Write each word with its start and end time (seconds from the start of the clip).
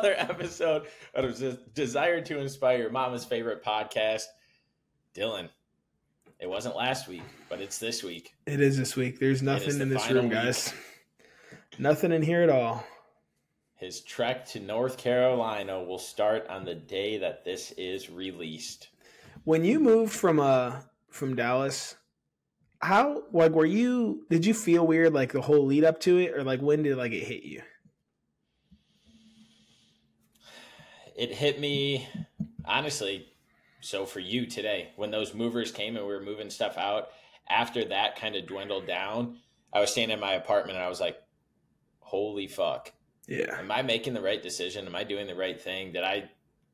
another 0.00 0.14
episode 0.32 0.86
of 1.14 1.38
Des- 1.38 1.58
Desire 1.74 2.20
to 2.22 2.38
Inspire, 2.38 2.78
Your 2.78 2.90
Mama's 2.90 3.24
favorite 3.24 3.64
podcast. 3.64 4.24
Dylan, 5.14 5.48
it 6.38 6.48
wasn't 6.48 6.76
last 6.76 7.08
week, 7.08 7.22
but 7.48 7.60
it's 7.60 7.78
this 7.78 8.02
week. 8.02 8.34
It 8.46 8.60
is 8.60 8.78
this 8.78 8.96
week. 8.96 9.18
There's 9.18 9.42
nothing 9.42 9.80
in 9.80 9.88
this 9.88 10.10
room, 10.10 10.24
week. 10.24 10.32
guys. 10.32 10.72
Nothing 11.78 12.12
in 12.12 12.22
here 12.22 12.42
at 12.42 12.50
all. 12.50 12.84
His 13.74 14.00
trek 14.02 14.46
to 14.48 14.60
North 14.60 14.98
Carolina 14.98 15.82
will 15.82 15.98
start 15.98 16.46
on 16.48 16.64
the 16.64 16.74
day 16.74 17.18
that 17.18 17.44
this 17.44 17.72
is 17.72 18.10
released. 18.10 18.88
When 19.44 19.64
you 19.64 19.80
moved 19.80 20.12
from 20.12 20.38
uh 20.38 20.80
from 21.08 21.34
Dallas, 21.34 21.96
how 22.82 23.22
like 23.32 23.52
were 23.52 23.64
you? 23.64 24.26
Did 24.28 24.44
you 24.44 24.52
feel 24.52 24.86
weird 24.86 25.14
like 25.14 25.32
the 25.32 25.40
whole 25.40 25.64
lead 25.64 25.84
up 25.84 25.98
to 26.00 26.18
it, 26.18 26.34
or 26.34 26.44
like 26.44 26.60
when 26.60 26.82
did 26.82 26.98
like 26.98 27.12
it 27.12 27.24
hit 27.24 27.42
you? 27.42 27.62
It 31.16 31.34
hit 31.34 31.60
me, 31.60 32.08
honestly. 32.64 33.26
So 33.80 34.04
for 34.04 34.20
you 34.20 34.46
today, 34.46 34.90
when 34.96 35.10
those 35.10 35.34
movers 35.34 35.72
came 35.72 35.96
and 35.96 36.06
we 36.06 36.12
were 36.12 36.22
moving 36.22 36.50
stuff 36.50 36.76
out, 36.76 37.08
after 37.48 37.84
that 37.86 38.16
kind 38.16 38.36
of 38.36 38.46
dwindled 38.46 38.86
down, 38.86 39.38
I 39.72 39.80
was 39.80 39.90
staying 39.90 40.10
in 40.10 40.20
my 40.20 40.34
apartment 40.34 40.76
and 40.76 40.84
I 40.84 40.88
was 40.88 41.00
like, 41.00 41.20
holy 42.00 42.46
fuck. 42.46 42.92
Yeah, 43.26 43.58
am 43.58 43.70
I 43.70 43.82
making 43.82 44.14
the 44.14 44.20
right 44.20 44.42
decision? 44.42 44.86
Am 44.86 44.96
I 44.96 45.04
doing 45.04 45.26
the 45.26 45.36
right 45.36 45.60
thing? 45.60 45.92
Did 45.92 46.02
I 46.02 46.30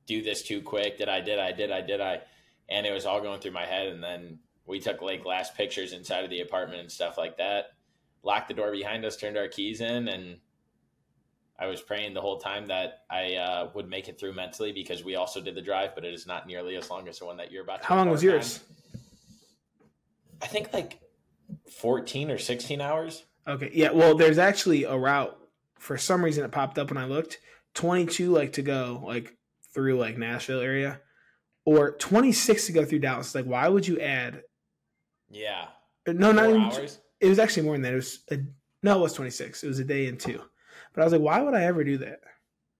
do 0.06 0.22
this 0.22 0.42
too 0.42 0.62
quick? 0.62 0.98
Did 0.98 1.08
I, 1.08 1.20
did 1.20 1.38
I, 1.38 1.52
did 1.52 1.70
I, 1.70 1.80
did 1.80 2.00
I? 2.00 2.20
And 2.68 2.86
it 2.86 2.92
was 2.92 3.04
all 3.04 3.20
going 3.20 3.40
through 3.40 3.52
my 3.52 3.66
head. 3.66 3.88
And 3.88 4.02
then 4.02 4.38
we 4.66 4.80
took 4.80 5.02
like 5.02 5.24
last 5.24 5.54
pictures 5.54 5.92
inside 5.92 6.24
of 6.24 6.30
the 6.30 6.40
apartment 6.40 6.80
and 6.80 6.90
stuff 6.90 7.18
like 7.18 7.36
that, 7.38 7.72
locked 8.22 8.48
the 8.48 8.54
door 8.54 8.72
behind 8.72 9.04
us, 9.04 9.16
turned 9.16 9.36
our 9.36 9.48
keys 9.48 9.80
in. 9.80 10.08
And 10.08 10.38
I 11.58 11.66
was 11.66 11.80
praying 11.80 12.14
the 12.14 12.20
whole 12.20 12.38
time 12.38 12.66
that 12.68 13.04
I 13.10 13.34
uh, 13.34 13.70
would 13.74 13.88
make 13.88 14.08
it 14.08 14.20
through 14.20 14.34
mentally 14.34 14.72
because 14.72 15.02
we 15.02 15.14
also 15.16 15.40
did 15.40 15.54
the 15.54 15.62
drive, 15.62 15.94
but 15.94 16.04
it 16.04 16.12
is 16.12 16.26
not 16.26 16.46
nearly 16.46 16.76
as 16.76 16.90
long 16.90 17.08
as 17.08 17.18
the 17.18 17.24
one 17.24 17.38
that 17.38 17.50
you're 17.50 17.62
about 17.62 17.82
to 17.82 17.88
how 17.88 17.96
long 17.96 18.10
was 18.10 18.22
yours? 18.22 18.60
I 20.42 20.46
think 20.46 20.72
like 20.74 21.00
14 21.70 22.30
or 22.30 22.38
16 22.38 22.80
hours. 22.80 23.24
Okay, 23.48 23.70
yeah. 23.72 23.90
Well, 23.90 24.14
there's 24.16 24.38
actually 24.38 24.84
a 24.84 24.96
route. 24.96 25.36
For 25.78 25.96
some 25.96 26.24
reason, 26.24 26.44
it 26.44 26.50
popped 26.50 26.78
up 26.78 26.90
when 26.90 26.98
I 26.98 27.06
looked. 27.06 27.38
Twenty 27.74 28.06
two 28.06 28.30
like 28.32 28.54
to 28.54 28.62
go 28.62 29.02
like 29.04 29.36
through 29.74 29.98
like 29.98 30.16
Nashville 30.16 30.60
area, 30.60 31.00
or 31.64 31.92
twenty 31.92 32.32
six 32.32 32.66
to 32.66 32.72
go 32.72 32.84
through 32.84 33.00
Dallas. 33.00 33.34
Like, 33.34 33.44
why 33.44 33.68
would 33.68 33.86
you 33.86 34.00
add? 34.00 34.42
Yeah. 35.30 35.66
No, 36.06 36.32
not 36.32 36.48
even. 36.48 36.62
hours. 36.62 36.98
It 37.20 37.28
was 37.28 37.38
actually 37.38 37.64
more 37.64 37.74
than 37.74 37.82
that. 37.82 37.92
It 37.92 37.96
was 37.96 38.20
a, 38.30 38.38
no, 38.82 38.98
it 38.98 39.02
was 39.02 39.12
twenty 39.12 39.30
six. 39.30 39.62
It 39.62 39.68
was 39.68 39.78
a 39.78 39.84
day 39.84 40.06
and 40.06 40.18
two. 40.18 40.40
But 40.96 41.02
I 41.02 41.04
was 41.04 41.12
like, 41.12 41.22
why 41.22 41.40
would 41.42 41.54
I 41.54 41.64
ever 41.64 41.84
do 41.84 41.98
that? 41.98 42.20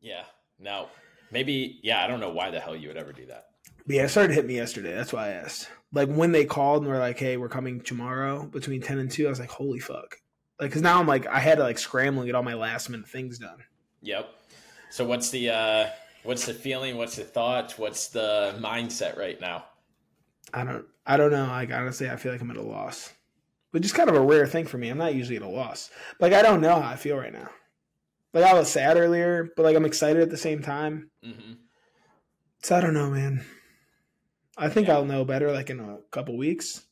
Yeah. 0.01 0.25
No. 0.59 0.89
Maybe, 1.31 1.79
yeah, 1.83 2.03
I 2.03 2.07
don't 2.07 2.19
know 2.19 2.31
why 2.31 2.51
the 2.51 2.59
hell 2.59 2.75
you 2.75 2.89
would 2.89 2.97
ever 2.97 3.13
do 3.13 3.27
that. 3.27 3.49
But 3.87 3.97
yeah, 3.97 4.05
it 4.05 4.09
started 4.09 4.29
to 4.29 4.35
hit 4.35 4.47
me 4.47 4.57
yesterday. 4.57 4.95
That's 4.95 5.13
why 5.13 5.27
I 5.27 5.33
asked. 5.33 5.69
Like 5.93 6.09
when 6.09 6.33
they 6.33 6.45
called 6.45 6.83
and 6.83 6.91
were 6.91 6.99
like, 6.99 7.19
"Hey, 7.19 7.37
we're 7.37 7.49
coming 7.49 7.81
tomorrow 7.81 8.45
between 8.47 8.81
ten 8.81 8.99
and 8.99 9.11
2, 9.11 9.27
I 9.27 9.31
was 9.31 9.39
like, 9.39 9.51
"Holy 9.51 9.79
fuck!" 9.79 10.17
Like, 10.59 10.71
because 10.71 10.83
now 10.83 10.99
I'm 10.99 11.07
like, 11.07 11.27
I 11.27 11.39
had 11.39 11.59
to 11.59 11.65
like 11.65 11.79
scramble 11.79 12.23
and 12.23 12.29
get 12.29 12.35
all 12.35 12.43
my 12.43 12.55
last 12.55 12.89
minute 12.89 13.09
things 13.09 13.39
done. 13.39 13.59
Yep. 14.03 14.29
So 14.91 15.05
what's 15.05 15.31
the 15.31 15.51
uh 15.51 15.87
what's 16.25 16.47
the 16.47 16.55
feeling? 16.55 16.97
What's 16.97 17.17
the 17.17 17.25
thought? 17.25 17.75
What's 17.79 18.09
the 18.09 18.57
mindset 18.59 19.17
right 19.17 19.41
now? 19.41 19.67
I 20.55 20.65
don't, 20.65 20.87
I 21.07 21.17
don't 21.17 21.31
know. 21.31 21.47
Like 21.47 21.73
honestly, 21.73 22.11
I 22.11 22.17
feel 22.17 22.33
like 22.33 22.41
I'm 22.41 22.51
at 22.51 22.57
a 22.57 22.63
loss, 22.63 23.13
which 23.71 23.85
is 23.85 23.93
kind 23.93 24.09
of 24.09 24.17
a 24.17 24.21
rare 24.21 24.47
thing 24.47 24.67
for 24.67 24.79
me. 24.79 24.89
I'm 24.89 24.99
not 24.99 25.15
usually 25.15 25.37
at 25.37 25.43
a 25.43 25.49
loss. 25.49 25.91
Like 26.19 26.33
I 26.33 26.43
don't 26.43 26.61
know 26.61 26.81
how 26.81 26.89
I 26.89 26.97
feel 26.97 27.17
right 27.17 27.33
now. 27.33 27.51
Like 28.37 28.45
I 28.45 28.55
was 28.55 28.71
sad 28.71 28.99
earlier, 28.99 29.49
but 29.57 29.63
like 29.63 29.77
I'm 29.77 29.87
excited 29.87 30.21
at 30.21 30.29
the 30.31 30.37
same 30.37 30.61
time. 30.63 31.11
hmm 31.25 31.55
So 32.63 32.77
I 32.77 32.81
don't 32.83 32.93
know, 32.95 33.09
man. 33.11 33.45
I 34.59 34.69
think 34.69 34.89
Yeah. 34.89 34.95
I'll 34.97 35.05
know 35.07 35.25
better 35.25 35.53
like 35.53 35.71
in 35.71 35.81
a 35.81 35.99
couple 36.11 36.37
weeks. 36.37 36.85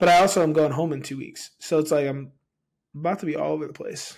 But 0.00 0.08
I 0.08 0.18
also 0.20 0.42
am 0.42 0.52
going 0.52 0.72
home 0.72 0.92
in 0.92 1.02
two 1.02 1.16
weeks, 1.16 1.50
so 1.60 1.78
it's 1.78 1.90
like 1.92 2.06
I'm 2.08 2.32
about 2.94 3.20
to 3.20 3.26
be 3.26 3.36
all 3.36 3.52
over 3.52 3.66
the 3.66 3.72
place. 3.72 4.16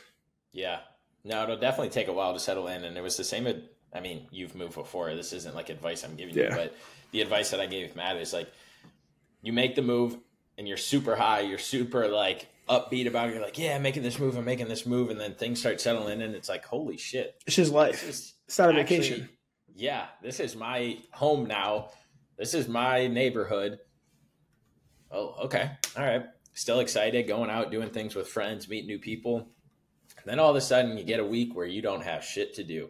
Yeah. 0.53 0.81
No, 1.25 1.43
it'll 1.43 1.59
definitely 1.59 1.91
take 1.91 2.09
a 2.09 2.13
while 2.13 2.33
to 2.33 2.41
settle 2.41 2.69
in. 2.69 2.85
And 2.85 2.97
it 2.97 3.03
was 3.03 3.17
the 3.19 3.25
same. 3.25 3.47
ad- 3.47 3.69
I 3.95 4.01
mean, 4.01 4.27
you've 4.31 4.55
moved 4.55 4.75
before. 4.75 5.15
This 5.15 5.33
isn't 5.35 5.55
like 5.55 5.69
advice 5.69 6.05
I'm 6.05 6.17
giving 6.17 6.35
you, 6.37 6.49
but 6.57 6.75
the 7.13 7.21
advice 7.21 7.51
that 7.51 7.61
I 7.61 7.67
gave 7.67 7.97
Matt 7.97 8.17
is 8.17 8.33
like, 8.33 8.49
you 9.43 9.53
make 9.53 9.75
the 9.75 9.83
move 9.83 10.17
and 10.57 10.67
you're 10.69 10.77
super 10.79 11.17
high. 11.17 11.41
You're 11.41 11.59
super 11.59 12.09
like 12.09 12.47
upbeat 12.71 13.07
about 13.07 13.29
it. 13.29 13.35
You're 13.35 13.43
like, 13.43 13.59
yeah, 13.59 13.75
I'm 13.77 13.83
making 13.83 14.03
this 14.05 14.19
move. 14.19 14.37
I'm 14.37 14.45
making 14.45 14.69
this 14.69 14.87
move. 14.87 15.11
And 15.11 15.21
then 15.21 15.35
things 15.35 15.59
start 15.61 15.81
settling 15.81 16.15
in 16.15 16.23
and 16.23 16.35
it's 16.35 16.49
like, 16.49 16.65
holy 16.65 16.97
shit. 16.97 17.35
It's 17.47 17.57
just 17.57 17.71
This 17.71 17.75
life. 17.75 18.09
is 18.09 18.35
It's 18.47 18.59
not 18.59 18.75
a 18.75 18.79
actually- 18.81 18.97
vacation. 18.99 19.29
Yeah, 19.75 20.07
this 20.23 20.41
is 20.41 20.57
my 20.57 20.99
home 21.13 21.47
now. 21.47 21.91
This 22.37 22.55
is 22.55 22.69
my 22.69 23.07
neighborhood. 23.07 23.79
Oh, 25.11 25.35
okay. 25.45 25.71
All 25.97 26.05
right. 26.05 26.25
Still 26.55 26.81
excited, 26.81 27.27
going 27.27 27.51
out, 27.51 27.71
doing 27.71 27.91
things 27.91 28.15
with 28.15 28.29
friends, 28.29 28.69
meet 28.69 28.87
new 28.87 28.99
people. 28.99 29.49
then 30.27 30.39
all 30.39 30.51
of 30.51 30.57
a 30.57 30.61
sudden, 30.61 30.99
you 30.99 31.05
get 31.05 31.21
a 31.21 31.25
week 31.25 31.55
where 31.57 31.67
you 31.67 31.81
don't 31.81 32.03
have 32.03 32.23
shit 32.25 32.53
to 32.55 32.65
do. 32.65 32.89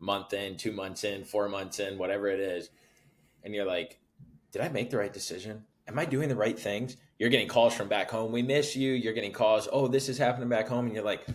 Month 0.00 0.32
in, 0.32 0.56
two 0.56 0.72
months 0.72 1.04
in, 1.04 1.24
four 1.24 1.48
months 1.48 1.78
in, 1.78 1.98
whatever 1.98 2.26
it 2.28 2.40
is. 2.40 2.70
And 3.44 3.54
you're 3.54 3.64
like, 3.66 4.00
did 4.52 4.62
I 4.62 4.68
make 4.68 4.90
the 4.90 4.98
right 4.98 5.12
decision? 5.12 5.64
Am 5.86 5.98
I 5.98 6.04
doing 6.04 6.28
the 6.28 6.36
right 6.36 6.58
things? 6.58 6.96
You're 7.18 7.30
getting 7.30 7.48
calls 7.48 7.74
from 7.74 7.88
back 7.88 8.10
home. 8.10 8.30
We 8.30 8.42
miss 8.42 8.76
you. 8.76 8.92
You're 8.92 9.12
getting 9.12 9.32
calls. 9.32 9.68
Oh, 9.70 9.88
this 9.88 10.08
is 10.08 10.18
happening 10.18 10.48
back 10.48 10.68
home. 10.68 10.86
And 10.86 10.94
you're 10.94 11.04
like, 11.04 11.26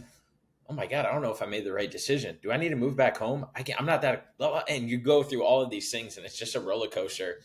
oh 0.69 0.73
my 0.73 0.87
god, 0.87 1.05
I 1.05 1.11
don't 1.11 1.21
know 1.21 1.31
if 1.31 1.41
I 1.41 1.45
made 1.45 1.65
the 1.65 1.73
right 1.73 1.91
decision. 1.91 2.37
Do 2.41 2.51
I 2.51 2.57
need 2.57 2.69
to 2.69 2.75
move 2.75 2.95
back 2.95 3.17
home? 3.17 3.45
I 3.55 3.63
can't. 3.63 3.79
I'm 3.79 3.85
not 3.85 4.01
that. 4.01 4.33
And 4.69 4.89
you 4.89 4.97
go 4.97 5.23
through 5.23 5.43
all 5.43 5.61
of 5.61 5.69
these 5.69 5.91
things, 5.91 6.17
and 6.17 6.25
it's 6.25 6.37
just 6.37 6.55
a 6.55 6.59
roller 6.59 6.87
coaster 6.87 7.39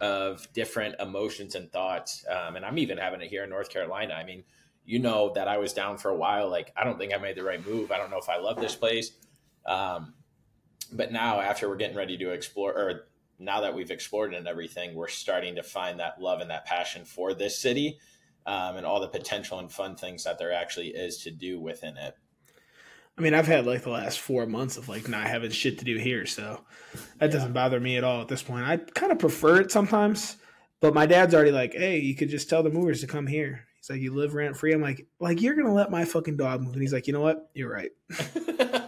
of 0.00 0.52
different 0.52 0.96
emotions 1.00 1.54
and 1.54 1.70
thoughts. 1.70 2.24
Um, 2.28 2.56
and 2.56 2.64
I'm 2.64 2.78
even 2.78 2.98
having 2.98 3.20
it 3.20 3.28
here 3.28 3.44
in 3.44 3.50
North 3.50 3.70
Carolina. 3.70 4.14
I 4.14 4.24
mean, 4.24 4.42
you 4.84 4.98
know 4.98 5.32
that 5.34 5.46
I 5.46 5.58
was 5.58 5.72
down 5.72 5.96
for 5.98 6.10
a 6.10 6.16
while. 6.16 6.50
Like, 6.50 6.72
I 6.76 6.84
don't 6.84 6.98
think 6.98 7.14
I 7.14 7.18
made 7.18 7.36
the 7.36 7.44
right 7.44 7.64
move. 7.64 7.92
I 7.92 7.96
don't 7.96 8.10
know 8.10 8.18
if 8.18 8.28
I 8.28 8.38
love 8.38 8.60
this 8.60 8.74
place. 8.74 9.12
Um, 9.64 10.14
but 10.92 11.12
now, 11.12 11.40
after 11.40 11.68
we're 11.68 11.76
getting 11.76 11.96
ready 11.96 12.18
to 12.18 12.30
explore, 12.30 12.72
or 12.72 13.06
now 13.38 13.60
that 13.60 13.74
we've 13.74 13.90
explored 13.90 14.34
it 14.34 14.38
and 14.38 14.48
everything, 14.48 14.94
we're 14.94 15.08
starting 15.08 15.56
to 15.56 15.62
find 15.62 16.00
that 16.00 16.20
love 16.20 16.40
and 16.40 16.50
that 16.50 16.66
passion 16.66 17.04
for 17.04 17.34
this 17.34 17.58
city 17.58 17.98
um, 18.46 18.76
and 18.76 18.86
all 18.86 19.00
the 19.00 19.08
potential 19.08 19.58
and 19.58 19.70
fun 19.70 19.96
things 19.96 20.24
that 20.24 20.38
there 20.38 20.52
actually 20.52 20.88
is 20.88 21.18
to 21.18 21.30
do 21.30 21.60
within 21.60 21.96
it. 21.96 22.14
I 23.16 23.20
mean, 23.20 23.34
I've 23.34 23.46
had 23.46 23.64
like 23.64 23.82
the 23.82 23.90
last 23.90 24.18
four 24.18 24.46
months 24.46 24.76
of 24.76 24.88
like 24.88 25.08
not 25.08 25.28
having 25.28 25.50
shit 25.50 25.78
to 25.78 25.84
do 25.84 25.96
here, 25.96 26.26
so 26.26 26.64
that 27.18 27.30
doesn't 27.30 27.52
bother 27.52 27.78
me 27.78 27.96
at 27.96 28.02
all 28.02 28.20
at 28.20 28.28
this 28.28 28.42
point. 28.42 28.64
I 28.64 28.78
kind 28.78 29.12
of 29.12 29.20
prefer 29.20 29.60
it 29.60 29.70
sometimes, 29.70 30.36
but 30.80 30.94
my 30.94 31.06
dad's 31.06 31.32
already 31.32 31.52
like, 31.52 31.74
"Hey, 31.74 32.00
you 32.00 32.16
could 32.16 32.28
just 32.28 32.50
tell 32.50 32.64
the 32.64 32.70
movers 32.70 33.00
to 33.02 33.06
come 33.06 33.28
here." 33.28 33.66
He's 33.76 33.88
like, 33.88 34.00
"You 34.00 34.12
live 34.12 34.34
rent 34.34 34.56
free." 34.56 34.72
I'm 34.72 34.80
like, 34.80 35.06
"Like 35.20 35.40
you're 35.40 35.54
gonna 35.54 35.72
let 35.72 35.92
my 35.92 36.04
fucking 36.04 36.36
dog 36.36 36.62
move?" 36.62 36.72
And 36.72 36.82
he's 36.82 36.92
like, 36.92 37.06
"You 37.06 37.12
know 37.12 37.20
what? 37.20 37.50
You're 37.54 37.70
right." 37.70 37.92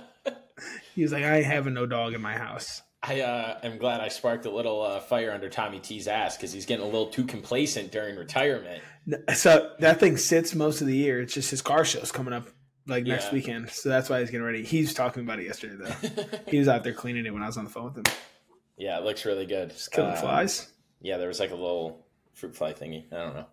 He 0.97 1.03
was 1.03 1.13
like, 1.13 1.25
"I 1.25 1.37
ain't 1.37 1.47
having 1.47 1.75
no 1.75 1.85
dog 1.85 2.15
in 2.15 2.23
my 2.23 2.39
house." 2.39 2.81
I 3.09 3.21
uh, 3.21 3.59
am 3.63 3.79
glad 3.79 4.01
I 4.01 4.09
sparked 4.09 4.47
a 4.47 4.51
little 4.51 4.83
uh, 4.83 5.01
fire 5.01 5.33
under 5.33 5.49
Tommy 5.49 5.79
T's 5.79 6.09
ass 6.09 6.37
because 6.37 6.53
he's 6.53 6.67
getting 6.67 6.83
a 6.85 6.89
little 6.89 7.07
too 7.07 7.25
complacent 7.25 7.93
during 7.93 8.17
retirement. 8.17 8.83
So 9.35 9.73
that 9.79 10.01
thing 10.01 10.17
sits 10.17 10.55
most 10.55 10.81
of 10.81 10.87
the 10.89 10.97
year. 10.97 11.21
It's 11.21 11.33
just 11.35 11.51
his 11.51 11.63
car 11.63 11.85
show's 11.85 12.11
coming 12.11 12.35
up 12.35 12.49
like 12.89 13.05
next 13.05 13.27
Yeah. 13.27 13.33
weekend, 13.35 13.71
so 13.71 13.89
that's 13.89 14.09
why 14.11 14.21
he's 14.21 14.31
getting 14.31 14.47
ready. 14.47 14.65
He's 14.65 14.95
talking 14.95 15.23
about 15.23 15.39
it 15.39 15.45
yesterday 15.47 15.77
though. 15.77 16.27
he 16.49 16.59
was 16.59 16.69
out 16.69 16.83
there 16.85 16.93
cleaning 16.95 17.27
it 17.27 17.33
when 17.33 17.43
I 17.43 17.47
was 17.47 17.57
on 17.57 17.65
the 17.65 17.71
phone 17.71 17.85
with 17.95 17.99
him, 17.99 18.05
yeah, 18.77 18.99
it 18.99 19.05
looks 19.05 19.25
really 19.25 19.47
good. 19.47 19.71
just 19.71 19.91
killing 19.93 20.13
Um, 20.13 20.17
flies. 20.19 20.73
Yeah, 21.01 21.19
there 21.19 21.29
was 21.29 21.39
like 21.41 21.51
a 21.51 21.55
little 21.57 22.07
fruit 22.35 22.57
fly 22.57 22.73
thingy. 22.73 23.05
I 23.13 23.17
don't 23.17 23.35
know. 23.35 23.47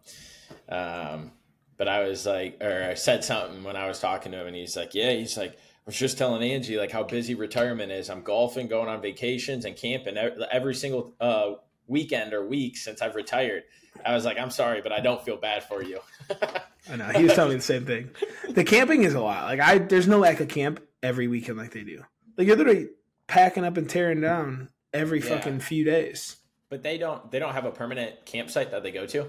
Um, 0.69 1.31
but 1.77 1.87
I 1.87 2.03
was 2.07 2.25
like, 2.25 2.57
or 2.61 2.87
I 2.89 2.93
said 2.95 3.23
something 3.23 3.63
when 3.63 3.75
I 3.75 3.87
was 3.87 3.99
talking 3.99 4.31
to 4.31 4.41
him, 4.41 4.47
and 4.47 4.55
he's 4.55 4.75
like, 4.77 4.93
"Yeah." 4.93 5.11
He's 5.13 5.35
like, 5.37 5.53
"I 5.53 5.55
was 5.85 5.95
just 5.97 6.17
telling 6.17 6.41
Angie 6.49 6.77
like 6.77 6.91
how 6.91 7.03
busy 7.03 7.35
retirement 7.35 7.91
is. 7.91 8.09
I'm 8.09 8.21
golfing, 8.21 8.67
going 8.67 8.89
on 8.89 9.01
vacations, 9.01 9.65
and 9.65 9.75
camping 9.75 10.17
every 10.17 10.75
single 10.75 11.13
uh, 11.19 11.53
weekend 11.87 12.33
or 12.33 12.45
week 12.45 12.77
since 12.77 13.01
I've 13.01 13.15
retired." 13.15 13.63
I 14.05 14.13
was 14.13 14.25
like, 14.25 14.37
"I'm 14.39 14.49
sorry, 14.51 14.81
but 14.81 14.91
I 14.91 14.99
don't 15.01 15.23
feel 15.23 15.37
bad 15.37 15.63
for 15.63 15.83
you." 15.83 15.99
I 16.89 16.95
know 16.97 17.05
he 17.09 17.23
was 17.23 17.33
telling 17.33 17.51
me 17.51 17.55
the 17.57 17.61
same 17.61 17.85
thing. 17.85 18.09
The 18.49 18.63
camping 18.63 19.03
is 19.03 19.13
a 19.13 19.19
lot. 19.21 19.45
Like 19.45 19.59
I, 19.59 19.77
there's 19.77 20.07
no 20.07 20.19
lack 20.19 20.39
of 20.39 20.47
camp 20.49 20.81
every 21.01 21.27
weekend 21.27 21.57
like 21.57 21.71
they 21.71 21.83
do. 21.83 22.03
Like 22.37 22.47
you're 22.47 22.57
literally 22.57 22.89
packing 23.27 23.63
up 23.63 23.77
and 23.77 23.89
tearing 23.89 24.19
down 24.21 24.69
every 24.93 25.19
Yeah. 25.21 25.29
fucking 25.37 25.59
few 25.59 25.83
days. 25.85 26.37
But 26.69 26.81
they 26.83 26.97
don't. 26.97 27.29
They 27.31 27.39
don't 27.39 27.53
have 27.53 27.65
a 27.65 27.71
permanent 27.71 28.25
campsite 28.25 28.71
that 28.71 28.83
they 28.83 28.91
go 28.91 29.05
to. 29.05 29.27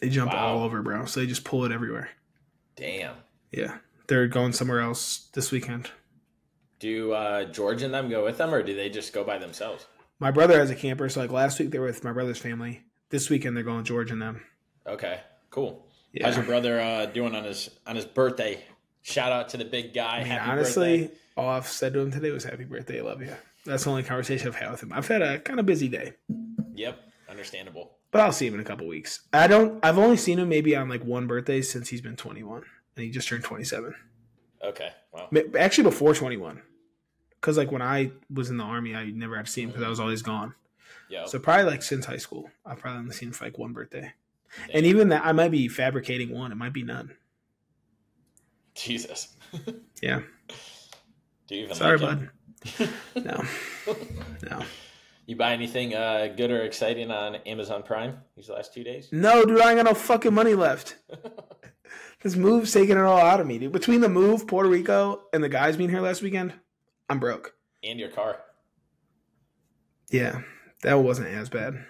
They 0.00 0.08
jump 0.10 0.32
Wow. 0.32 0.56
all 0.58 0.62
over, 0.64 0.80
bro. 0.82 1.06
So 1.06 1.20
they 1.20 1.26
just 1.26 1.44
pull 1.44 1.64
it 1.64 1.72
everywhere. 1.72 2.08
Damn. 2.76 3.16
Yeah, 3.50 3.78
they're 4.08 4.26
going 4.28 4.52
somewhere 4.52 4.80
else 4.80 5.28
this 5.34 5.50
weekend. 5.52 5.90
Do 6.80 7.12
uh, 7.12 7.44
George 7.44 7.82
and 7.82 7.92
them 7.94 8.08
go 8.08 8.24
with 8.24 8.38
them, 8.38 8.52
or 8.54 8.62
do 8.62 8.74
they 8.74 8.88
just 8.88 9.12
go 9.12 9.24
by 9.24 9.38
themselves? 9.38 9.86
My 10.18 10.30
brother 10.30 10.58
has 10.58 10.70
a 10.70 10.74
camper, 10.74 11.08
so 11.08 11.20
like 11.20 11.30
last 11.30 11.58
week 11.58 11.70
they 11.70 11.78
were 11.78 11.86
with 11.86 12.04
my 12.04 12.12
brother's 12.12 12.38
family. 12.38 12.82
This 13.10 13.30
weekend 13.30 13.56
they're 13.56 13.64
going 13.64 13.84
George 13.84 14.10
and 14.10 14.20
them. 14.20 14.42
Okay, 14.86 15.20
cool. 15.50 15.86
Yeah. 16.12 16.26
How's 16.26 16.36
your 16.36 16.44
brother 16.44 16.80
uh, 16.80 17.06
doing 17.06 17.34
on 17.34 17.44
his 17.44 17.70
on 17.86 17.96
his 17.96 18.04
birthday 18.04 18.62
Shout 19.02 19.32
out 19.32 19.48
to 19.50 19.56
the 19.56 19.64
big 19.64 19.94
guy. 19.94 20.16
I 20.16 20.18
mean, 20.18 20.26
Happy 20.26 20.50
honestly, 20.50 20.98
birthday. 21.02 21.16
all 21.36 21.48
I've 21.48 21.66
said 21.66 21.94
to 21.94 22.00
him 22.00 22.10
today 22.10 22.30
was 22.30 22.44
"Happy 22.44 22.64
birthday, 22.64 22.98
I 23.00 23.02
love 23.02 23.22
you." 23.22 23.32
That's 23.64 23.84
the 23.84 23.90
only 23.90 24.02
conversation 24.02 24.48
I've 24.48 24.56
had 24.56 24.70
with 24.70 24.82
him. 24.82 24.92
I've 24.92 25.08
had 25.08 25.22
a 25.22 25.38
kind 25.38 25.58
of 25.60 25.66
busy 25.66 25.88
day, 25.88 26.14
Yep, 26.74 26.98
understandable. 27.30 27.96
but 28.10 28.20
I'll 28.20 28.32
see 28.32 28.46
him 28.46 28.54
in 28.54 28.60
a 28.60 28.64
couple 28.64 28.86
weeks. 28.86 29.20
I 29.32 29.46
don't. 29.46 29.82
I've 29.84 29.98
only 29.98 30.16
seen 30.16 30.38
him 30.38 30.48
maybe 30.48 30.76
on 30.76 30.88
like 30.88 31.04
one 31.04 31.26
birthday 31.26 31.62
since 31.62 31.88
he's 31.88 32.00
been 32.02 32.16
21, 32.16 32.64
and 32.98 33.04
he 33.06 33.10
just 33.12 33.28
turned 33.28 33.44
27. 33.44 33.94
Okay, 34.64 34.90
Ma- 35.30 35.40
Actually, 35.58 35.84
before 35.84 36.14
21, 36.14 36.60
because 37.40 37.56
like 37.56 37.70
when 37.70 37.80
I 37.80 38.10
was 38.32 38.50
in 38.50 38.56
the 38.56 38.64
army, 38.64 38.94
I 38.94 39.06
never 39.06 39.36
had 39.36 39.46
to 39.46 39.52
see 39.52 39.62
him 39.62 39.68
because 39.68 39.84
I 39.84 39.88
was 39.88 40.00
always 40.00 40.20
gone. 40.20 40.54
Yeah. 41.08 41.26
So 41.26 41.38
probably 41.38 41.64
like 41.64 41.82
since 41.82 42.04
high 42.04 42.16
school, 42.16 42.50
I've 42.66 42.78
probably 42.80 42.98
only 42.98 43.14
seen 43.14 43.28
him 43.28 43.32
for 43.34 43.44
like 43.44 43.56
one 43.56 43.72
birthday, 43.72 44.12
and 44.74 44.84
even 44.84 45.08
that 45.10 45.24
I 45.24 45.32
might 45.32 45.50
be 45.52 45.68
fabricating 45.68 46.30
one. 46.36 46.50
It 46.52 46.56
might 46.56 46.72
be 46.72 46.82
none. 46.82 47.16
Jesus. 48.74 49.36
Yeah. 50.02 50.20
Do 51.48 51.54
you 51.56 51.64
even 51.64 51.74
Sorry, 51.74 51.98
like 51.98 52.18
bud. 52.18 52.90
No, 53.24 53.42
no, 54.48 54.62
You 55.28 55.36
buy 55.36 55.52
anything 55.52 55.94
uh, 55.94 56.32
good 56.36 56.50
or 56.50 56.62
exciting 56.62 57.10
on 57.10 57.34
Amazon 57.46 57.82
Prime 57.82 58.16
these 58.34 58.48
last 58.48 58.72
two 58.72 58.82
days? 58.82 59.10
no, 59.12 59.44
dude. 59.44 59.60
I 59.60 59.70
ain't 59.72 59.76
got 59.78 59.84
no 59.84 59.94
fucking 59.94 60.34
money 60.34 60.54
left. 60.54 60.96
This 62.20 62.34
move's 62.34 62.72
taking 62.72 62.96
it 62.96 63.02
all 63.02 63.16
out 63.20 63.38
of 63.40 63.46
me, 63.46 63.58
dude. 63.60 63.70
Between 63.70 64.00
the 64.00 64.08
move, 64.08 64.48
Puerto 64.48 64.68
Rico, 64.68 65.22
and 65.32 65.42
the 65.42 65.48
guys 65.48 65.76
being 65.76 65.88
here 65.88 66.00
last 66.00 66.20
weekend, 66.20 66.52
I'm 67.08 67.20
broke. 67.20 67.54
and 67.84 67.98
your 67.98 68.08
car. 68.08 68.40
Yeah, 70.10 70.40
that 70.82 70.94
wasn't 70.94 71.28
as 71.28 71.48
bad. 71.48 71.84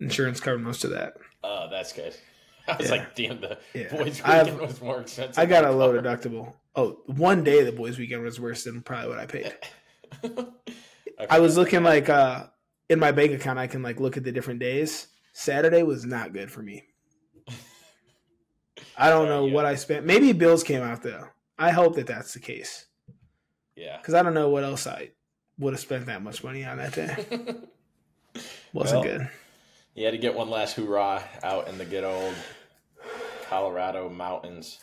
Insurance 0.00 0.38
covered 0.38 0.62
most 0.62 0.84
of 0.84 0.90
that. 0.90 1.14
Oh, 1.42 1.66
that's 1.68 1.92
good. 1.92 2.14
I 2.68 2.76
was 2.76 2.86
Yeah. 2.90 2.92
like, 2.96 3.14
damn, 3.16 3.40
the 3.40 3.58
Yeah. 3.74 3.88
boys' 3.90 4.22
I've- 4.24 4.52
weekend 4.52 4.68
was 4.68 4.80
more 4.80 5.00
expensive. 5.00 5.36
I 5.38 5.46
got 5.46 5.64
a 5.64 5.72
low 5.72 5.92
car. 5.92 6.00
deductible. 6.16 6.54
Oh, 6.76 7.00
one 7.06 7.42
day 7.42 7.64
the 7.64 7.72
boys' 7.72 7.98
weekend 7.98 8.22
was 8.22 8.38
worse 8.38 8.62
than 8.62 8.82
probably 8.82 9.08
what 9.08 9.18
I 9.18 9.26
paid. 9.26 9.52
Okay. 11.20 11.26
I 11.28 11.40
was 11.40 11.56
looking 11.56 11.82
like 11.84 12.08
uh 12.08 12.46
in 12.92 13.00
my 13.00 13.10
bank 13.10 13.32
account. 13.32 13.58
I 13.58 13.66
can 13.66 13.82
like 13.82 13.98
look 13.98 14.16
at 14.16 14.24
the 14.24 14.32
different 14.32 14.60
days. 14.60 15.08
Saturday 15.32 15.82
was 15.82 16.04
not 16.04 16.32
good 16.32 16.50
for 16.50 16.62
me. 16.62 16.84
I 18.96 19.08
don't 19.08 19.26
know 19.28 19.46
yeah. 19.46 19.54
what 19.54 19.64
I 19.64 19.74
spent. 19.74 20.06
Maybe 20.06 20.32
bills 20.32 20.62
came 20.62 20.82
out 20.82 21.02
though. 21.02 21.26
I 21.58 21.70
hope 21.70 21.96
that 21.96 22.06
that's 22.06 22.34
the 22.34 22.40
case 22.40 22.86
Yeah. 23.76 23.96
because 23.98 24.14
I 24.14 24.22
don't 24.22 24.34
know 24.34 24.48
what 24.50 24.64
else 24.64 24.86
I 24.86 25.10
would 25.58 25.72
have 25.74 25.80
spent 25.80 26.06
that 26.06 26.22
much 26.22 26.44
money 26.44 26.64
on 26.64 26.78
that 26.78 26.92
day. 26.94 27.16
Wasn't 28.72 29.00
Well, 29.00 29.02
good. 29.02 29.28
You 29.94 30.04
had 30.04 30.12
to 30.12 30.18
get 30.18 30.34
one 30.34 30.50
last 30.50 30.74
hoorah 30.76 31.22
out 31.42 31.68
in 31.68 31.78
the 31.78 31.84
good 31.84 32.04
old 32.04 32.34
Colorado 33.48 34.08
mountains. 34.08 34.78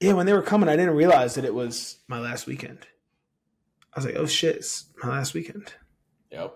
Yeah, 0.00 0.12
when 0.14 0.26
they 0.26 0.32
were 0.32 0.42
coming, 0.42 0.68
I 0.68 0.76
didn't 0.76 0.96
realize 0.96 1.36
that 1.36 1.44
it 1.44 1.54
was 1.54 1.98
my 2.08 2.18
last 2.18 2.46
weekend. 2.46 2.80
I 3.94 3.98
was 4.00 4.04
like, 4.04 4.16
"Oh 4.16 4.26
shit, 4.26 4.56
it's 4.56 4.86
my 5.02 5.08
last 5.10 5.32
weekend." 5.32 5.72
Yep. 6.30 6.54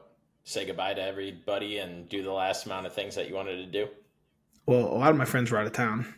Say 0.51 0.67
goodbye 0.67 0.95
to 0.95 1.01
everybody 1.01 1.79
and 1.79 2.09
do 2.09 2.25
the 2.25 2.33
last 2.33 2.67
amount 2.67 2.85
of 2.85 2.93
things 2.93 3.15
that 3.15 3.29
you 3.29 3.37
wanted 3.37 3.59
to 3.59 3.67
do. 3.67 3.89
Well, 4.67 4.81
a 4.81 4.99
lot 4.99 5.13
of 5.13 5.17
my 5.17 5.25
friends 5.25 5.49
were 5.49 5.59
out 5.59 5.67
of 5.67 5.73
town, 5.73 6.13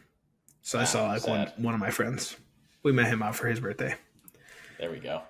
so 0.63 0.79
I 0.79 0.83
Ah, 0.83 0.87
saw 0.87 1.07
like 1.09 1.27
one 1.27 1.53
one 1.59 1.75
of 1.75 1.81
my 1.81 1.91
friends. 1.91 2.35
We 2.83 2.93
met 2.93 3.09
him 3.09 3.23
out 3.23 3.37
for 3.37 3.47
his 3.47 3.61
birthday. 3.61 3.95
There 4.79 4.91
we 4.91 5.01
go. 5.01 5.21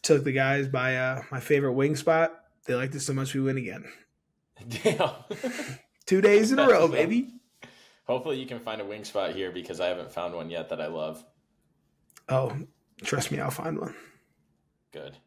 Took 0.00 0.24
the 0.24 0.32
guys 0.32 0.66
by 0.66 0.96
uh, 0.96 1.24
my 1.30 1.40
favorite 1.40 1.74
wing 1.74 1.94
spot. 1.94 2.32
They 2.64 2.74
liked 2.74 2.94
it 2.94 3.00
so 3.00 3.12
much 3.12 3.34
we 3.34 3.42
went 3.42 3.58
again. 3.58 3.84
Damn. 4.66 5.10
Two 6.06 6.22
days 6.22 6.52
in 6.52 6.58
a 6.58 6.66
row, 6.66 6.88
baby. 6.88 7.34
Hopefully 8.06 8.40
you 8.40 8.46
can 8.46 8.60
find 8.60 8.80
a 8.80 8.84
wing 8.86 9.04
spot 9.04 9.34
here 9.34 9.52
because 9.52 9.78
I 9.78 9.88
haven't 9.88 10.10
found 10.10 10.34
one 10.34 10.48
yet 10.48 10.70
that 10.70 10.80
I 10.80 10.86
love. 10.86 11.22
Oh, 12.30 12.56
trust 13.02 13.30
me, 13.30 13.40
I'll 13.40 13.50
find 13.50 13.78
one. 13.78 13.94
Good. 14.90 15.18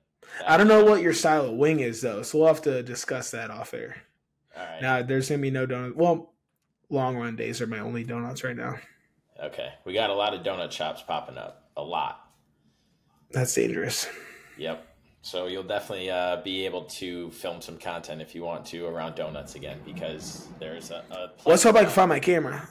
I 0.45 0.57
don't 0.57 0.67
know 0.67 0.83
what 0.83 1.01
your 1.01 1.13
style 1.13 1.45
of 1.45 1.53
wing 1.53 1.79
is 1.79 2.01
though, 2.01 2.21
so 2.21 2.39
we'll 2.39 2.47
have 2.47 2.61
to 2.63 2.83
discuss 2.83 3.31
that 3.31 3.51
off 3.51 3.73
air. 3.73 3.97
All 4.57 4.63
right. 4.63 4.81
Now, 4.81 5.01
there's 5.01 5.29
gonna 5.29 5.41
be 5.41 5.51
no 5.51 5.65
donuts. 5.65 5.95
Well, 5.95 6.33
long 6.89 7.17
run 7.17 7.35
days 7.35 7.61
are 7.61 7.67
my 7.67 7.79
only 7.79 8.03
donuts 8.03 8.43
right 8.43 8.55
now. 8.55 8.75
Okay. 9.41 9.69
We 9.85 9.93
got 9.93 10.09
a 10.09 10.13
lot 10.13 10.33
of 10.33 10.43
donut 10.43 10.71
shops 10.71 11.01
popping 11.01 11.37
up. 11.37 11.69
A 11.77 11.83
lot. 11.83 12.29
That's 13.31 13.53
dangerous. 13.53 14.07
Yep. 14.57 14.85
So 15.21 15.47
you'll 15.47 15.63
definitely 15.63 16.09
uh, 16.09 16.41
be 16.43 16.65
able 16.65 16.83
to 16.83 17.29
film 17.31 17.61
some 17.61 17.77
content 17.77 18.21
if 18.21 18.33
you 18.33 18.43
want 18.43 18.65
to 18.67 18.85
around 18.85 19.15
donuts 19.15 19.55
again 19.55 19.79
because 19.85 20.47
there's 20.59 20.91
a. 20.91 21.03
a 21.11 21.31
Let's 21.45 21.63
hope 21.63 21.75
I 21.75 21.83
can 21.83 21.91
find 21.91 22.09
my 22.09 22.19
camera. 22.19 22.67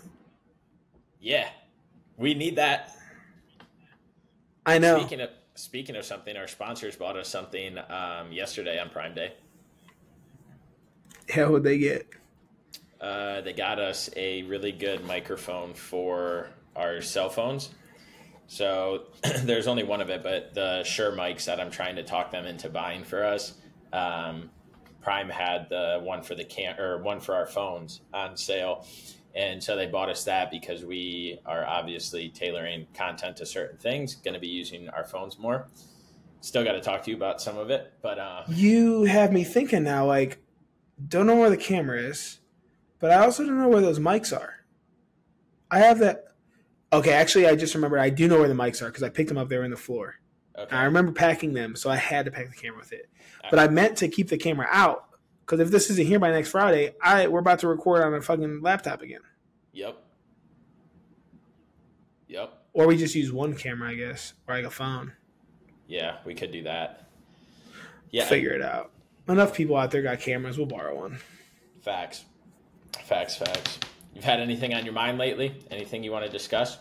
Yeah, 1.20 1.48
we 2.16 2.34
need 2.34 2.56
that. 2.56 2.94
I 4.64 4.78
know. 4.78 4.98
Speaking 4.98 5.20
of 5.20 5.30
speaking 5.58 5.96
of 5.96 6.04
something, 6.04 6.36
our 6.36 6.46
sponsors 6.46 6.94
bought 6.94 7.16
us 7.16 7.28
something 7.28 7.78
um, 7.90 8.30
yesterday 8.30 8.78
on 8.78 8.88
Prime 8.90 9.14
Day. 9.14 9.32
How 11.28 11.50
would 11.50 11.64
they 11.64 11.78
get? 11.78 12.06
Uh, 13.00 13.40
they 13.40 13.52
got 13.52 13.78
us 13.78 14.08
a 14.16 14.42
really 14.44 14.72
good 14.72 15.04
microphone 15.04 15.74
for 15.74 16.48
our 16.76 17.00
cell 17.00 17.28
phones. 17.28 17.70
So 18.46 19.06
there's 19.42 19.66
only 19.66 19.82
one 19.82 20.00
of 20.00 20.10
it, 20.10 20.22
but 20.22 20.54
the 20.54 20.84
Shure 20.84 21.12
mics 21.12 21.44
that 21.46 21.60
I'm 21.60 21.70
trying 21.70 21.96
to 21.96 22.04
talk 22.04 22.30
them 22.30 22.46
into 22.46 22.68
buying 22.68 23.04
for 23.04 23.24
us. 23.24 23.54
Um, 23.92 24.50
Prime 25.02 25.28
had 25.28 25.68
the 25.68 26.00
one 26.02 26.22
for 26.22 26.34
the 26.34 26.44
cam 26.44 26.78
or 26.78 27.02
one 27.02 27.20
for 27.20 27.34
our 27.34 27.46
phones 27.46 28.00
on 28.12 28.36
sale, 28.36 28.86
and 29.38 29.62
so 29.62 29.76
they 29.76 29.86
bought 29.86 30.08
us 30.08 30.24
that 30.24 30.50
because 30.50 30.84
we 30.84 31.38
are 31.46 31.64
obviously 31.64 32.28
tailoring 32.28 32.88
content 32.92 33.36
to 33.36 33.46
certain 33.46 33.78
things. 33.78 34.16
Going 34.16 34.34
to 34.34 34.40
be 34.40 34.48
using 34.48 34.88
our 34.88 35.04
phones 35.04 35.38
more. 35.38 35.68
Still 36.40 36.64
got 36.64 36.72
to 36.72 36.80
talk 36.80 37.04
to 37.04 37.10
you 37.10 37.16
about 37.16 37.40
some 37.40 37.56
of 37.56 37.70
it, 37.70 37.92
but 38.02 38.18
uh, 38.18 38.42
You 38.48 39.04
have 39.04 39.32
me 39.32 39.44
thinking 39.44 39.84
now. 39.84 40.04
Like, 40.06 40.38
don't 41.08 41.26
know 41.26 41.36
where 41.36 41.50
the 41.50 41.56
camera 41.56 42.00
is, 42.00 42.40
but 42.98 43.12
I 43.12 43.24
also 43.24 43.44
don't 43.44 43.58
know 43.58 43.68
where 43.68 43.80
those 43.80 44.00
mics 44.00 44.36
are. 44.36 44.54
I 45.70 45.78
have 45.78 46.00
that. 46.00 46.24
Okay, 46.92 47.12
actually, 47.12 47.46
I 47.46 47.54
just 47.54 47.76
remembered. 47.76 48.00
I 48.00 48.10
do 48.10 48.26
know 48.26 48.40
where 48.40 48.48
the 48.48 48.54
mics 48.54 48.82
are 48.82 48.86
because 48.86 49.04
I 49.04 49.08
picked 49.08 49.28
them 49.28 49.38
up. 49.38 49.48
They 49.48 49.58
were 49.58 49.64
in 49.64 49.70
the 49.70 49.76
floor. 49.76 50.16
okay. 50.58 50.74
I 50.74 50.82
remember 50.82 51.12
packing 51.12 51.52
them, 51.52 51.76
so 51.76 51.90
I 51.90 51.96
had 51.96 52.24
to 52.24 52.32
pack 52.32 52.50
the 52.50 52.56
camera 52.56 52.78
with 52.78 52.92
it. 52.92 53.08
But 53.50 53.60
I 53.60 53.68
meant 53.68 53.98
to 53.98 54.08
keep 54.08 54.30
the 54.30 54.38
camera 54.38 54.66
out 54.68 55.07
because 55.48 55.60
if 55.60 55.70
this 55.70 55.88
isn't 55.88 56.06
here 56.06 56.18
by 56.18 56.30
next 56.30 56.50
Friday, 56.50 56.94
I 57.02 57.26
we're 57.28 57.38
about 57.40 57.60
to 57.60 57.68
record 57.68 58.02
on 58.02 58.12
a 58.12 58.20
fucking 58.20 58.60
laptop 58.60 59.00
again, 59.00 59.22
Yep. 59.72 59.96
Yep. 62.28 62.52
or 62.74 62.86
we 62.86 62.98
just 62.98 63.14
use 63.14 63.32
one 63.32 63.54
camera, 63.54 63.88
I 63.90 63.94
guess, 63.94 64.34
or 64.46 64.54
like 64.54 64.66
a 64.66 64.70
phone. 64.70 65.12
Yeah, 65.86 66.18
we 66.26 66.34
could 66.34 66.52
do 66.52 66.64
that. 66.64 67.08
Yeah, 68.10 68.26
Figure 68.26 68.50
it 68.52 68.60
out. 68.60 68.90
Enough 69.26 69.54
people 69.54 69.76
out 69.76 69.90
there 69.90 70.02
got 70.02 70.20
cameras. 70.20 70.58
We'll 70.58 70.66
borrow 70.66 70.94
one. 71.00 71.18
facts. 71.82 72.24
Facts, 73.04 73.36
facts. 73.36 73.78
You've 74.14 74.24
had 74.24 74.40
anything 74.40 74.74
on 74.74 74.84
your 74.84 74.92
mind 74.94 75.16
lately? 75.16 75.54
Anything 75.70 76.02
you 76.04 76.12
want 76.12 76.26
to 76.26 76.30
discuss? 76.30 76.76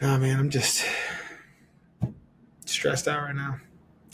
Oh 0.00 0.18
man, 0.18 0.38
I'm 0.38 0.50
just 0.50 0.84
stressed 2.66 3.08
out 3.08 3.22
right 3.22 3.34
now. 3.34 3.58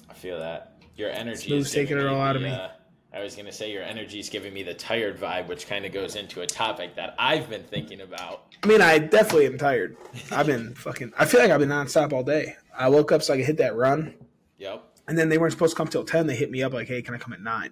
I 0.08 0.14
feel 0.14 0.38
that. 0.38 0.77
Your 0.98 1.10
energy 1.10 1.48
Smooth's 1.48 1.68
is 1.68 1.72
taking 1.72 1.96
it 1.96 2.06
all 2.06 2.20
out 2.20 2.32
the, 2.32 2.38
of 2.40 2.42
me. 2.42 2.50
Uh, 2.50 2.68
I 3.14 3.22
was 3.22 3.34
going 3.36 3.46
to 3.46 3.52
say 3.52 3.70
your 3.72 3.84
energy 3.84 4.18
is 4.18 4.28
giving 4.28 4.52
me 4.52 4.64
the 4.64 4.74
tired 4.74 5.18
vibe, 5.18 5.46
which 5.46 5.68
kind 5.68 5.86
of 5.86 5.92
goes 5.92 6.16
into 6.16 6.42
a 6.42 6.46
topic 6.46 6.96
that 6.96 7.14
I've 7.18 7.48
been 7.48 7.62
thinking 7.62 8.00
about. 8.00 8.52
I 8.64 8.66
mean, 8.66 8.82
I 8.82 8.98
definitely 8.98 9.46
am 9.46 9.56
tired. 9.58 9.96
I've 10.32 10.46
been 10.46 10.74
fucking. 10.74 11.12
I 11.16 11.24
feel 11.24 11.40
like 11.40 11.50
I've 11.52 11.60
been 11.60 11.68
nonstop 11.68 12.12
all 12.12 12.24
day. 12.24 12.56
I 12.76 12.88
woke 12.88 13.12
up 13.12 13.22
so 13.22 13.32
I 13.32 13.36
could 13.36 13.46
hit 13.46 13.56
that 13.58 13.76
run, 13.76 14.14
Yep. 14.58 14.84
and 15.06 15.16
then 15.16 15.28
they 15.28 15.38
weren't 15.38 15.52
supposed 15.52 15.74
to 15.74 15.76
come 15.76 15.86
till 15.86 16.04
ten. 16.04 16.26
They 16.26 16.34
hit 16.36 16.50
me 16.50 16.62
up 16.64 16.72
like, 16.72 16.88
"Hey, 16.88 17.00
can 17.00 17.14
I 17.14 17.18
come 17.18 17.32
at 17.32 17.40
9? 17.40 17.70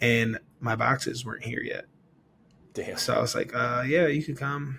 And 0.00 0.38
my 0.60 0.76
boxes 0.76 1.24
weren't 1.24 1.44
here 1.44 1.62
yet, 1.62 1.86
Damn. 2.74 2.98
so 2.98 3.14
I 3.14 3.20
was 3.20 3.34
like, 3.34 3.54
uh, 3.54 3.82
"Yeah, 3.86 4.06
you 4.08 4.22
could 4.22 4.36
come." 4.36 4.78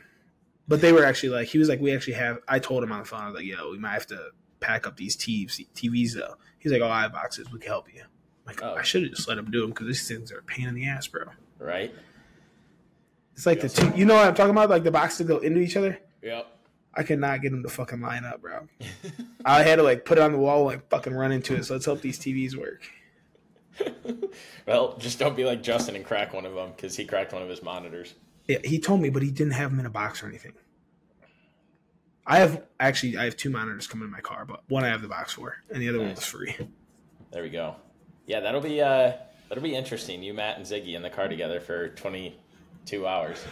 But 0.68 0.82
they 0.82 0.92
were 0.94 1.06
actually 1.06 1.30
like, 1.30 1.48
he 1.48 1.58
was 1.58 1.70
like, 1.70 1.80
"We 1.82 1.94
actually 1.96 2.14
have." 2.14 2.38
I 2.48 2.60
told 2.60 2.84
him 2.84 2.92
on 2.92 3.00
the 3.00 3.06
phone, 3.06 3.22
I 3.22 3.26
was 3.28 3.36
like, 3.36 3.46
"Yo, 3.46 3.72
we 3.72 3.80
might 3.80 3.94
have 3.94 4.08
to 4.08 4.30
pack 4.60 4.86
up 4.86 4.96
these 4.98 5.18
TVs, 5.18 5.66
TVs 5.76 6.14
though." 6.14 6.36
He's 6.66 6.72
like, 6.72 6.82
"Oh, 6.82 6.90
I 6.90 7.04
have 7.04 7.14
boxes. 7.14 7.52
We 7.52 7.60
can 7.60 7.70
help 7.70 7.94
you." 7.94 8.02
I'm 8.02 8.08
like, 8.48 8.64
Oh. 8.64 8.74
I 8.74 8.82
should 8.82 9.04
have 9.04 9.12
just 9.12 9.28
let 9.28 9.38
him 9.38 9.52
do 9.52 9.62
them 9.62 9.70
because 9.70 9.86
these 9.86 10.08
things 10.08 10.32
are 10.32 10.40
a 10.40 10.44
pain 10.44 10.68
in 10.68 10.74
the 10.74 10.88
ass, 10.88 11.06
bro. 11.06 11.26
Right? 11.60 11.94
It's 13.36 13.46
like 13.46 13.62
the 13.62 13.70
two. 13.70 13.94
You 13.96 14.06
know 14.06 14.16
what 14.16 14.28
I'm 14.28 14.34
talking 14.34 14.50
about? 14.50 14.72
Like 14.72 14.84
the 14.84 14.90
boxes 14.90 15.28
go 15.28 15.38
into 15.38 15.60
each 15.60 15.78
other. 15.78 16.00
Yep. 16.24 16.48
I 16.96 17.04
could 17.04 17.20
not 17.20 17.44
get 17.44 17.52
them 17.52 17.62
to 17.62 17.70
fucking 17.70 18.02
line 18.02 18.26
up, 18.26 18.42
bro. 18.42 18.68
I 19.46 19.62
had 19.62 19.76
to 19.76 19.84
like 19.84 20.06
put 20.06 20.18
it 20.18 20.22
on 20.22 20.32
the 20.32 20.40
wall, 20.40 20.70
and, 20.70 20.80
like 20.80 20.90
fucking 20.90 21.14
run 21.14 21.32
into 21.32 21.54
it. 21.54 21.66
So 21.66 21.76
let's 21.76 21.86
hope 21.86 22.02
these 22.02 22.18
TVs 22.18 22.56
work. 22.56 22.82
well, 24.66 24.98
just 24.98 25.20
don't 25.20 25.36
be 25.36 25.44
like 25.44 25.62
Justin 25.62 25.96
and 25.96 26.04
crack 26.04 26.34
one 26.34 26.48
of 26.48 26.56
them 26.56 26.72
because 26.76 26.96
he 26.96 27.06
cracked 27.06 27.32
one 27.32 27.44
of 27.44 27.50
his 27.50 27.62
monitors. 27.62 28.16
Yeah, 28.48 28.58
he 28.64 28.80
told 28.80 29.02
me, 29.02 29.10
but 29.10 29.22
he 29.22 29.30
didn't 29.30 29.54
have 29.54 29.70
them 29.70 29.80
in 29.80 29.86
a 29.86 29.92
box 29.92 30.24
or 30.24 30.28
anything. 30.28 30.54
I 32.28 32.40
have 32.40 32.64
actually, 32.80 33.18
I 33.18 33.26
have 33.26 33.38
two 33.38 33.50
monitors 33.50 33.88
coming 33.88 34.06
in 34.06 34.12
my 34.12 34.20
car, 34.22 34.46
but 34.46 34.62
one 34.68 34.84
I 34.84 34.88
have 34.88 35.02
the 35.02 35.08
box 35.08 35.34
for, 35.34 35.58
and 35.70 35.82
the 35.82 35.90
other 35.90 36.00
one 36.00 36.08
Nice. 36.10 36.18
was 36.18 36.26
free. 36.26 36.56
There 37.32 37.44
we 37.44 37.50
go. 37.50 37.76
Yeah, 38.26 38.40
that'll 38.40 38.62
be 38.62 38.82
uh 38.82 39.14
that'll 39.50 39.64
be 39.64 39.76
interesting. 39.76 40.24
You, 40.24 40.34
Matt, 40.34 40.58
and 40.58 40.66
Ziggy 40.66 40.96
in 40.96 41.02
the 41.04 41.10
car 41.10 41.28
together 41.28 41.60
for 41.60 41.90
twenty 41.90 42.40
two 42.86 43.06
hours. 43.08 43.44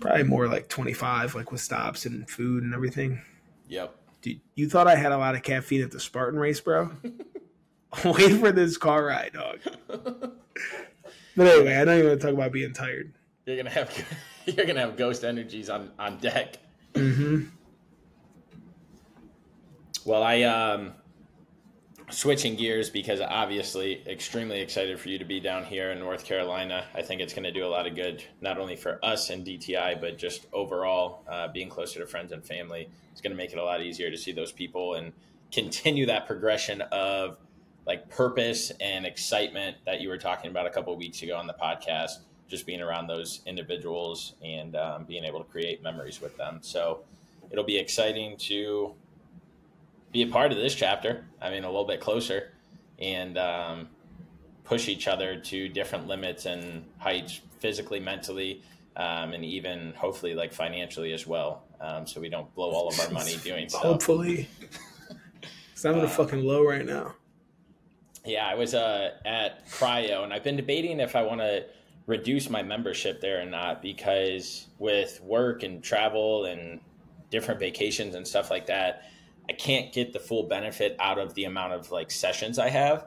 probably 0.00 0.22
more 0.24 0.48
like 0.48 0.66
25, 0.68 1.34
like 1.34 1.52
with 1.52 1.60
stops 1.60 2.06
and 2.06 2.28
food 2.28 2.62
and 2.62 2.72
everything. 2.74 3.20
Yep. 3.68 3.94
Dude, 4.22 4.40
you 4.54 4.68
thought 4.68 4.86
I 4.86 4.96
had 4.96 5.12
a 5.12 5.18
lot 5.18 5.34
of 5.34 5.42
caffeine 5.42 5.82
at 5.82 5.90
the 5.90 6.00
Spartan 6.00 6.38
race, 6.40 6.58
bro? 6.60 6.90
Wait 8.04 8.38
for 8.40 8.50
this 8.52 8.76
car 8.78 9.04
ride, 9.04 9.32
dog. 9.34 9.58
but 11.36 11.46
anyway, 11.46 11.76
I 11.76 11.84
don't 11.84 11.98
even 11.98 12.08
want 12.08 12.20
to 12.20 12.26
talk 12.26 12.34
about 12.34 12.52
being 12.52 12.72
tired. 12.72 13.12
You're 13.46 13.56
gonna 13.56 13.70
have 13.70 13.90
you're 14.46 14.66
gonna 14.66 14.80
have 14.80 14.96
ghost 14.96 15.24
energies 15.24 15.68
on 15.70 15.90
on 15.98 16.18
deck. 16.18 16.56
Mm-hmm. 16.94 17.44
Well, 20.04 20.22
I 20.22 20.42
um 20.42 20.94
switching 22.10 22.56
gears 22.56 22.90
because 22.90 23.20
obviously 23.20 24.02
extremely 24.06 24.60
excited 24.60 24.98
for 24.98 25.08
you 25.08 25.18
to 25.18 25.24
be 25.24 25.40
down 25.40 25.64
here 25.64 25.92
in 25.92 25.98
North 25.98 26.24
Carolina. 26.24 26.84
I 26.94 27.02
think 27.02 27.20
it's 27.20 27.32
going 27.32 27.44
to 27.44 27.52
do 27.52 27.64
a 27.64 27.68
lot 27.68 27.86
of 27.86 27.94
good, 27.94 28.24
not 28.40 28.58
only 28.58 28.76
for 28.76 28.98
us 29.04 29.30
and 29.30 29.46
DTI, 29.46 30.00
but 30.00 30.18
just 30.18 30.46
overall 30.52 31.22
uh, 31.28 31.48
being 31.48 31.68
closer 31.68 32.00
to 32.00 32.06
friends 32.06 32.32
and 32.32 32.44
family. 32.44 32.88
It's 33.12 33.20
going 33.20 33.30
to 33.30 33.36
make 33.36 33.52
it 33.52 33.58
a 33.58 33.64
lot 33.64 33.82
easier 33.82 34.10
to 34.10 34.16
see 34.16 34.32
those 34.32 34.52
people 34.52 34.94
and 34.94 35.12
continue 35.52 36.06
that 36.06 36.26
progression 36.26 36.80
of 36.92 37.36
like 37.86 38.08
purpose 38.08 38.70
and 38.80 39.06
excitement 39.06 39.76
that 39.86 40.00
you 40.00 40.08
were 40.08 40.18
talking 40.18 40.50
about 40.50 40.66
a 40.66 40.70
couple 40.70 40.96
weeks 40.96 41.22
ago 41.22 41.36
on 41.36 41.46
the 41.46 41.54
podcast. 41.54 42.18
Just 42.48 42.66
being 42.66 42.80
around 42.80 43.06
those 43.06 43.40
individuals 43.46 44.34
and 44.44 44.74
um, 44.74 45.04
being 45.04 45.24
able 45.24 45.38
to 45.38 45.50
create 45.50 45.82
memories 45.82 46.20
with 46.20 46.36
them. 46.36 46.58
So 46.62 47.00
it'll 47.52 47.64
be 47.64 47.78
exciting 47.78 48.36
to 48.38 48.94
be 50.12 50.22
a 50.22 50.26
part 50.26 50.52
of 50.52 50.58
this 50.58 50.74
chapter. 50.74 51.24
I 51.40 51.50
mean, 51.50 51.64
a 51.64 51.68
little 51.68 51.86
bit 51.86 52.00
closer 52.00 52.52
and 52.98 53.38
um, 53.38 53.88
push 54.64 54.88
each 54.88 55.08
other 55.08 55.36
to 55.40 55.68
different 55.68 56.06
limits 56.06 56.46
and 56.46 56.84
heights 56.98 57.40
physically, 57.60 58.00
mentally, 58.00 58.62
um, 58.96 59.32
and 59.32 59.44
even 59.44 59.92
hopefully 59.96 60.34
like 60.34 60.52
financially 60.52 61.12
as 61.12 61.26
well. 61.26 61.64
Um, 61.80 62.06
so 62.06 62.20
we 62.20 62.28
don't 62.28 62.52
blow 62.54 62.70
all 62.70 62.88
of 62.88 62.98
our 63.00 63.10
money 63.10 63.36
doing 63.44 63.68
so. 63.68 63.78
Hopefully. 63.78 64.48
Because 65.38 65.84
I'm 65.86 65.94
in 65.94 66.00
a 66.00 66.04
Uh, 66.04 66.08
fucking 66.08 66.44
low 66.44 66.64
right 66.64 66.84
now. 66.84 67.14
Yeah, 68.26 68.46
I 68.46 68.54
was 68.54 68.74
uh, 68.74 69.12
at 69.24 69.66
Cryo, 69.68 70.24
and 70.24 70.32
I've 70.32 70.44
been 70.44 70.56
debating 70.56 71.00
if 71.00 71.16
I 71.16 71.22
want 71.22 71.40
to 71.40 71.64
reduce 72.06 72.50
my 72.50 72.62
membership 72.62 73.20
there 73.20 73.40
or 73.40 73.46
not 73.46 73.80
because 73.80 74.66
with 74.78 75.20
work 75.22 75.62
and 75.62 75.82
travel 75.82 76.44
and 76.44 76.80
different 77.30 77.60
vacations 77.60 78.14
and 78.14 78.26
stuff 78.26 78.50
like 78.50 78.66
that, 78.66 79.04
I 79.50 79.52
can't 79.52 79.92
get 79.92 80.12
the 80.12 80.20
full 80.20 80.44
benefit 80.44 80.94
out 81.00 81.18
of 81.18 81.34
the 81.34 81.42
amount 81.42 81.72
of 81.72 81.90
like 81.90 82.12
sessions 82.12 82.56
I 82.56 82.68
have. 82.68 83.06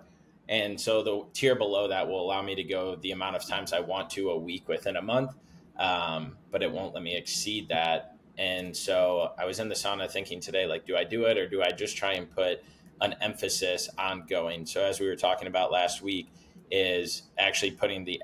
And 0.49 0.79
so 0.79 1.01
the 1.01 1.23
tier 1.31 1.55
below 1.55 1.87
that 1.87 2.05
will 2.05 2.21
allow 2.21 2.41
me 2.41 2.53
to 2.55 2.63
go 2.63 2.97
the 2.97 3.11
amount 3.11 3.37
of 3.37 3.47
times 3.47 3.71
I 3.71 3.79
want 3.79 4.09
to 4.09 4.29
a 4.31 4.37
week 4.37 4.67
within 4.67 4.97
a 4.97 5.01
month, 5.01 5.31
um, 5.79 6.35
but 6.51 6.61
it 6.61 6.69
won't 6.69 6.93
let 6.93 7.01
me 7.01 7.15
exceed 7.15 7.69
that. 7.69 8.17
And 8.37 8.75
so 8.75 9.31
I 9.39 9.45
was 9.45 9.61
in 9.61 9.69
the 9.69 9.75
sauna 9.75 10.11
thinking 10.11 10.41
today, 10.41 10.65
like, 10.65 10.85
do 10.85 10.97
I 10.97 11.05
do 11.05 11.27
it 11.27 11.37
or 11.37 11.47
do 11.47 11.63
I 11.63 11.71
just 11.71 11.95
try 11.95 12.11
and 12.11 12.29
put 12.29 12.61
an 12.99 13.15
emphasis 13.21 13.87
on 13.97 14.25
going? 14.29 14.65
So 14.65 14.83
as 14.83 14.99
we 14.99 15.07
were 15.07 15.15
talking 15.15 15.47
about 15.47 15.71
last 15.71 16.01
week, 16.01 16.27
is 16.69 17.23
actually 17.37 17.71
putting 17.71 18.03
the 18.03 18.21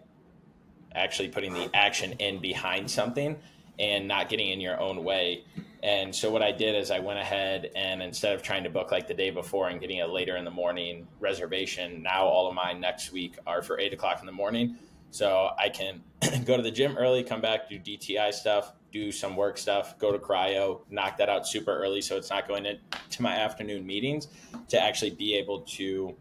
actually 0.94 1.30
putting 1.30 1.54
the 1.54 1.70
action 1.74 2.14
in 2.14 2.40
behind 2.40 2.92
something 2.92 3.38
and 3.78 4.10
not 4.10 4.28
getting 4.28 4.50
in 4.50 4.60
your 4.60 4.78
own 4.78 5.06
way. 5.06 5.46
And 5.82 6.14
so 6.14 6.30
what 6.30 6.42
I 6.42 6.52
did 6.52 6.76
is 6.76 6.92
I 6.92 7.00
went 7.00 7.20
ahead 7.20 7.72
and 7.76 8.02
instead 8.02 8.34
of 8.34 8.44
trying 8.44 8.64
to 8.66 8.70
book 8.70 8.92
like 8.92 9.08
the 9.08 9.14
day 9.14 9.30
before 9.30 9.70
and 9.70 9.80
getting 9.80 10.02
a 10.02 10.08
later 10.08 10.36
in 10.36 10.44
the 10.44 10.52
morning 10.52 11.08
reservation, 11.20 12.04
now 12.04 12.26
all 12.26 12.50
of 12.50 12.56
mine 12.56 12.82
next 12.82 13.14
week 13.14 13.38
are 13.48 13.62
for 13.62 13.80
eight 13.80 13.94
o'clock 13.94 14.20
in 14.20 14.26
the 14.26 14.32
morning. 14.32 14.76
So 15.12 15.50
I 15.58 15.70
can 15.70 16.04
go 16.46 16.58
to 16.58 16.64
the 16.64 16.72
gym 16.72 16.98
early, 16.98 17.24
come 17.24 17.40
back, 17.40 17.70
do 17.70 17.80
DTI 17.80 18.34
stuff, 18.34 18.74
do 18.92 19.12
some 19.12 19.38
work 19.38 19.58
stuff, 19.58 19.98
go 19.98 20.12
to 20.12 20.20
cryo, 20.20 20.82
knock 20.90 21.18
that 21.18 21.30
out 21.30 21.48
super 21.48 21.76
early 21.76 22.02
so 22.02 22.18
it's 22.18 22.30
not 22.30 22.48
going 22.48 22.66
into 22.66 22.80
my 23.22 23.36
afternoon 23.36 23.86
meetings 23.86 24.28
to 24.68 24.82
actually 24.82 25.12
be 25.12 25.36
able 25.36 25.62
to 25.62 26.16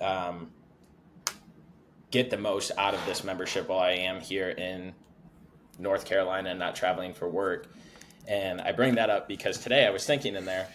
um, 0.00 0.50
get 2.12 2.30
the 2.30 2.38
most 2.38 2.70
out 2.78 2.94
of 2.94 3.04
this 3.04 3.24
membership 3.24 3.68
while 3.68 3.80
I 3.80 3.92
am 3.92 4.20
here 4.20 4.50
in 4.50 4.92
North 5.78 6.04
Carolina 6.04 6.50
and 6.50 6.58
not 6.58 6.76
traveling 6.76 7.12
for 7.14 7.28
work. 7.28 7.68
And 8.26 8.60
I 8.60 8.72
bring 8.72 8.94
that 8.96 9.10
up 9.10 9.28
because 9.28 9.58
today 9.58 9.86
I 9.86 9.90
was 9.90 10.06
thinking 10.06 10.36
in 10.36 10.44
there, 10.44 10.68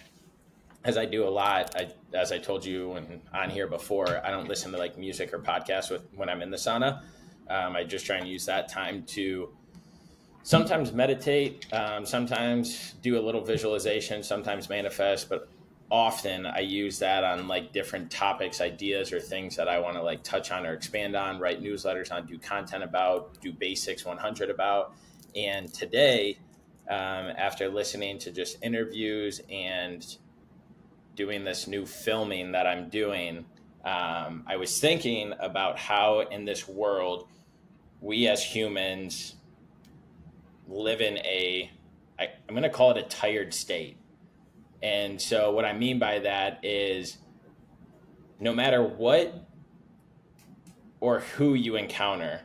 as 0.84 0.98
I 0.98 1.06
do 1.06 1.28
a 1.28 1.30
lot, 1.30 1.76
I, 1.76 1.90
as 2.14 2.32
I 2.32 2.38
told 2.38 2.66
you 2.66 2.90
when 2.90 3.22
on 3.34 3.50
here 3.50 3.68
before, 3.68 4.22
I 4.26 4.32
don't 4.32 4.48
listen 4.48 4.72
to 4.72 4.78
like 4.78 4.98
music 4.98 5.34
or 5.34 5.40
podcasts 5.40 5.90
with 5.90 6.08
when 6.16 6.30
I'm 6.30 6.42
in 6.42 6.50
the 6.50 6.58
sauna. 6.58 7.02
Um, 7.50 7.76
I 7.76 7.84
just 7.84 8.06
try 8.06 8.18
and 8.18 8.28
use 8.28 8.46
that 8.46 8.70
time 8.70 9.04
to 9.08 9.50
sometimes 10.44 10.94
meditate, 10.94 11.66
um, 11.74 12.06
sometimes 12.06 12.94
do 13.02 13.20
a 13.20 13.22
little 13.22 13.44
visualization, 13.44 14.24
sometimes 14.24 14.70
manifest, 14.70 15.30
but 15.30 15.50
often 15.90 16.46
I 16.46 16.60
use 16.60 17.00
that 17.00 17.24
on 17.24 17.48
like 17.48 17.74
different 17.74 18.12
topics, 18.12 18.62
ideas, 18.62 19.12
or 19.12 19.20
things 19.20 19.56
that 19.56 19.68
I 19.68 19.80
want 19.80 19.96
to 19.96 20.04
like 20.04 20.24
touch 20.24 20.52
on 20.52 20.66
or 20.66 20.74
expand 20.74 21.16
on, 21.16 21.40
write 21.40 21.62
newsletters 21.62 22.12
on, 22.12 22.26
do 22.26 22.38
content 22.38 22.84
about, 22.84 23.40
do 23.42 23.52
basics 23.52 24.06
100 24.06 24.50
about. 24.50 24.94
And 25.36 25.74
today, 25.74 26.38
um, 26.90 27.34
after 27.38 27.70
listening 27.70 28.18
to 28.20 28.32
just 28.32 28.58
interviews 28.62 29.42
and 29.52 30.18
doing 31.16 31.44
this 31.44 31.68
new 31.68 31.86
filming 31.86 32.52
that 32.54 32.68
I'm 32.68 32.90
doing, 32.90 33.46
um, 33.84 34.44
I 34.48 34.58
was 34.58 34.80
thinking 34.80 35.34
about 35.40 35.78
how 35.78 36.22
in 36.22 36.46
this 36.46 36.68
world 36.68 37.28
we 38.02 38.28
as 38.28 38.44
humans 38.44 39.36
live 40.68 41.02
in 41.02 41.18
a, 41.20 41.72
I, 42.20 42.30
I'm 42.48 42.54
going 42.54 42.64
to 42.64 42.70
call 42.70 42.92
it 42.92 42.98
a 42.98 43.04
tired 43.04 43.54
state. 43.54 43.98
And 44.84 45.20
so, 45.20 45.52
what 45.52 45.66
I 45.66 45.74
mean 45.74 45.98
by 45.98 46.20
that 46.20 46.64
is 46.64 47.18
no 48.40 48.54
matter 48.54 48.84
what 48.84 49.48
or 51.00 51.20
who 51.20 51.56
you 51.56 51.76
encounter, 51.76 52.42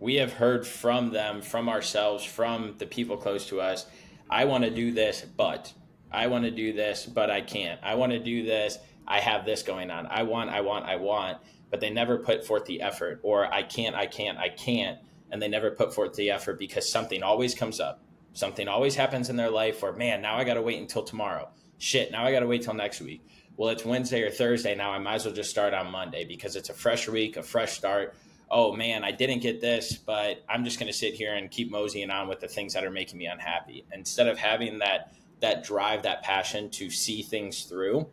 we 0.00 0.14
have 0.14 0.32
heard 0.32 0.66
from 0.66 1.10
them, 1.10 1.42
from 1.42 1.68
ourselves, 1.68 2.24
from 2.24 2.74
the 2.78 2.86
people 2.86 3.18
close 3.18 3.46
to 3.48 3.60
us. 3.60 3.86
I 4.30 4.46
want 4.46 4.64
to 4.64 4.70
do 4.70 4.92
this, 4.92 5.24
but 5.36 5.72
I 6.10 6.26
want 6.26 6.44
to 6.44 6.50
do 6.50 6.72
this, 6.72 7.04
but 7.06 7.30
I 7.30 7.42
can't. 7.42 7.78
I 7.82 7.94
want 7.94 8.12
to 8.12 8.18
do 8.18 8.42
this. 8.42 8.78
I 9.06 9.20
have 9.20 9.44
this 9.44 9.62
going 9.62 9.90
on. 9.90 10.06
I 10.06 10.22
want, 10.22 10.50
I 10.50 10.62
want, 10.62 10.86
I 10.86 10.96
want, 10.96 11.38
but 11.70 11.80
they 11.80 11.90
never 11.90 12.18
put 12.18 12.46
forth 12.46 12.64
the 12.64 12.80
effort, 12.80 13.20
or 13.22 13.52
I 13.52 13.62
can't, 13.62 13.94
I 13.94 14.06
can't, 14.06 14.38
I 14.38 14.48
can't. 14.48 14.98
And 15.30 15.40
they 15.40 15.48
never 15.48 15.70
put 15.70 15.94
forth 15.94 16.14
the 16.14 16.30
effort 16.30 16.58
because 16.58 16.90
something 16.90 17.22
always 17.22 17.54
comes 17.54 17.78
up. 17.78 18.02
Something 18.32 18.68
always 18.68 18.94
happens 18.94 19.28
in 19.28 19.36
their 19.36 19.50
life 19.50 19.82
where, 19.82 19.92
man, 19.92 20.22
now 20.22 20.36
I 20.36 20.44
got 20.44 20.54
to 20.54 20.62
wait 20.62 20.80
until 20.80 21.02
tomorrow. 21.02 21.50
Shit, 21.78 22.10
now 22.10 22.24
I 22.24 22.32
got 22.32 22.40
to 22.40 22.46
wait 22.46 22.62
till 22.62 22.74
next 22.74 23.00
week. 23.00 23.26
Well, 23.56 23.70
it's 23.70 23.84
Wednesday 23.84 24.22
or 24.22 24.30
Thursday 24.30 24.74
now. 24.74 24.92
I 24.92 24.98
might 24.98 25.16
as 25.16 25.26
well 25.26 25.34
just 25.34 25.50
start 25.50 25.74
on 25.74 25.90
Monday 25.90 26.24
because 26.24 26.56
it's 26.56 26.70
a 26.70 26.74
fresh 26.74 27.08
week, 27.08 27.36
a 27.36 27.42
fresh 27.42 27.72
start. 27.72 28.14
Oh 28.50 28.74
man, 28.74 29.04
I 29.04 29.12
didn't 29.12 29.40
get 29.40 29.60
this, 29.60 29.94
but 29.94 30.42
I'm 30.48 30.64
just 30.64 30.78
going 30.78 30.90
to 30.90 30.96
sit 30.96 31.14
here 31.14 31.34
and 31.34 31.50
keep 31.50 31.70
moseying 31.70 32.10
on 32.10 32.28
with 32.28 32.40
the 32.40 32.48
things 32.48 32.74
that 32.74 32.84
are 32.84 32.90
making 32.90 33.18
me 33.18 33.26
unhappy 33.26 33.84
instead 33.92 34.26
of 34.26 34.38
having 34.38 34.78
that 34.80 35.12
that 35.40 35.64
drive, 35.64 36.02
that 36.02 36.22
passion 36.22 36.68
to 36.70 36.90
see 36.90 37.22
things 37.22 37.64
through. 37.64 38.06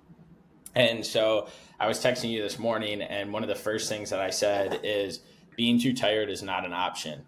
And 0.76 1.06
so 1.06 1.48
I 1.80 1.88
was 1.88 2.00
texting 2.00 2.30
you 2.30 2.42
this 2.42 2.60
morning, 2.60 3.02
and 3.02 3.34
one 3.34 3.44
of 3.44 3.50
the 3.50 3.56
first 3.56 3.90
things 3.90 4.12
that 4.12 4.20
I 4.20 4.30
said 4.30 4.80
is 4.84 5.22
being 5.56 5.80
too 5.80 5.94
tired 5.94 6.30
is 6.30 6.44
not 6.44 6.66
an 6.66 6.74
option. 6.74 7.24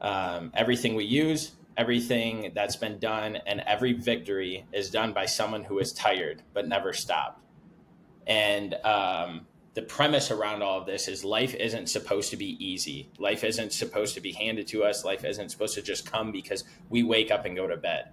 Um, 0.00 0.52
everything 0.54 0.94
we 0.94 1.04
use, 1.04 1.52
everything 1.76 2.52
that's 2.54 2.76
been 2.76 2.98
done, 2.98 3.36
and 3.46 3.60
every 3.66 3.92
victory 3.92 4.64
is 4.72 4.90
done 4.90 5.12
by 5.12 5.26
someone 5.26 5.64
who 5.64 5.78
is 5.78 5.92
tired 5.92 6.42
but 6.54 6.66
never 6.66 6.92
stopped. 6.92 7.42
And 8.26 8.74
um, 8.84 9.46
the 9.78 9.82
premise 9.82 10.32
around 10.32 10.60
all 10.60 10.80
of 10.80 10.86
this 10.86 11.06
is 11.06 11.24
life 11.24 11.54
isn't 11.54 11.88
supposed 11.88 12.30
to 12.30 12.36
be 12.36 12.56
easy. 12.58 13.08
Life 13.20 13.44
isn't 13.44 13.72
supposed 13.72 14.12
to 14.14 14.20
be 14.20 14.32
handed 14.32 14.66
to 14.66 14.82
us. 14.82 15.04
Life 15.04 15.24
isn't 15.24 15.50
supposed 15.50 15.76
to 15.76 15.82
just 15.82 16.04
come 16.04 16.32
because 16.32 16.64
we 16.88 17.04
wake 17.04 17.30
up 17.30 17.44
and 17.44 17.54
go 17.54 17.68
to 17.68 17.76
bed. 17.76 18.08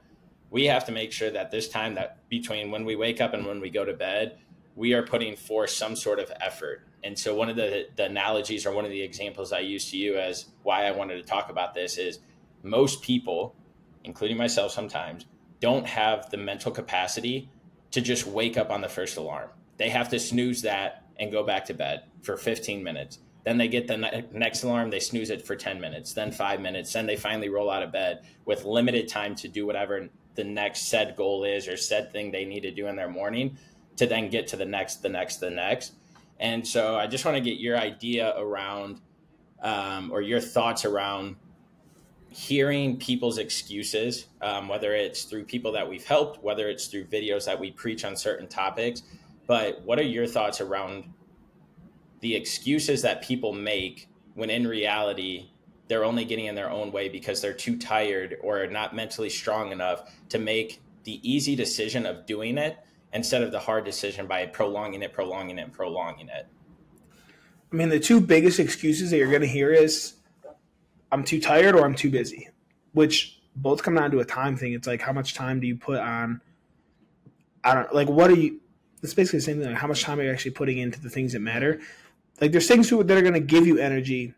We 0.51 0.65
have 0.65 0.85
to 0.85 0.91
make 0.91 1.11
sure 1.11 1.31
that 1.31 1.49
this 1.49 1.67
time 1.67 1.95
that 1.95 2.29
between 2.29 2.69
when 2.69 2.85
we 2.85 2.95
wake 2.95 3.19
up 3.19 3.33
and 3.33 3.47
when 3.47 3.61
we 3.61 3.71
go 3.71 3.83
to 3.83 3.93
bed, 3.93 4.37
we 4.75 4.93
are 4.93 5.01
putting 5.01 5.35
forth 5.35 5.71
some 5.71 5.95
sort 5.95 6.19
of 6.19 6.31
effort. 6.39 6.83
And 7.03 7.17
so 7.17 7.33
one 7.33 7.49
of 7.49 7.55
the, 7.55 7.87
the 7.95 8.05
analogies 8.05 8.67
or 8.67 8.71
one 8.71 8.85
of 8.85 8.91
the 8.91 9.01
examples 9.01 9.51
I 9.51 9.61
use 9.61 9.89
to 9.89 9.97
you 9.97 10.19
as 10.19 10.45
why 10.61 10.85
I 10.85 10.91
wanted 10.91 11.15
to 11.15 11.23
talk 11.23 11.49
about 11.49 11.73
this 11.73 11.97
is 11.97 12.19
most 12.61 13.01
people, 13.01 13.55
including 14.03 14.37
myself 14.37 14.71
sometimes, 14.71 15.25
don't 15.61 15.87
have 15.87 16.29
the 16.29 16.37
mental 16.37 16.71
capacity 16.71 17.49
to 17.89 18.01
just 18.01 18.27
wake 18.27 18.55
up 18.55 18.69
on 18.69 18.81
the 18.81 18.87
first 18.87 19.17
alarm. 19.17 19.49
They 19.77 19.89
have 19.89 20.09
to 20.09 20.19
snooze 20.19 20.61
that 20.61 21.04
and 21.19 21.31
go 21.31 21.43
back 21.43 21.65
to 21.65 21.73
bed 21.73 22.03
for 22.21 22.37
15 22.37 22.83
minutes. 22.83 23.19
Then 23.43 23.57
they 23.57 23.67
get 23.67 23.87
the 23.87 23.97
ne- 23.97 24.25
next 24.33 24.63
alarm, 24.63 24.89
they 24.89 24.99
snooze 24.99 25.29
it 25.29 25.45
for 25.45 25.55
10 25.55 25.79
minutes, 25.79 26.13
then 26.13 26.31
five 26.31 26.59
minutes. 26.59 26.91
Then 26.91 27.05
they 27.05 27.15
finally 27.15 27.49
roll 27.49 27.69
out 27.69 27.83
of 27.83 27.91
bed 27.91 28.25
with 28.45 28.65
limited 28.65 29.07
time 29.07 29.35
to 29.35 29.47
do 29.47 29.65
whatever 29.65 30.09
the 30.33 30.43
next 30.43 30.89
said 30.89 31.15
goal 31.15 31.43
is 31.43 31.67
or 31.67 31.77
said 31.77 32.11
thing 32.11 32.31
they 32.31 32.45
need 32.45 32.61
to 32.61 32.71
do 32.71 32.87
in 32.87 32.95
their 32.95 33.09
morning 33.09 33.57
to 33.97 34.07
then 34.07 34.29
get 34.29 34.47
to 34.47 34.57
the 34.57 34.65
next, 34.65 34.97
the 34.97 35.09
next, 35.09 35.37
the 35.37 35.49
next. 35.49 35.93
And 36.39 36.67
so 36.67 36.95
I 36.95 37.07
just 37.07 37.23
want 37.23 37.37
to 37.37 37.41
get 37.41 37.59
your 37.59 37.77
idea 37.77 38.33
around 38.37 38.99
um, 39.61 40.11
or 40.11 40.21
your 40.21 40.41
thoughts 40.41 40.83
around 40.83 41.37
hearing 42.29 42.97
people's 42.97 43.37
excuses, 43.37 44.27
um, 44.41 44.67
whether 44.67 44.93
it's 44.93 45.23
through 45.23 45.45
people 45.45 45.71
that 45.71 45.87
we've 45.87 46.03
helped, 46.05 46.43
whether 46.43 46.67
it's 46.67 46.87
through 46.87 47.05
videos 47.05 47.45
that 47.45 47.57
we 47.57 47.71
preach 47.71 48.03
on 48.03 48.15
certain 48.15 48.47
topics. 48.47 49.03
But 49.47 49.81
what 49.83 49.99
are 49.99 50.03
your 50.03 50.27
thoughts 50.27 50.61
around 50.61 51.05
the 52.21 52.35
excuses 52.35 53.01
that 53.03 53.21
people 53.21 53.53
make 53.53 54.07
when 54.33 54.49
in 54.49 54.67
reality 54.67 55.49
they're 55.87 56.03
only 56.03 56.25
getting 56.25 56.45
in 56.45 56.55
their 56.55 56.69
own 56.69 56.91
way 56.91 57.09
because 57.09 57.41
they're 57.41 57.53
too 57.53 57.77
tired 57.77 58.37
or 58.41 58.65
not 58.67 58.95
mentally 58.95 59.29
strong 59.29 59.71
enough 59.71 60.11
to 60.29 60.39
make 60.39 60.81
the 61.03 61.19
easy 61.29 61.55
decision 61.55 62.05
of 62.05 62.25
doing 62.25 62.57
it 62.57 62.77
instead 63.13 63.43
of 63.43 63.51
the 63.51 63.59
hard 63.59 63.85
decision 63.85 64.27
by 64.27 64.45
prolonging 64.47 65.03
it, 65.03 65.13
prolonging 65.13 65.59
it, 65.59 65.71
prolonging 65.71 66.27
it? 66.29 66.47
I 67.71 67.75
mean, 67.75 67.89
the 67.89 67.99
two 67.99 68.19
biggest 68.19 68.59
excuses 68.59 69.11
that 69.11 69.17
you're 69.17 69.29
going 69.29 69.41
to 69.41 69.47
hear 69.47 69.71
is 69.71 70.15
I'm 71.11 71.23
too 71.23 71.39
tired 71.39 71.75
or 71.75 71.85
I'm 71.85 71.95
too 71.95 72.09
busy, 72.09 72.49
which 72.93 73.39
both 73.55 73.83
come 73.83 73.95
down 73.95 74.11
to 74.11 74.19
a 74.19 74.25
time 74.25 74.57
thing. 74.57 74.73
It's 74.73 74.87
like 74.87 75.01
how 75.01 75.13
much 75.13 75.33
time 75.33 75.59
do 75.59 75.67
you 75.67 75.75
put 75.75 75.99
on? 75.99 76.41
I 77.63 77.73
don't 77.73 77.93
like 77.93 78.09
what 78.09 78.29
are 78.29 78.35
you? 78.35 78.59
It's 79.05 79.13
basically 79.13 79.39
the 79.39 79.45
same 79.45 79.59
thing. 79.59 79.69
Like 79.69 79.77
how 79.77 79.87
much 79.87 80.03
time 80.03 80.19
are 80.19 80.23
you 80.23 80.31
actually 80.31 80.51
putting 80.51 80.77
into 80.79 80.99
the 80.99 81.09
things 81.09 81.33
that 81.33 81.39
matter? 81.39 81.79
Like 82.41 82.51
there's 82.51 82.67
things 82.67 82.89
that 82.89 83.11
are 83.11 83.21
going 83.21 83.33
to 83.33 83.39
give 83.39 83.65
you 83.65 83.77
energy, 83.77 84.33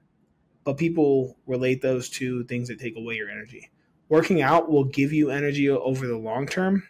but 0.64 0.78
people 0.78 1.38
relate 1.48 1.82
those 1.82 2.10
to 2.10 2.44
things 2.44 2.68
that 2.68 2.80
take 2.80 2.96
away 2.96 3.16
your 3.16 3.30
energy. 3.30 3.72
Working 4.10 4.42
out 4.42 4.70
will 4.70 4.84
give 4.84 5.12
you 5.12 5.30
energy 5.30 5.70
over 5.70 6.08
the 6.08 6.18
long 6.18 6.48
term. 6.48 6.84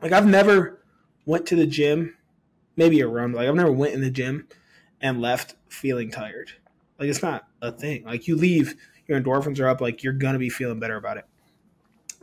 Like 0.00 0.12
I've 0.12 0.26
never 0.26 0.82
went 1.26 1.46
to 1.46 1.56
the 1.56 1.66
gym, 1.66 2.16
maybe 2.76 3.00
a 3.00 3.06
run. 3.06 3.32
Like 3.32 3.48
I've 3.48 3.54
never 3.54 3.72
went 3.72 3.94
in 3.94 4.00
the 4.00 4.10
gym 4.10 4.48
and 5.00 5.20
left 5.20 5.56
feeling 5.68 6.10
tired. 6.10 6.52
Like 6.98 7.08
it's 7.08 7.22
not 7.22 7.46
a 7.60 7.72
thing. 7.72 8.04
Like 8.04 8.26
you 8.26 8.36
leave 8.36 8.74
your 9.06 9.20
endorphins 9.20 9.60
are 9.60 9.68
up, 9.68 9.80
like 9.80 10.02
you're 10.02 10.12
gonna 10.12 10.38
be 10.38 10.48
feeling 10.48 10.80
better 10.80 10.96
about 10.96 11.16
it. 11.16 11.24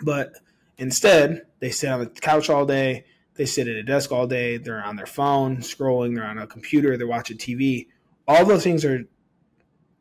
But 0.01 0.33
instead, 0.77 1.45
they 1.59 1.71
sit 1.71 1.91
on 1.91 1.99
the 1.99 2.07
couch 2.07 2.49
all 2.49 2.65
day, 2.65 3.05
they 3.39 3.45
sit 3.45 3.69
at 3.69 3.75
a 3.77 3.83
desk 3.83 4.11
all 4.11 4.27
day, 4.27 4.57
they're 4.57 4.83
on 4.83 4.97
their 4.97 5.05
phone, 5.05 5.59
scrolling, 5.59 6.13
they're 6.13 6.25
on 6.25 6.37
a 6.37 6.45
computer, 6.45 6.97
they're 6.97 7.07
watching 7.07 7.37
TV. 7.37 7.87
All 8.27 8.43
those 8.43 8.65
things 8.65 8.83
are 8.83 9.05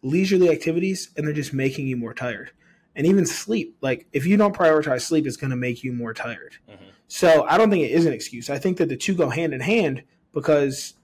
leisurely 0.02 0.50
activities 0.50 1.10
and 1.16 1.24
they're 1.24 1.32
just 1.32 1.54
making 1.54 1.86
you 1.86 1.96
more 1.96 2.12
tired. 2.12 2.50
And 2.96 3.06
even 3.06 3.24
sleep, 3.24 3.76
like 3.80 4.08
if 4.12 4.26
you 4.26 4.36
don't 4.36 4.56
prioritize 4.56 5.02
sleep, 5.02 5.24
it's 5.24 5.36
gonna 5.36 5.54
make 5.54 5.84
you 5.84 5.92
more 5.92 6.12
tired. 6.12 6.56
Mm-hmm. 6.68 6.86
So 7.06 7.46
I 7.48 7.56
don't 7.56 7.70
think 7.70 7.84
it 7.84 7.92
is 7.92 8.06
an 8.06 8.12
excuse. 8.12 8.50
I 8.50 8.58
think 8.58 8.76
that 8.78 8.88
the 8.88 8.96
two 8.96 9.14
go 9.14 9.30
hand 9.30 9.54
in 9.54 9.60
hand 9.60 10.02
because 10.34 10.94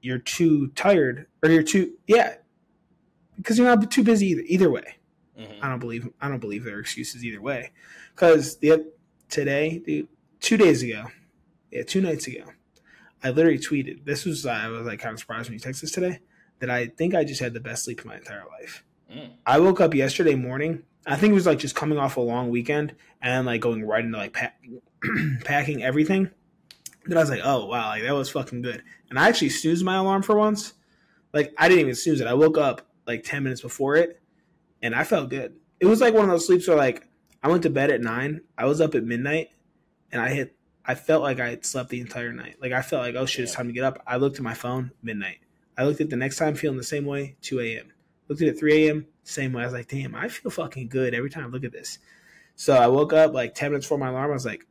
you're 0.00 0.16
too 0.16 0.68
tired 0.68 1.26
or 1.42 1.50
you're 1.50 1.62
too 1.62 1.92
yeah 2.06 2.36
because 3.36 3.58
you're 3.58 3.66
not 3.66 3.90
too 3.90 4.02
busy 4.02 4.28
either, 4.28 4.42
either 4.46 4.70
way. 4.70 4.96
Mm-hmm. 5.38 5.62
I 5.62 5.68
don't 5.68 5.78
believe 5.78 6.08
I 6.22 6.28
don't 6.28 6.40
believe 6.40 6.64
there 6.64 6.76
are 6.76 6.80
excuses 6.80 7.22
either 7.22 7.42
way. 7.42 7.72
Because 8.14 8.56
the 8.56 8.90
today, 9.28 9.82
dude, 9.84 10.08
two 10.40 10.56
days 10.56 10.82
ago, 10.82 11.08
yeah, 11.72 11.82
two 11.82 12.00
nights 12.00 12.26
ago, 12.26 12.44
I 13.22 13.30
literally 13.30 13.58
tweeted. 13.58 14.04
This 14.04 14.24
was 14.24 14.46
I 14.46 14.68
was 14.68 14.86
like 14.86 15.00
kind 15.00 15.14
of 15.14 15.18
surprised 15.18 15.48
when 15.48 15.54
you 15.54 15.60
texted 15.60 15.82
this 15.82 15.92
today 15.92 16.20
that 16.60 16.70
I 16.70 16.86
think 16.86 17.14
I 17.14 17.24
just 17.24 17.40
had 17.40 17.54
the 17.54 17.60
best 17.60 17.84
sleep 17.84 18.00
of 18.00 18.06
my 18.06 18.16
entire 18.16 18.44
life. 18.60 18.84
Mm. 19.12 19.30
I 19.46 19.58
woke 19.58 19.80
up 19.80 19.94
yesterday 19.94 20.34
morning. 20.34 20.82
I 21.06 21.16
think 21.16 21.32
it 21.32 21.34
was 21.34 21.46
like 21.46 21.58
just 21.58 21.74
coming 21.74 21.98
off 21.98 22.16
a 22.16 22.20
long 22.20 22.50
weekend 22.50 22.94
and 23.20 23.46
like 23.46 23.60
going 23.60 23.84
right 23.84 24.04
into 24.04 24.18
like 24.18 24.32
pack, 24.32 24.60
packing 25.44 25.82
everything. 25.82 26.30
Then 27.06 27.18
I 27.18 27.20
was 27.20 27.30
like, 27.30 27.40
oh 27.42 27.66
wow, 27.66 27.88
like 27.88 28.02
that 28.02 28.14
was 28.14 28.30
fucking 28.30 28.62
good. 28.62 28.82
And 29.10 29.18
I 29.18 29.28
actually 29.28 29.48
snoozed 29.48 29.84
my 29.84 29.96
alarm 29.96 30.22
for 30.22 30.36
once. 30.36 30.74
Like 31.32 31.52
I 31.58 31.68
didn't 31.68 31.80
even 31.80 31.94
snooze 31.94 32.20
it. 32.20 32.26
I 32.26 32.34
woke 32.34 32.58
up 32.58 32.86
like 33.06 33.24
ten 33.24 33.42
minutes 33.42 33.62
before 33.62 33.96
it 33.96 34.20
and 34.82 34.94
I 34.94 35.04
felt 35.04 35.30
good. 35.30 35.56
It 35.80 35.86
was 35.86 36.00
like 36.00 36.14
one 36.14 36.24
of 36.24 36.30
those 36.30 36.46
sleeps 36.46 36.68
where 36.68 36.76
like 36.76 37.06
I 37.42 37.48
went 37.48 37.62
to 37.62 37.70
bed 37.70 37.90
at 37.90 38.00
nine, 38.00 38.42
I 38.56 38.66
was 38.66 38.80
up 38.80 38.94
at 38.94 39.04
midnight, 39.04 39.48
and 40.10 40.20
I 40.20 40.30
hit. 40.30 40.56
I 40.84 40.94
felt 40.94 41.22
like 41.22 41.40
I 41.40 41.50
had 41.50 41.64
slept 41.64 41.90
the 41.90 42.00
entire 42.00 42.32
night. 42.32 42.56
Like 42.60 42.72
I 42.72 42.82
felt 42.82 43.02
like, 43.02 43.14
oh 43.14 43.26
shit, 43.26 43.44
it's 43.44 43.54
time 43.54 43.68
to 43.68 43.72
get 43.72 43.84
up. 43.84 44.02
I 44.06 44.16
looked 44.16 44.36
at 44.36 44.42
my 44.42 44.54
phone, 44.54 44.90
midnight. 45.02 45.38
I 45.78 45.84
looked 45.84 46.00
at 46.00 46.10
the 46.10 46.16
next 46.16 46.36
time, 46.36 46.54
feeling 46.54 46.76
the 46.76 46.84
same 46.84 47.04
way, 47.04 47.36
two 47.40 47.60
a.m. 47.60 47.92
Looked 48.28 48.42
at 48.42 48.48
it 48.48 48.58
three 48.58 48.86
a.m., 48.86 49.06
same 49.24 49.52
way. 49.52 49.62
I 49.62 49.66
was 49.66 49.74
like, 49.74 49.88
damn, 49.88 50.14
I 50.14 50.28
feel 50.28 50.50
fucking 50.50 50.88
good 50.88 51.14
every 51.14 51.30
time 51.30 51.44
I 51.44 51.48
look 51.48 51.64
at 51.64 51.72
this. 51.72 51.98
So 52.56 52.74
I 52.74 52.88
woke 52.88 53.12
up 53.12 53.32
like 53.32 53.54
ten 53.54 53.70
minutes 53.70 53.86
before 53.86 53.98
my 53.98 54.08
alarm. 54.08 54.30
I 54.30 54.34
was 54.34 54.44
like, 54.44 54.66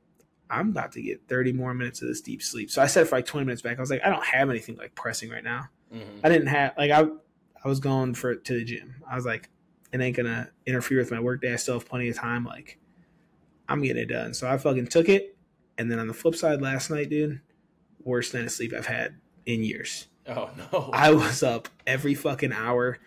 I'm 0.50 0.70
about 0.70 0.92
to 0.94 1.02
get 1.02 1.28
30 1.30 1.54
more 1.54 1.74
minutes 1.74 2.02
of 2.02 2.10
this 2.10 2.22
deep 2.22 2.44
sleep. 2.44 2.70
So 2.70 2.82
I 2.82 2.88
set 2.88 3.04
it 3.04 3.06
for 3.06 3.16
like 3.16 3.26
20 3.26 3.46
minutes 3.46 3.62
back. 3.62 3.78
I 3.78 3.82
was 3.82 3.90
like, 3.90 4.04
I 4.04 4.10
don't 4.10 4.26
have 4.26 4.50
anything 4.50 4.76
like 4.76 4.94
pressing 4.96 5.30
right 5.30 5.44
now. 5.44 5.70
Mm-hmm. 5.94 6.26
I 6.26 6.30
didn't 6.30 6.48
have 6.48 6.74
like 6.78 6.92
I 6.92 7.08
I 7.64 7.68
was 7.68 7.80
going 7.80 8.14
for 8.16 8.36
to 8.36 8.54
the 8.54 8.64
gym. 8.64 8.96
I 9.10 9.16
was 9.16 9.26
like, 9.26 9.50
it 9.94 10.02
ain't 10.02 10.16
gonna 10.16 10.50
interfere 10.66 11.00
with 11.00 11.12
my 11.12 11.20
workday. 11.20 11.54
I 11.54 11.56
still 11.58 11.76
have 11.76 11.88
plenty 11.88 12.10
of 12.10 12.18
time. 12.18 12.46
Like, 12.46 12.80
I'm 13.68 13.82
getting 13.82 14.04
it 14.04 14.08
done. 14.08 14.34
So 14.34 14.50
I 14.50 14.58
fucking 14.58 14.88
took 14.88 15.10
it. 15.10 15.38
And 15.78 15.92
then 15.92 16.00
on 16.00 16.08
the 16.08 16.14
flip 16.14 16.36
side, 16.36 16.62
last 16.62 16.90
night, 16.90 17.10
dude, 17.10 17.42
worst 18.04 18.34
night 18.34 18.46
of 18.46 18.52
sleep 18.52 18.74
I've 18.74 18.86
had 18.86 19.16
in 19.46 19.64
years. 19.64 20.08
Oh 20.28 20.50
no! 20.56 20.92
I 20.94 21.12
was 21.12 21.42
up 21.42 21.68
every 21.88 22.14
fucking 22.14 22.54
hour. 22.54 23.00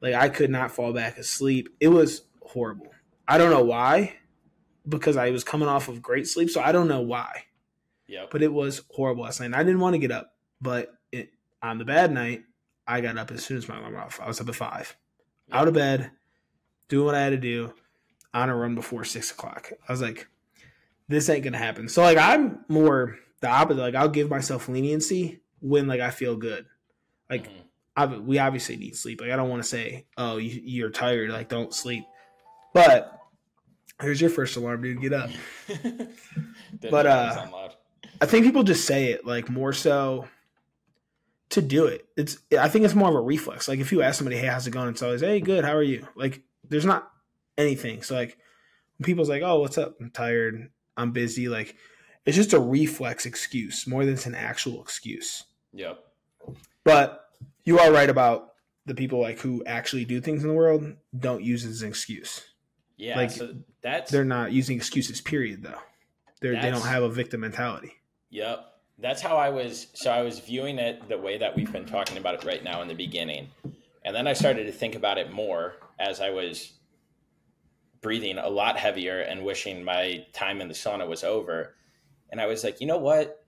Like 0.00 0.14
I 0.14 0.28
could 0.28 0.50
not 0.50 0.72
fall 0.72 0.92
back 0.92 1.18
asleep. 1.18 1.68
It 1.80 1.88
was 1.88 2.22
horrible. 2.40 2.90
I 3.28 3.38
don't 3.38 3.50
know 3.50 3.64
why, 3.64 4.16
because 4.88 5.16
I 5.16 5.30
was 5.30 5.44
coming 5.44 5.68
off 5.68 5.88
of 5.88 6.02
great 6.02 6.26
sleep. 6.26 6.50
So 6.50 6.60
I 6.60 6.72
don't 6.72 6.88
know 6.88 7.02
why. 7.02 7.44
Yeah. 8.06 8.26
But 8.30 8.42
it 8.42 8.52
was 8.52 8.82
horrible 8.90 9.24
last 9.24 9.40
night. 9.40 9.46
And 9.46 9.56
I 9.56 9.62
didn't 9.62 9.80
want 9.80 9.94
to 9.94 9.98
get 9.98 10.10
up, 10.10 10.34
but 10.60 10.92
it, 11.12 11.30
on 11.62 11.78
the 11.78 11.84
bad 11.84 12.12
night, 12.12 12.42
I 12.86 13.00
got 13.00 13.16
up 13.16 13.30
as 13.30 13.44
soon 13.44 13.58
as 13.58 13.68
my 13.68 13.78
alarm 13.78 13.96
off. 13.96 14.20
I 14.20 14.26
was 14.26 14.40
up 14.40 14.48
at 14.48 14.54
five, 14.54 14.96
yep. 15.48 15.60
out 15.60 15.68
of 15.68 15.74
bed, 15.74 16.10
doing 16.88 17.06
what 17.06 17.14
I 17.14 17.20
had 17.20 17.30
to 17.30 17.36
do 17.36 17.72
on 18.34 18.50
a 18.50 18.56
run 18.56 18.74
before 18.74 19.04
six 19.04 19.30
o'clock. 19.30 19.72
I 19.88 19.92
was 19.92 20.02
like, 20.02 20.26
this 21.08 21.28
ain't 21.28 21.44
gonna 21.44 21.58
happen. 21.58 21.88
So 21.88 22.02
like 22.02 22.18
I'm 22.18 22.64
more 22.68 23.18
the 23.40 23.48
opposite. 23.48 23.80
Like 23.80 23.94
I'll 23.94 24.08
give 24.08 24.30
myself 24.30 24.68
leniency 24.68 25.40
when 25.60 25.86
like 25.86 26.00
I 26.00 26.10
feel 26.10 26.36
good. 26.36 26.66
Like 27.30 27.48
mm-hmm. 27.48 27.58
I, 27.96 28.06
we 28.06 28.38
obviously 28.38 28.76
need 28.76 28.96
sleep. 28.96 29.20
Like 29.20 29.30
I 29.30 29.36
don't 29.36 29.50
want 29.50 29.62
to 29.62 29.68
say, 29.68 30.06
oh, 30.16 30.38
you, 30.38 30.60
you're 30.64 30.90
tired. 30.90 31.30
Like 31.30 31.48
don't 31.48 31.74
sleep. 31.74 32.04
But 32.72 33.18
here's 34.00 34.20
your 34.20 34.30
first 34.30 34.56
alarm, 34.56 34.82
dude. 34.82 35.00
Get 35.00 35.12
up. 35.12 35.30
but 36.90 37.06
uh, 37.06 37.46
I 38.20 38.26
think 38.26 38.44
people 38.44 38.62
just 38.62 38.86
say 38.86 39.12
it 39.12 39.26
like 39.26 39.50
more 39.50 39.72
so 39.72 40.26
to 41.50 41.60
do 41.60 41.86
it. 41.86 42.06
It's 42.16 42.38
I 42.58 42.68
think 42.68 42.84
it's 42.84 42.94
more 42.94 43.08
of 43.08 43.14
a 43.14 43.20
reflex. 43.20 43.68
Like 43.68 43.78
if 43.78 43.92
you 43.92 44.02
ask 44.02 44.18
somebody, 44.18 44.36
"Hey, 44.36 44.46
how's 44.46 44.66
it 44.66 44.70
going?" 44.70 44.88
It's 44.88 45.02
always, 45.02 45.20
"Hey, 45.20 45.40
good. 45.40 45.64
How 45.64 45.74
are 45.74 45.82
you?" 45.82 46.06
Like 46.14 46.42
there's 46.68 46.86
not 46.86 47.10
anything. 47.58 48.02
So 48.02 48.14
like 48.14 48.38
when 48.98 49.04
people's 49.04 49.28
like, 49.28 49.42
"Oh, 49.42 49.60
what's 49.60 49.78
up? 49.78 49.96
I'm 50.00 50.10
tired. 50.10 50.70
I'm 50.96 51.12
busy." 51.12 51.48
Like 51.48 51.76
it's 52.24 52.36
just 52.36 52.52
a 52.52 52.60
reflex 52.60 53.26
excuse 53.26 53.86
more 53.86 54.04
than 54.04 54.14
it's 54.14 54.26
an 54.26 54.34
actual 54.34 54.80
excuse. 54.82 55.44
Yeah. 55.72 55.94
But 56.84 57.26
you 57.64 57.78
are 57.78 57.92
right 57.92 58.10
about 58.10 58.52
the 58.86 58.94
people 58.94 59.20
like 59.20 59.38
who 59.38 59.64
actually 59.64 60.04
do 60.04 60.20
things 60.20 60.42
in 60.42 60.48
the 60.48 60.54
world 60.54 60.96
don't 61.16 61.42
use 61.42 61.64
it 61.64 61.70
as 61.70 61.82
an 61.82 61.88
excuse. 61.88 62.42
Yeah, 62.96 63.16
like 63.16 63.30
so 63.30 63.54
that's 63.80 64.10
they're 64.10 64.24
not 64.24 64.52
using 64.52 64.76
excuses. 64.76 65.20
Period. 65.20 65.62
Though 65.62 65.78
They're 66.40 66.60
they 66.60 66.70
don't 66.70 66.86
have 66.86 67.02
a 67.02 67.08
victim 67.08 67.40
mentality. 67.40 67.92
Yep, 68.30 68.64
that's 68.98 69.20
how 69.20 69.36
I 69.36 69.50
was. 69.50 69.88
So 69.94 70.10
I 70.10 70.22
was 70.22 70.38
viewing 70.38 70.78
it 70.78 71.08
the 71.08 71.18
way 71.18 71.38
that 71.38 71.56
we've 71.56 71.72
been 71.72 71.86
talking 71.86 72.18
about 72.18 72.34
it 72.34 72.44
right 72.44 72.62
now 72.62 72.82
in 72.82 72.88
the 72.88 72.94
beginning, 72.94 73.48
and 74.04 74.14
then 74.14 74.26
I 74.26 74.32
started 74.32 74.64
to 74.64 74.72
think 74.72 74.94
about 74.94 75.18
it 75.18 75.32
more 75.32 75.74
as 75.98 76.20
I 76.20 76.30
was 76.30 76.72
breathing 78.02 78.38
a 78.38 78.48
lot 78.48 78.76
heavier 78.76 79.20
and 79.20 79.44
wishing 79.44 79.82
my 79.82 80.26
time 80.32 80.60
in 80.60 80.68
the 80.68 80.74
sauna 80.74 81.08
was 81.08 81.24
over. 81.24 81.74
And 82.30 82.40
I 82.40 82.46
was 82.46 82.64
like, 82.64 82.80
you 82.80 82.86
know 82.86 82.98
what? 82.98 83.44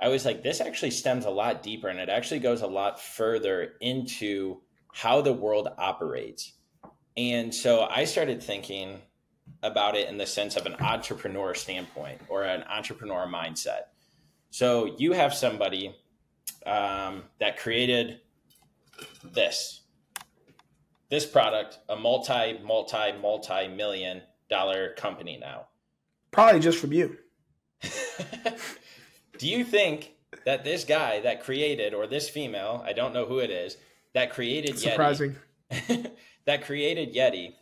I 0.00 0.08
was 0.08 0.24
like, 0.24 0.42
this 0.42 0.60
actually 0.60 0.90
stems 0.90 1.24
a 1.24 1.30
lot 1.30 1.62
deeper 1.62 1.88
and 1.88 1.98
it 1.98 2.08
actually 2.08 2.40
goes 2.40 2.62
a 2.62 2.66
lot 2.66 3.00
further 3.00 3.74
into 3.80 4.60
how 4.92 5.20
the 5.20 5.32
world 5.32 5.68
operates. 5.78 6.52
And 7.16 7.54
so 7.54 7.84
I 7.84 8.04
started 8.04 8.42
thinking 8.42 9.00
about 9.62 9.96
it 9.96 10.08
in 10.08 10.18
the 10.18 10.26
sense 10.26 10.56
of 10.56 10.66
an 10.66 10.76
entrepreneur 10.80 11.54
standpoint 11.54 12.20
or 12.28 12.44
an 12.44 12.62
entrepreneur 12.64 13.26
mindset. 13.26 13.84
So 14.50 14.94
you 14.98 15.12
have 15.12 15.34
somebody 15.34 15.94
um, 16.66 17.24
that 17.40 17.58
created 17.58 18.20
this 19.22 19.82
this 21.08 21.26
product 21.26 21.78
a 21.88 21.96
multi 21.96 22.58
multi 22.64 23.12
multi 23.20 23.68
million 23.68 24.22
dollar 24.50 24.94
company 24.94 25.38
now. 25.40 25.66
Probably 26.30 26.60
just 26.60 26.78
from 26.78 26.92
you. 26.92 27.16
Do 29.38 29.48
you 29.48 29.64
think 29.64 30.16
that 30.44 30.64
this 30.64 30.84
guy 30.84 31.20
that 31.20 31.42
created 31.42 31.94
or 31.94 32.06
this 32.06 32.28
female 32.28 32.82
i 32.86 32.92
don't 32.92 33.14
know 33.14 33.24
who 33.24 33.38
it 33.38 33.50
is 33.50 33.76
that 34.14 34.32
created 34.32 34.78
surprising. 34.78 35.36
yeti, 35.70 36.10
that 36.44 36.64
created 36.64 37.14
yeti 37.14 37.54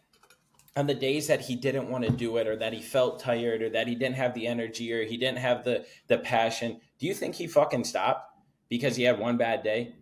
on 0.77 0.87
the 0.87 0.95
days 0.95 1.29
that 1.29 1.41
he 1.41 1.55
didn't 1.55 1.89
want 1.89 2.05
to 2.05 2.11
do 2.11 2.37
it 2.37 2.47
or 2.47 2.57
that 2.57 2.73
he 2.73 2.83
felt 2.83 3.21
tired 3.21 3.63
or 3.63 3.71
that 3.71 3.87
he 3.87 3.95
didn't 3.95 4.17
have 4.17 4.35
the 4.35 4.47
energy 4.47 4.93
or 4.93 5.05
he 5.05 5.17
didn't 5.17 5.39
have 5.39 5.65
the 5.65 5.85
the 6.09 6.19
passion 6.19 6.81
do 6.99 7.07
you 7.07 7.15
think 7.15 7.35
he 7.35 7.47
fucking 7.47 7.85
stopped 7.85 8.31
because 8.69 8.97
he 8.97 9.03
had 9.03 9.19
one 9.19 9.37
bad 9.37 9.63
day 9.63 9.95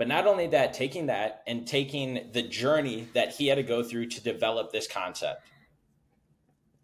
but 0.00 0.08
not 0.08 0.26
only 0.26 0.46
that, 0.46 0.72
taking 0.72 1.08
that 1.08 1.42
and 1.46 1.66
taking 1.66 2.30
the 2.32 2.40
journey 2.40 3.06
that 3.12 3.34
he 3.34 3.48
had 3.48 3.56
to 3.56 3.62
go 3.62 3.82
through 3.82 4.06
to 4.06 4.22
develop 4.22 4.72
this 4.72 4.88
concept. 4.88 5.42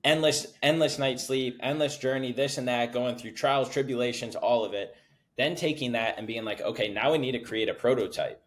endless 0.05 0.49
endless 0.63 0.99
night 0.99 1.19
sleep, 1.19 1.59
endless 1.63 1.97
journey, 1.97 2.33
this 2.33 2.59
and 2.59 2.69
that, 2.69 2.93
going 2.93 3.17
through 3.17 3.31
trials, 3.31 3.71
tribulations, 3.71 4.37
all 4.37 4.67
of 4.67 4.75
it. 4.75 4.95
Then 5.39 5.55
taking 5.55 5.93
that 5.93 6.19
and 6.19 6.27
being 6.27 6.45
like, 6.45 6.61
okay, 6.61 6.93
now 6.93 7.11
we 7.11 7.17
need 7.17 7.33
to 7.33 7.39
create 7.39 7.71
a 7.71 7.75
prototype. 7.75 8.43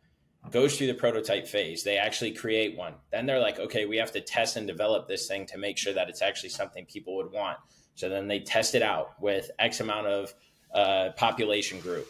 Goes 0.51 0.77
through 0.77 0.86
the 0.86 0.93
prototype 0.93 1.47
phase. 1.47 1.84
They 1.84 1.97
actually 1.97 2.34
create 2.34 2.77
one. 2.77 2.93
Then 3.12 3.25
they're 3.25 3.39
like, 3.39 3.58
okay, 3.58 3.88
we 3.88 3.97
have 3.97 4.12
to 4.12 4.21
test 4.21 4.55
and 4.55 4.67
develop 4.67 5.08
this 5.08 5.27
thing 5.27 5.47
to 5.47 5.58
make 5.58 5.79
sure 5.79 5.93
that 5.93 6.10
it's 6.10 6.21
actually 6.21 6.49
something 6.49 6.86
people 6.86 7.15
would 7.15 7.32
want. 7.32 7.58
So 7.95 8.08
then 8.08 8.27
they 8.27 8.41
test 8.41 8.75
it 8.75 8.84
out 8.84 9.19
with 9.19 9.49
X 9.58 9.79
amount 9.79 10.05
of 10.05 10.32
uh, 10.75 11.10
population 11.17 11.79
group. 11.79 12.08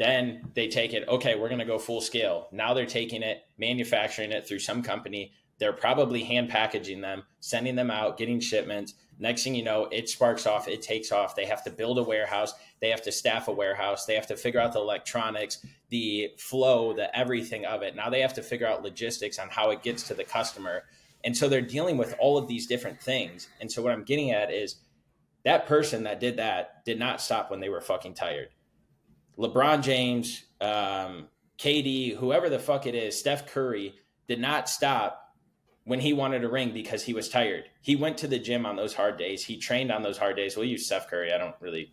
Then 0.00 0.40
they 0.54 0.66
take 0.66 0.94
it, 0.94 1.06
okay, 1.08 1.34
we're 1.34 1.50
going 1.50 1.58
to 1.58 1.66
go 1.66 1.78
full 1.78 2.00
scale. 2.00 2.48
Now 2.52 2.72
they're 2.72 2.86
taking 2.86 3.22
it, 3.22 3.42
manufacturing 3.58 4.32
it 4.32 4.48
through 4.48 4.60
some 4.60 4.82
company. 4.82 5.34
They're 5.58 5.74
probably 5.74 6.24
hand 6.24 6.48
packaging 6.48 7.02
them, 7.02 7.24
sending 7.40 7.76
them 7.76 7.90
out, 7.90 8.16
getting 8.16 8.40
shipments. 8.40 8.94
Next 9.18 9.44
thing 9.44 9.54
you 9.54 9.62
know, 9.62 9.88
it 9.92 10.08
sparks 10.08 10.46
off, 10.46 10.68
it 10.68 10.80
takes 10.80 11.12
off. 11.12 11.36
They 11.36 11.44
have 11.44 11.62
to 11.64 11.70
build 11.70 11.98
a 11.98 12.02
warehouse, 12.02 12.54
they 12.80 12.88
have 12.88 13.02
to 13.02 13.12
staff 13.12 13.48
a 13.48 13.52
warehouse, 13.52 14.06
they 14.06 14.14
have 14.14 14.26
to 14.28 14.38
figure 14.38 14.58
out 14.58 14.72
the 14.72 14.80
electronics, 14.80 15.66
the 15.90 16.30
flow, 16.38 16.94
the 16.94 17.14
everything 17.14 17.66
of 17.66 17.82
it. 17.82 17.94
Now 17.94 18.08
they 18.08 18.22
have 18.22 18.32
to 18.34 18.42
figure 18.42 18.66
out 18.66 18.82
logistics 18.82 19.38
on 19.38 19.50
how 19.50 19.68
it 19.68 19.82
gets 19.82 20.04
to 20.04 20.14
the 20.14 20.24
customer. 20.24 20.84
And 21.24 21.36
so 21.36 21.46
they're 21.46 21.60
dealing 21.60 21.98
with 21.98 22.14
all 22.18 22.38
of 22.38 22.48
these 22.48 22.66
different 22.66 23.02
things. 23.02 23.50
And 23.60 23.70
so 23.70 23.82
what 23.82 23.92
I'm 23.92 24.04
getting 24.04 24.30
at 24.30 24.50
is 24.50 24.76
that 25.44 25.66
person 25.66 26.04
that 26.04 26.20
did 26.20 26.38
that 26.38 26.86
did 26.86 26.98
not 26.98 27.20
stop 27.20 27.50
when 27.50 27.60
they 27.60 27.68
were 27.68 27.82
fucking 27.82 28.14
tired. 28.14 28.48
LeBron 29.40 29.82
James, 29.82 30.44
um, 30.60 31.28
KD, 31.58 32.16
whoever 32.16 32.50
the 32.50 32.58
fuck 32.58 32.86
it 32.86 32.94
is, 32.94 33.18
Steph 33.18 33.46
Curry 33.46 33.94
did 34.28 34.38
not 34.38 34.68
stop 34.68 35.34
when 35.84 35.98
he 35.98 36.12
wanted 36.12 36.44
a 36.44 36.48
ring 36.48 36.72
because 36.72 37.02
he 37.02 37.14
was 37.14 37.28
tired. 37.28 37.64
He 37.80 37.96
went 37.96 38.18
to 38.18 38.28
the 38.28 38.38
gym 38.38 38.66
on 38.66 38.76
those 38.76 38.92
hard 38.92 39.18
days. 39.18 39.44
He 39.44 39.56
trained 39.56 39.90
on 39.90 40.02
those 40.02 40.18
hard 40.18 40.36
days. 40.36 40.56
We'll 40.56 40.66
use 40.66 40.84
Steph 40.84 41.08
Curry. 41.08 41.32
I 41.32 41.38
don't 41.38 41.54
really 41.58 41.90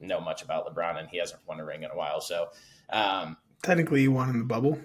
know 0.00 0.20
much 0.20 0.42
about 0.42 0.66
LeBron, 0.66 0.98
and 0.98 1.08
he 1.08 1.16
hasn't 1.16 1.40
won 1.46 1.60
a 1.60 1.64
ring 1.64 1.82
in 1.82 1.90
a 1.90 1.96
while. 1.96 2.20
So, 2.20 2.48
um, 2.90 3.38
technically, 3.62 4.02
you 4.02 4.12
won 4.12 4.28
in 4.28 4.38
the 4.38 4.44
bubble. 4.44 4.78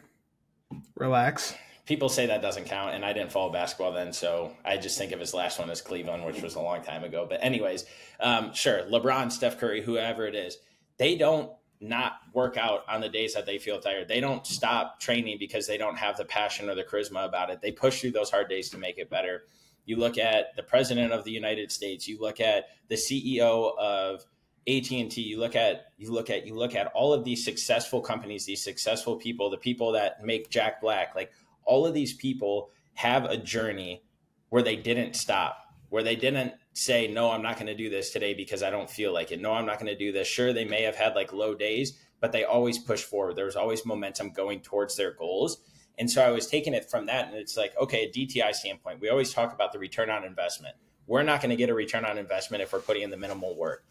Relax. 0.95 1.53
People 1.85 2.07
say 2.07 2.27
that 2.27 2.41
doesn't 2.41 2.65
count, 2.65 2.95
and 2.95 3.03
I 3.03 3.11
didn't 3.11 3.33
follow 3.33 3.51
basketball 3.51 3.91
then, 3.91 4.13
so 4.13 4.53
I 4.63 4.77
just 4.77 4.97
think 4.97 5.11
of 5.11 5.19
his 5.19 5.33
last 5.33 5.59
one 5.59 5.69
as 5.69 5.81
Cleveland, 5.81 6.23
which 6.23 6.41
was 6.41 6.55
a 6.55 6.61
long 6.61 6.83
time 6.83 7.03
ago. 7.03 7.27
But, 7.29 7.43
anyways, 7.43 7.83
um, 8.21 8.53
sure, 8.53 8.83
LeBron, 8.83 9.31
Steph 9.31 9.59
Curry, 9.59 9.81
whoever 9.81 10.25
it 10.25 10.35
is, 10.35 10.57
they 10.97 11.15
don't 11.15 11.51
not 11.81 12.13
work 12.33 12.57
out 12.57 12.83
on 12.87 13.01
the 13.01 13.09
days 13.09 13.33
that 13.33 13.45
they 13.45 13.57
feel 13.57 13.79
tired. 13.79 14.07
They 14.07 14.19
don't 14.19 14.45
stop 14.45 14.99
training 14.99 15.37
because 15.39 15.67
they 15.67 15.77
don't 15.77 15.97
have 15.97 16.15
the 16.15 16.25
passion 16.25 16.69
or 16.69 16.75
the 16.75 16.83
charisma 16.83 17.25
about 17.25 17.49
it. 17.49 17.59
They 17.61 17.71
push 17.71 18.01
through 18.01 18.11
those 18.11 18.29
hard 18.29 18.49
days 18.49 18.69
to 18.69 18.77
make 18.77 18.97
it 18.99 19.09
better. 19.09 19.43
You 19.85 19.97
look 19.97 20.17
at 20.17 20.55
the 20.55 20.63
president 20.63 21.11
of 21.11 21.23
the 21.23 21.31
United 21.31 21.71
States, 21.71 22.07
you 22.07 22.19
look 22.21 22.39
at 22.39 22.65
the 22.87 22.95
CEO 22.95 23.75
of 23.77 24.23
AT&T, 24.67 25.21
you 25.21 25.39
look 25.39 25.55
at 25.55 25.87
you 25.97 26.11
look 26.11 26.29
at 26.29 26.45
you 26.45 26.53
look 26.53 26.75
at 26.75 26.87
all 26.93 27.13
of 27.13 27.23
these 27.23 27.43
successful 27.43 27.99
companies, 27.99 28.45
these 28.45 28.63
successful 28.63 29.15
people, 29.15 29.49
the 29.49 29.57
people 29.57 29.93
that 29.93 30.23
make 30.23 30.51
Jack 30.51 30.81
Black, 30.81 31.15
like 31.15 31.31
all 31.65 31.87
of 31.87 31.95
these 31.95 32.13
people 32.13 32.69
have 32.93 33.25
a 33.25 33.37
journey 33.37 34.03
where 34.49 34.61
they 34.61 34.75
didn't 34.75 35.15
stop, 35.15 35.73
where 35.89 36.03
they 36.03 36.15
didn't 36.15 36.53
say, 36.73 37.07
no, 37.07 37.31
I'm 37.31 37.41
not 37.41 37.55
going 37.55 37.67
to 37.67 37.75
do 37.75 37.89
this 37.89 38.11
today 38.11 38.33
because 38.33 38.63
I 38.63 38.69
don't 38.69 38.89
feel 38.89 39.13
like 39.13 39.31
it. 39.31 39.41
No, 39.41 39.53
I'm 39.53 39.65
not 39.65 39.79
going 39.79 39.91
to 39.91 39.97
do 39.97 40.11
this. 40.11 40.27
Sure, 40.27 40.53
they 40.53 40.65
may 40.65 40.83
have 40.83 40.95
had 40.95 41.15
like 41.15 41.33
low 41.33 41.53
days, 41.53 41.99
but 42.19 42.31
they 42.31 42.43
always 42.43 42.79
push 42.79 43.03
forward. 43.03 43.35
There 43.35 43.45
was 43.45 43.55
always 43.55 43.85
momentum 43.85 44.31
going 44.31 44.61
towards 44.61 44.95
their 44.95 45.13
goals. 45.13 45.61
And 45.97 46.09
so 46.09 46.23
I 46.23 46.31
was 46.31 46.47
taking 46.47 46.73
it 46.73 46.89
from 46.89 47.07
that. 47.07 47.27
And 47.27 47.35
it's 47.35 47.57
like, 47.57 47.73
okay, 47.77 48.05
a 48.05 48.11
DTI 48.11 48.53
standpoint, 48.53 49.01
we 49.01 49.09
always 49.09 49.33
talk 49.33 49.53
about 49.53 49.73
the 49.73 49.79
return 49.79 50.09
on 50.09 50.23
investment. 50.23 50.75
We're 51.07 51.23
not 51.23 51.41
going 51.41 51.49
to 51.49 51.55
get 51.55 51.69
a 51.69 51.73
return 51.73 52.05
on 52.05 52.17
investment 52.17 52.63
if 52.63 52.71
we're 52.71 52.79
putting 52.79 53.03
in 53.03 53.09
the 53.09 53.17
minimal 53.17 53.57
work. 53.57 53.83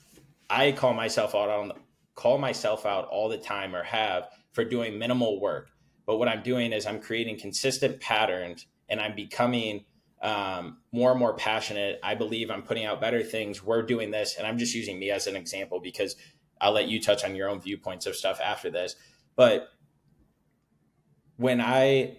I 0.48 0.72
call 0.72 0.94
myself 0.94 1.34
out 1.34 1.48
on 1.48 1.72
call 2.14 2.38
myself 2.38 2.84
out 2.84 3.06
all 3.06 3.28
the 3.28 3.38
time 3.38 3.74
or 3.74 3.82
have 3.82 4.28
for 4.52 4.64
doing 4.64 4.98
minimal 4.98 5.40
work. 5.40 5.70
But 6.06 6.18
what 6.18 6.28
I'm 6.28 6.42
doing 6.42 6.72
is 6.72 6.86
I'm 6.86 7.00
creating 7.00 7.38
consistent 7.38 8.00
patterns 8.00 8.66
and 8.88 9.00
I'm 9.00 9.14
becoming 9.14 9.84
um, 10.20 10.78
more 10.92 11.10
and 11.10 11.18
more 11.18 11.34
passionate. 11.34 11.98
I 12.02 12.14
believe 12.14 12.50
I'm 12.50 12.62
putting 12.62 12.84
out 12.84 13.00
better 13.00 13.22
things. 13.22 13.62
We're 13.62 13.82
doing 13.82 14.10
this, 14.10 14.36
and 14.36 14.46
I'm 14.46 14.58
just 14.58 14.74
using 14.74 14.98
me 14.98 15.10
as 15.10 15.26
an 15.26 15.36
example 15.36 15.80
because 15.80 16.16
I'll 16.60 16.72
let 16.72 16.88
you 16.88 17.00
touch 17.00 17.24
on 17.24 17.34
your 17.34 17.48
own 17.48 17.60
viewpoints 17.60 18.06
of 18.06 18.14
stuff 18.14 18.40
after 18.40 18.70
this. 18.70 18.96
But 19.36 19.68
when 21.36 21.60
I 21.60 22.18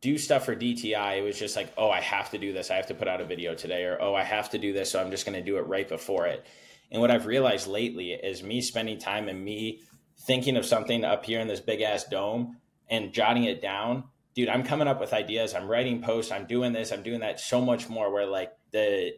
do 0.00 0.16
stuff 0.16 0.46
for 0.46 0.56
DTI, 0.56 1.18
it 1.18 1.22
was 1.22 1.38
just 1.38 1.54
like, 1.54 1.72
oh, 1.76 1.90
I 1.90 2.00
have 2.00 2.30
to 2.30 2.38
do 2.38 2.52
this. 2.52 2.70
I 2.70 2.76
have 2.76 2.86
to 2.86 2.94
put 2.94 3.08
out 3.08 3.20
a 3.20 3.24
video 3.24 3.54
today, 3.54 3.84
or 3.84 3.98
oh, 4.00 4.14
I 4.14 4.24
have 4.24 4.50
to 4.50 4.58
do 4.58 4.72
this. 4.72 4.90
So 4.90 5.00
I'm 5.00 5.10
just 5.10 5.26
going 5.26 5.38
to 5.38 5.44
do 5.44 5.58
it 5.58 5.66
right 5.66 5.88
before 5.88 6.26
it. 6.26 6.46
And 6.90 7.00
what 7.00 7.10
I've 7.10 7.26
realized 7.26 7.68
lately 7.68 8.12
is 8.12 8.42
me 8.42 8.60
spending 8.60 8.98
time 8.98 9.28
and 9.28 9.44
me 9.44 9.80
thinking 10.26 10.56
of 10.56 10.64
something 10.64 11.04
up 11.04 11.24
here 11.24 11.40
in 11.40 11.48
this 11.48 11.60
big 11.60 11.82
ass 11.82 12.04
dome 12.04 12.56
and 12.88 13.12
jotting 13.12 13.44
it 13.44 13.62
down 13.62 14.04
dude, 14.34 14.48
I'm 14.48 14.62
coming 14.62 14.88
up 14.88 15.00
with 15.00 15.12
ideas. 15.12 15.54
I'm 15.54 15.68
writing 15.68 16.02
posts. 16.02 16.32
I'm 16.32 16.46
doing 16.46 16.72
this. 16.72 16.92
I'm 16.92 17.02
doing 17.02 17.20
that 17.20 17.40
so 17.40 17.60
much 17.60 17.88
more. 17.88 18.12
Where 18.12 18.26
like 18.26 18.52
the 18.72 19.12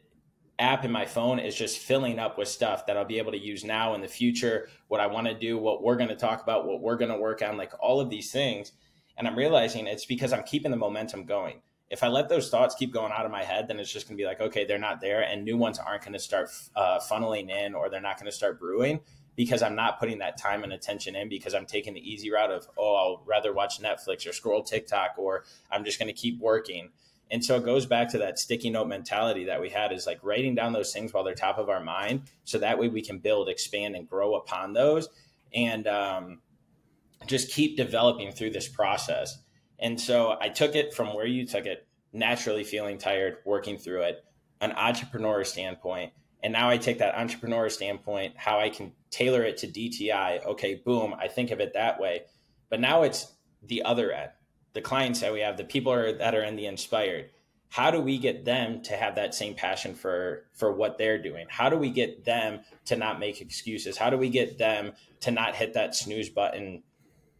app 0.58 0.84
in 0.84 0.90
my 0.90 1.04
phone 1.04 1.38
is 1.38 1.54
just 1.54 1.78
filling 1.78 2.18
up 2.18 2.38
with 2.38 2.48
stuff 2.48 2.86
that 2.86 2.96
I'll 2.96 3.04
be 3.04 3.18
able 3.18 3.32
to 3.32 3.38
use 3.38 3.64
now 3.64 3.94
in 3.94 4.00
the 4.00 4.08
future. 4.08 4.68
What 4.88 5.00
I 5.00 5.06
want 5.06 5.26
to 5.26 5.34
do, 5.34 5.58
what 5.58 5.82
we're 5.82 5.96
going 5.96 6.08
to 6.08 6.16
talk 6.16 6.42
about, 6.42 6.66
what 6.66 6.80
we're 6.80 6.96
going 6.96 7.10
to 7.10 7.18
work 7.18 7.42
on, 7.42 7.56
like 7.56 7.72
all 7.80 8.00
of 8.00 8.10
these 8.10 8.30
things. 8.30 8.72
And 9.16 9.26
I'm 9.28 9.36
realizing 9.36 9.86
it's 9.86 10.06
because 10.06 10.32
I'm 10.32 10.42
keeping 10.42 10.70
the 10.70 10.76
momentum 10.76 11.24
going. 11.24 11.60
If 11.90 12.02
I 12.02 12.08
let 12.08 12.28
those 12.28 12.50
thoughts 12.50 12.74
keep 12.74 12.92
going 12.92 13.12
out 13.12 13.24
of 13.24 13.30
my 13.30 13.44
head, 13.44 13.68
then 13.68 13.78
it's 13.78 13.92
just 13.92 14.08
going 14.08 14.16
to 14.16 14.20
be 14.20 14.26
like, 14.26 14.40
okay, 14.40 14.64
they're 14.64 14.78
not 14.78 15.00
there, 15.00 15.22
and 15.22 15.44
new 15.44 15.56
ones 15.56 15.78
aren't 15.78 16.02
going 16.02 16.14
to 16.14 16.18
start 16.18 16.50
uh, 16.74 16.98
funneling 16.98 17.50
in, 17.50 17.74
or 17.74 17.88
they're 17.88 18.00
not 18.00 18.16
going 18.16 18.26
to 18.26 18.36
start 18.36 18.58
brewing 18.58 19.00
because 19.36 19.62
I'm 19.62 19.74
not 19.74 19.98
putting 19.98 20.18
that 20.18 20.36
time 20.36 20.62
and 20.64 20.72
attention 20.72 21.16
in 21.16 21.28
because 21.28 21.54
I'm 21.54 21.66
taking 21.66 21.94
the 21.94 22.00
easy 22.00 22.30
route 22.30 22.50
of, 22.50 22.68
oh, 22.78 22.94
I'll 22.94 23.22
rather 23.26 23.52
watch 23.52 23.80
Netflix 23.80 24.28
or 24.28 24.32
scroll 24.32 24.62
TikTok 24.62 25.14
or 25.16 25.44
I'm 25.70 25.84
just 25.84 25.98
going 25.98 26.08
to 26.08 26.14
keep 26.14 26.38
working. 26.40 26.90
And 27.30 27.44
so 27.44 27.56
it 27.56 27.64
goes 27.64 27.86
back 27.86 28.10
to 28.10 28.18
that 28.18 28.38
sticky 28.38 28.70
note 28.70 28.86
mentality 28.86 29.44
that 29.46 29.60
we 29.60 29.70
had 29.70 29.92
is 29.92 30.06
like 30.06 30.20
writing 30.22 30.54
down 30.54 30.72
those 30.72 30.92
things 30.92 31.12
while 31.12 31.24
they're 31.24 31.34
top 31.34 31.58
of 31.58 31.68
our 31.68 31.82
mind. 31.82 32.22
So 32.44 32.58
that 32.58 32.78
way 32.78 32.88
we 32.88 33.02
can 33.02 33.18
build, 33.18 33.48
expand, 33.48 33.96
and 33.96 34.08
grow 34.08 34.36
upon 34.36 34.72
those 34.72 35.08
and 35.54 35.86
um, 35.86 36.40
just 37.26 37.50
keep 37.50 37.76
developing 37.76 38.30
through 38.32 38.50
this 38.50 38.68
process. 38.68 39.38
And 39.78 40.00
so 40.00 40.36
I 40.40 40.48
took 40.48 40.74
it 40.74 40.94
from 40.94 41.14
where 41.14 41.26
you 41.26 41.46
took 41.46 41.66
it, 41.66 41.86
naturally 42.12 42.62
feeling 42.62 42.98
tired, 42.98 43.38
working 43.44 43.78
through 43.78 44.02
it, 44.02 44.24
an 44.60 44.72
entrepreneur 44.72 45.42
standpoint 45.44 46.12
and 46.44 46.52
now 46.52 46.68
I 46.68 46.76
take 46.76 46.98
that 46.98 47.16
entrepreneur 47.16 47.70
standpoint, 47.70 48.34
how 48.36 48.60
I 48.60 48.68
can 48.68 48.92
tailor 49.10 49.42
it 49.44 49.56
to 49.58 49.66
DTI. 49.66 50.44
Okay, 50.44 50.74
boom, 50.74 51.14
I 51.18 51.26
think 51.26 51.50
of 51.50 51.58
it 51.58 51.72
that 51.72 51.98
way. 51.98 52.24
But 52.68 52.80
now 52.80 53.02
it's 53.02 53.32
the 53.62 53.82
other 53.82 54.12
end, 54.12 54.30
the 54.74 54.82
clients 54.82 55.20
that 55.20 55.32
we 55.32 55.40
have, 55.40 55.56
the 55.56 55.64
people 55.64 55.90
are, 55.90 56.12
that 56.12 56.34
are 56.34 56.42
in 56.42 56.56
the 56.56 56.66
inspired. 56.66 57.30
How 57.70 57.90
do 57.90 57.98
we 57.98 58.18
get 58.18 58.44
them 58.44 58.82
to 58.82 58.94
have 58.94 59.14
that 59.14 59.34
same 59.34 59.54
passion 59.54 59.94
for 59.94 60.44
for 60.52 60.70
what 60.70 60.98
they're 60.98 61.20
doing? 61.20 61.46
How 61.48 61.70
do 61.70 61.78
we 61.78 61.88
get 61.88 62.26
them 62.26 62.60
to 62.84 62.94
not 62.94 63.18
make 63.18 63.40
excuses? 63.40 63.96
How 63.96 64.10
do 64.10 64.18
we 64.18 64.28
get 64.28 64.58
them 64.58 64.92
to 65.20 65.30
not 65.30 65.56
hit 65.56 65.72
that 65.72 65.96
snooze 65.96 66.28
button, 66.28 66.82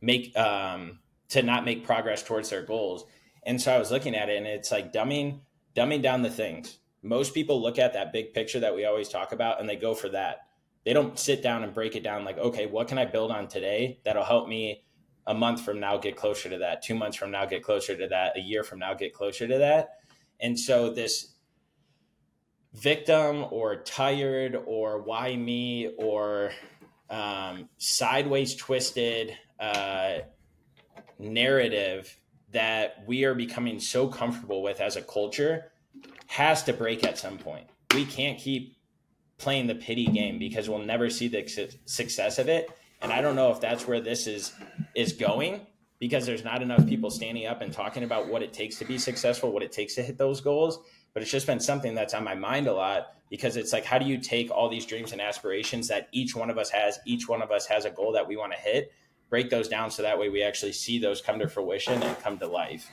make 0.01 0.35
um, 0.35 1.01
to 1.29 1.43
not 1.43 1.67
make 1.67 1.85
progress 1.85 2.23
towards 2.23 2.49
their 2.49 2.63
goals? 2.63 3.05
And 3.43 3.61
so 3.61 3.75
I 3.75 3.79
was 3.79 3.91
looking 3.91 4.17
at 4.17 4.31
it, 4.31 4.39
and 4.39 4.47
it's 4.47 4.73
like 4.73 4.95
dumbing 4.95 5.41
dumbing 5.77 6.01
down 6.01 6.23
the 6.23 6.31
things 6.31 6.79
most 7.05 7.35
people 7.35 7.61
look 7.61 7.79
at 7.79 7.93
that 7.93 8.13
big 8.13 8.33
picture 8.33 8.59
that 8.61 8.75
we 8.75 8.87
always 8.87 9.11
talk 9.11 9.33
about 9.33 9.61
and 9.61 9.69
they 9.69 9.77
go 9.77 9.95
for 9.95 10.09
that. 10.09 10.47
They 10.85 10.95
don't 10.95 11.19
sit 11.19 11.43
down 11.43 11.63
and 11.63 11.75
break 11.75 11.97
it 11.97 12.03
down 12.03 12.25
like, 12.25 12.39
okay, 12.39 12.67
what 12.67 12.89
can 12.89 12.97
I 12.97 13.05
build 13.05 13.31
on 13.31 13.47
today 13.47 14.01
that'll 14.05 14.25
help 14.25 14.49
me 14.49 14.85
a 15.27 15.35
month 15.35 15.63
from 15.63 15.81
now 15.81 15.99
get 15.99 16.17
closer 16.17 16.49
to 16.49 16.59
that, 16.59 16.83
two 16.83 16.95
months 16.95 17.17
from 17.17 17.31
now 17.31 17.45
get 17.45 17.63
closer 17.63 17.97
to 17.97 18.09
that, 18.09 18.37
a 18.37 18.41
year 18.41 18.65
from 18.65 18.79
now 18.79 18.95
get 18.95 19.13
closer 19.13 19.47
to 19.47 19.59
that. 19.59 19.99
And 20.41 20.59
so 20.59 20.91
this 20.91 21.35
victim 22.73 23.47
or 23.51 23.77
tired 23.77 24.57
or 24.67 25.03
why 25.03 25.37
me 25.37 25.95
or 25.99 26.53
um, 27.11 27.69
sideways 27.77 28.55
twisted 28.55 29.37
uh, 29.61 30.19
narrative 31.19 32.19
that 32.51 33.05
we 33.07 33.25
are 33.25 33.35
becoming 33.35 33.79
so 33.79 34.09
comfortable 34.09 34.63
with 34.63 34.81
as 34.81 34.97
a 34.97 35.03
culture 35.03 35.71
has 36.27 36.63
to 36.65 36.73
break 36.73 37.05
at 37.05 37.19
some 37.19 37.39
point. 37.39 37.67
We 37.95 38.05
can't 38.05 38.39
keep 38.39 38.77
playing 39.39 39.67
the 39.67 39.75
pity 39.75 40.07
game 40.07 40.39
because 40.39 40.69
we'll 40.69 40.79
never 40.79 41.11
see 41.11 41.29
the 41.29 41.73
success 41.87 42.39
of 42.39 42.49
it. 42.49 42.71
And 43.03 43.13
I 43.13 43.21
don't 43.21 43.37
know 43.37 43.51
if 43.51 43.61
that's 43.61 43.87
where 43.87 44.01
this 44.01 44.27
is 44.27 44.53
is 44.95 45.13
going 45.13 45.67
because 45.99 46.27
there's 46.27 46.45
not 46.45 46.63
enough 46.63 46.87
people 46.87 47.11
standing 47.11 47.47
up 47.47 47.61
and 47.61 47.73
talking 47.73 48.03
about 48.03 48.29
what 48.29 48.43
it 48.43 48.53
takes 48.53 48.79
to 48.79 48.85
be 48.85 48.99
successful, 48.99 49.53
what 49.53 49.63
it 49.63 49.73
takes 49.73 49.95
to 49.95 50.03
hit 50.03 50.19
those 50.19 50.41
goals. 50.41 50.81
But 51.13 51.23
it's 51.23 51.31
just 51.31 51.47
been 51.47 51.61
something 51.61 51.95
that's 51.95 52.15
on 52.15 52.25
my 52.25 52.35
mind 52.35 52.67
a 52.67 52.73
lot 52.73 53.15
because 53.31 53.57
it's 53.57 53.73
like, 53.73 53.85
how 53.85 53.99
do 53.99 54.05
you 54.05 54.19
take 54.19 54.51
all 54.51 54.69
these 54.69 54.87
dreams 54.87 55.13
and 55.13 55.21
aspirations 55.21 55.89
that 55.89 56.09
each 56.13 56.35
one 56.35 56.51
of 56.51 56.59
us 56.59 56.71
has? 56.71 56.99
Each 57.07 57.29
one 57.29 57.43
of 57.43 57.51
us 57.51 57.67
has 57.67 57.85
a 57.85 57.91
goal 57.91 58.13
that 58.13 58.27
we 58.27 58.37
want 58.37 58.53
to 58.53 58.59
hit, 58.59 58.93
break 59.31 59.51
those 59.51 59.69
down 59.69 59.91
so 59.91 60.03
that 60.03 60.19
way 60.19 60.29
we 60.29 60.43
actually 60.43 60.73
see 60.73 60.99
those 60.99 61.21
come 61.21 61.39
to 61.39 61.49
fruition 61.49 62.03
and 62.03 62.19
come 62.19 62.39
to 62.39 62.47
life 62.47 62.91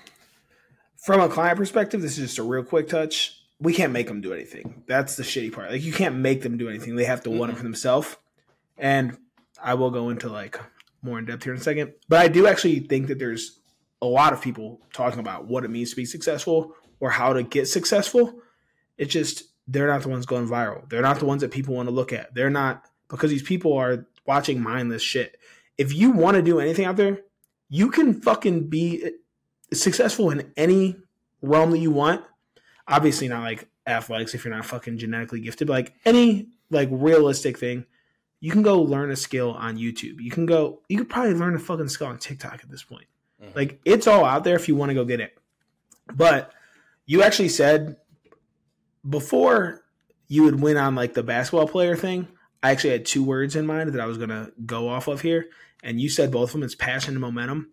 from 1.02 1.20
a 1.20 1.28
client 1.28 1.58
perspective, 1.58 2.02
this 2.02 2.18
is 2.18 2.28
just 2.28 2.38
a 2.38 2.44
real 2.44 2.64
quick 2.64 2.88
touch. 2.88 3.38
we 3.60 3.74
can't 3.74 3.92
make 3.92 4.08
them 4.08 4.22
do 4.22 4.34
anything. 4.34 4.84
That's 4.88 5.16
the 5.16 5.24
shitty 5.24 5.54
part. 5.54 5.72
Like 5.72 5.84
you 5.84 5.94
can't 5.94 6.16
make 6.16 6.42
them 6.42 6.58
do 6.58 6.70
anything. 6.70 6.96
They 6.96 7.06
have 7.06 7.24
to 7.24 7.30
want 7.30 7.52
it 7.52 7.58
for 7.58 7.64
themselves. 7.64 8.18
And 8.78 9.18
I 9.62 9.76
will 9.76 9.92
go 9.92 10.10
into 10.10 10.30
like 10.30 10.60
more 11.04 11.20
in 11.20 11.26
depth 11.26 11.44
here 11.44 11.54
in 11.54 11.60
a 11.60 11.64
second. 11.64 11.94
But 12.10 12.20
I 12.20 12.28
do 12.28 12.48
actually 12.48 12.80
think 12.80 13.08
that 13.08 13.20
there's 13.20 13.60
a 14.02 14.08
lot 14.08 14.34
of 14.34 14.42
people 14.42 14.80
talking 14.94 15.20
about 15.20 15.46
what 15.46 15.64
it 15.64 15.70
means 15.70 15.92
to 15.92 15.96
be 15.96 16.06
successful 16.06 16.74
or 17.00 17.12
how 17.12 17.34
to 17.34 17.44
get 17.44 17.68
successful. 17.68 18.42
It's 18.98 19.14
just 19.14 19.44
they're 19.68 19.88
not 19.88 20.02
the 20.02 20.10
ones 20.10 20.26
going 20.26 20.48
viral. 20.48 20.90
They're 20.90 21.02
not 21.02 21.20
the 21.20 21.26
ones 21.26 21.42
that 21.42 21.52
people 21.52 21.76
want 21.76 21.88
to 21.88 21.94
look 21.94 22.14
at. 22.14 22.34
They're 22.34 22.50
not 22.50 22.86
because 23.10 23.30
these 23.30 23.44
people 23.44 23.74
are 23.74 24.08
watching 24.26 24.62
mindless 24.62 25.04
shit. 25.04 25.38
If 25.78 25.94
you 25.94 26.12
want 26.12 26.36
to 26.36 26.42
do 26.42 26.60
anything 26.60 26.86
out 26.86 26.96
there, 26.96 27.20
you 27.70 27.92
can 27.92 28.22
fucking 28.22 28.70
be 28.70 29.12
successful 29.74 30.30
in 30.32 30.52
any 30.58 30.96
realm 31.42 31.72
that 31.72 31.80
you 31.80 31.92
want 31.92 32.24
obviously 32.88 33.28
not 33.28 33.42
like 33.42 33.68
athletics 33.88 34.36
if 34.36 34.46
you're 34.46 34.54
not 34.54 34.66
fucking 34.66 34.98
genetically 34.98 35.40
gifted, 35.40 35.68
but 35.68 35.74
like 35.74 35.94
any 36.06 36.48
like 36.70 36.90
realistic 36.92 37.58
thing, 37.58 37.86
you 38.40 38.52
can 38.52 38.62
go 38.62 38.82
learn 38.82 39.12
a 39.12 39.16
skill 39.16 39.52
on 39.52 39.78
YouTube. 39.78 40.20
You 40.20 40.32
can 40.32 40.46
go, 40.46 40.82
you 40.90 40.98
could 40.98 41.10
probably 41.10 41.34
learn 41.34 41.56
a 41.56 41.60
fucking 41.60 41.90
skill 41.90 42.08
on 42.08 42.18
TikTok 42.18 42.60
at 42.64 42.70
this 42.70 42.84
point. 42.84 43.06
Mm-hmm. 43.42 43.58
Like 43.58 43.80
it's 43.86 44.08
all 44.08 44.26
out 44.26 44.44
there 44.44 44.56
if 44.56 44.68
you 44.68 44.76
want 44.76 44.90
to 44.90 44.94
go 44.94 45.06
get 45.06 45.20
it. 45.20 45.38
But 46.14 46.52
you 47.06 47.24
actually 47.24 47.50
said 47.50 47.98
before 49.08 49.84
you 50.28 50.44
would 50.44 50.62
win 50.62 50.78
on 50.78 50.96
like 50.96 51.14
the 51.14 51.24
basketball 51.24 51.68
player 51.68 51.96
thing. 51.96 52.28
I 52.64 52.70
actually 52.70 52.92
had 52.92 53.06
two 53.06 53.24
words 53.24 53.56
in 53.56 53.66
mind 53.66 53.92
that 53.92 54.02
I 54.02 54.06
was 54.06 54.20
gonna 54.20 54.52
go 54.68 54.88
off 54.88 55.08
of 55.08 55.22
here, 55.22 55.48
and 55.82 56.00
you 56.00 56.10
said 56.10 56.32
both 56.32 56.50
of 56.50 56.54
them. 56.54 56.64
It's 56.64 56.76
passion 56.76 57.16
and 57.16 57.22
momentum. 57.22 57.72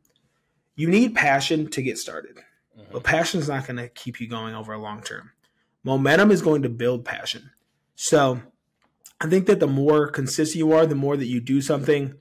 You 0.79 0.89
need 0.89 1.17
passion 1.17 1.69
to 1.71 1.83
get 1.83 1.99
started. 1.99 2.37
Mm-hmm. 2.79 2.93
But 2.93 3.03
passion 3.03 3.41
is 3.41 3.49
not 3.49 3.67
going 3.67 3.79
to 3.79 3.89
keep 3.89 4.21
you 4.21 4.29
going 4.29 4.55
over 4.55 4.73
a 4.73 4.79
long 4.79 5.03
term. 5.03 5.33
Momentum 5.83 6.31
is 6.31 6.41
going 6.41 6.63
to 6.63 6.69
build 6.69 7.05
passion. 7.05 7.51
So 7.97 8.41
I 9.21 9.29
think 9.29 9.47
that 9.47 9.59
the 9.59 9.67
more 9.67 10.07
consistent 10.07 10.57
you 10.57 10.73
are, 10.73 10.87
the 10.87 10.95
more 10.95 11.17
that 11.17 11.27
you 11.27 11.41
do 11.41 11.61
something, 11.61 12.15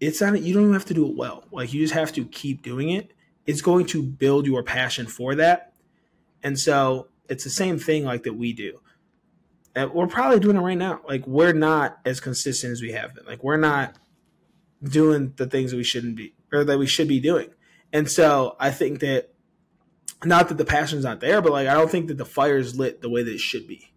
it's 0.00 0.20
not 0.20 0.42
you 0.42 0.52
don't 0.52 0.64
even 0.64 0.72
have 0.72 0.84
to 0.86 0.94
do 0.94 1.06
it 1.06 1.16
well. 1.16 1.44
Like 1.52 1.72
you 1.72 1.80
just 1.80 1.94
have 1.94 2.12
to 2.14 2.24
keep 2.24 2.62
doing 2.62 2.90
it. 2.90 3.12
It's 3.46 3.62
going 3.62 3.86
to 3.86 4.02
build 4.02 4.46
your 4.46 4.64
passion 4.64 5.06
for 5.06 5.36
that. 5.36 5.72
And 6.42 6.58
so 6.58 7.06
it's 7.28 7.44
the 7.44 7.50
same 7.50 7.78
thing 7.78 8.04
like 8.04 8.24
that 8.24 8.34
we 8.34 8.52
do. 8.52 8.80
And 9.76 9.92
we're 9.92 10.08
probably 10.08 10.40
doing 10.40 10.56
it 10.56 10.60
right 10.60 10.76
now. 10.76 11.02
Like 11.06 11.24
we're 11.28 11.52
not 11.52 12.00
as 12.04 12.18
consistent 12.18 12.72
as 12.72 12.82
we 12.82 12.90
have 12.90 13.14
been. 13.14 13.26
Like 13.26 13.44
we're 13.44 13.58
not 13.58 13.94
doing 14.82 15.34
the 15.36 15.46
things 15.46 15.70
that 15.70 15.76
we 15.76 15.84
shouldn't 15.84 16.16
be 16.16 16.34
or 16.52 16.64
that 16.64 16.80
we 16.80 16.86
should 16.86 17.06
be 17.06 17.20
doing. 17.20 17.50
And 17.92 18.10
so 18.10 18.56
I 18.58 18.70
think 18.70 19.00
that 19.00 19.32
not 20.24 20.48
that 20.48 20.58
the 20.58 20.64
passion's 20.64 21.04
not 21.04 21.20
there, 21.20 21.42
but 21.42 21.52
like 21.52 21.68
I 21.68 21.74
don't 21.74 21.90
think 21.90 22.08
that 22.08 22.18
the 22.18 22.24
fire's 22.24 22.78
lit 22.78 23.02
the 23.02 23.10
way 23.10 23.22
that 23.22 23.32
it 23.32 23.40
should 23.40 23.66
be. 23.66 23.92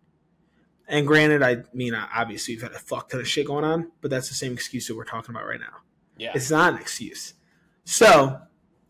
And 0.88 1.08
granted, 1.08 1.42
I 1.42 1.64
mean, 1.74 1.96
obviously 1.96 2.54
you've 2.54 2.64
had 2.64 2.74
a 2.74 2.80
fuck 2.80 3.10
ton 3.10 3.20
of 3.20 3.28
shit 3.28 3.48
going 3.48 3.66
on, 3.66 3.92
but 4.02 4.12
that's 4.12 4.30
the 4.30 4.36
same 4.36 4.54
excuse 4.54 4.88
that 4.88 4.96
we're 4.96 5.04
talking 5.04 5.34
about 5.34 5.48
right 5.48 5.60
now. 5.60 5.78
Yeah, 6.18 6.32
it's 6.36 6.52
not 6.52 6.74
an 6.74 6.80
excuse. 6.80 7.34
So, 7.86 8.40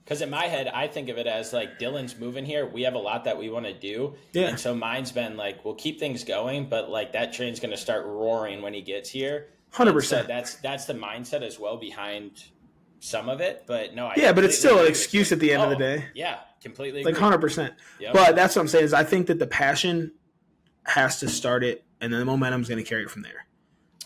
because 0.03 0.21
in 0.21 0.29
my 0.29 0.45
head, 0.45 0.67
I 0.67 0.87
think 0.87 1.09
of 1.09 1.17
it 1.17 1.25
as 1.25 1.53
like 1.53 1.79
Dylan's 1.79 2.17
moving 2.19 2.45
here. 2.45 2.65
We 2.65 2.83
have 2.83 2.93
a 2.93 2.99
lot 2.99 3.23
that 3.23 3.37
we 3.37 3.49
want 3.49 3.65
to 3.65 3.73
do, 3.73 4.15
yeah. 4.33 4.47
And 4.47 4.59
so 4.59 4.75
mine's 4.75 5.11
been 5.11 5.37
like, 5.37 5.63
we'll 5.63 5.75
keep 5.75 5.99
things 5.99 6.23
going, 6.23 6.67
but 6.69 6.89
like 6.89 7.13
that 7.13 7.33
train's 7.33 7.59
going 7.59 7.71
to 7.71 7.77
start 7.77 8.05
roaring 8.05 8.61
when 8.61 8.73
he 8.73 8.81
gets 8.81 9.09
here. 9.09 9.47
Hundred 9.71 9.93
percent. 9.93 10.27
That's 10.27 10.55
that's 10.55 10.85
the 10.85 10.93
mindset 10.93 11.41
as 11.41 11.59
well 11.59 11.77
behind 11.77 12.43
some 13.05 13.29
of 13.29 13.39
it, 13.39 13.63
but 13.67 13.93
no. 13.93 14.07
I 14.07 14.13
yeah, 14.17 14.33
but 14.33 14.43
it's 14.43 14.57
still 14.57 14.79
an 14.79 14.87
excuse 14.87 15.31
at 15.31 15.39
the 15.39 15.53
end 15.53 15.61
oh, 15.61 15.65
of 15.65 15.69
the 15.69 15.75
oh, 15.75 15.97
day. 15.97 16.05
Yeah, 16.15 16.39
completely. 16.61 17.03
Like 17.03 17.15
hundred 17.15 17.39
percent. 17.39 17.75
But 18.11 18.35
that's 18.35 18.55
what 18.55 18.63
I'm 18.63 18.67
saying 18.67 18.85
is 18.85 18.93
I 18.93 19.03
think 19.03 19.27
that 19.27 19.37
the 19.37 19.47
passion 19.47 20.11
has 20.85 21.19
to 21.19 21.29
start 21.29 21.63
it, 21.63 21.83
and 22.01 22.11
then 22.11 22.19
the 22.19 22.25
momentum 22.25 22.61
is 22.61 22.67
going 22.67 22.83
to 22.83 22.89
carry 22.89 23.03
it 23.03 23.11
from 23.11 23.21
there. 23.21 23.45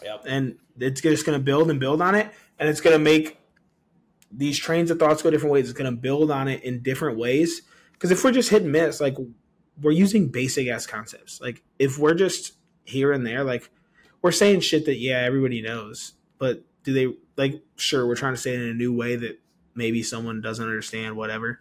Yep. 0.03 0.23
And 0.27 0.57
it's 0.79 1.01
just 1.01 1.25
going 1.25 1.37
to 1.37 1.43
build 1.43 1.69
and 1.71 1.79
build 1.79 2.01
on 2.01 2.15
it, 2.15 2.29
and 2.59 2.67
it's 2.67 2.81
going 2.81 2.93
to 2.93 3.03
make 3.03 3.37
these 4.31 4.57
trains 4.59 4.91
of 4.91 4.99
thoughts 4.99 5.21
go 5.21 5.29
different 5.29 5.53
ways. 5.53 5.69
It's 5.69 5.77
going 5.77 5.89
to 5.89 5.97
build 5.97 6.29
on 6.29 6.47
it 6.47 6.63
in 6.63 6.83
different 6.83 7.17
ways. 7.17 7.61
Because 7.93 8.11
if 8.11 8.23
we're 8.23 8.31
just 8.31 8.49
hit 8.49 8.63
and 8.63 8.71
miss, 8.71 9.01
like 9.01 9.17
we're 9.81 9.91
using 9.91 10.27
basic 10.27 10.67
ass 10.67 10.85
concepts. 10.85 11.39
Like 11.41 11.63
if 11.79 11.97
we're 11.97 12.13
just 12.13 12.53
here 12.83 13.11
and 13.11 13.25
there, 13.25 13.43
like 13.43 13.69
we're 14.21 14.31
saying 14.31 14.59
shit 14.61 14.85
that 14.85 14.97
yeah 14.97 15.19
everybody 15.19 15.61
knows, 15.61 16.13
but 16.37 16.63
do 16.83 16.93
they 16.93 17.13
like 17.39 17.63
sure 17.77 18.05
we're 18.05 18.15
trying 18.15 18.33
to 18.33 18.39
say 18.39 18.53
it 18.53 18.61
in 18.61 18.67
a 18.67 18.73
new 18.73 18.93
way 18.93 19.15
that 19.15 19.39
maybe 19.73 20.03
someone 20.03 20.41
doesn't 20.41 20.63
understand 20.63 21.15
whatever. 21.15 21.59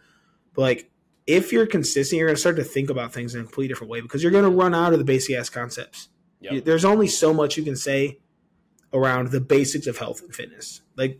But 0.53 0.61
like 0.61 0.91
if 1.25 1.51
you're 1.51 1.65
consistent 1.65 2.19
you're 2.19 2.27
going 2.27 2.35
to 2.35 2.39
start 2.39 2.57
to 2.57 2.63
think 2.63 2.89
about 2.89 3.13
things 3.13 3.33
in 3.33 3.41
a 3.41 3.43
completely 3.43 3.69
different 3.69 3.89
way 3.89 4.01
because 4.01 4.21
you're 4.21 4.31
going 4.31 4.43
to 4.43 4.49
run 4.49 4.75
out 4.75 4.93
of 4.93 4.99
the 4.99 5.05
basic 5.05 5.35
ass 5.35 5.49
concepts. 5.49 6.09
Yep. 6.41 6.63
there's 6.63 6.85
only 6.85 7.07
so 7.07 7.33
much 7.33 7.57
you 7.57 7.63
can 7.63 7.75
say 7.75 8.19
around 8.93 9.31
the 9.31 9.41
basics 9.41 9.87
of 9.87 9.97
health 9.97 10.21
and 10.21 10.33
fitness. 10.33 10.81
Like 10.95 11.19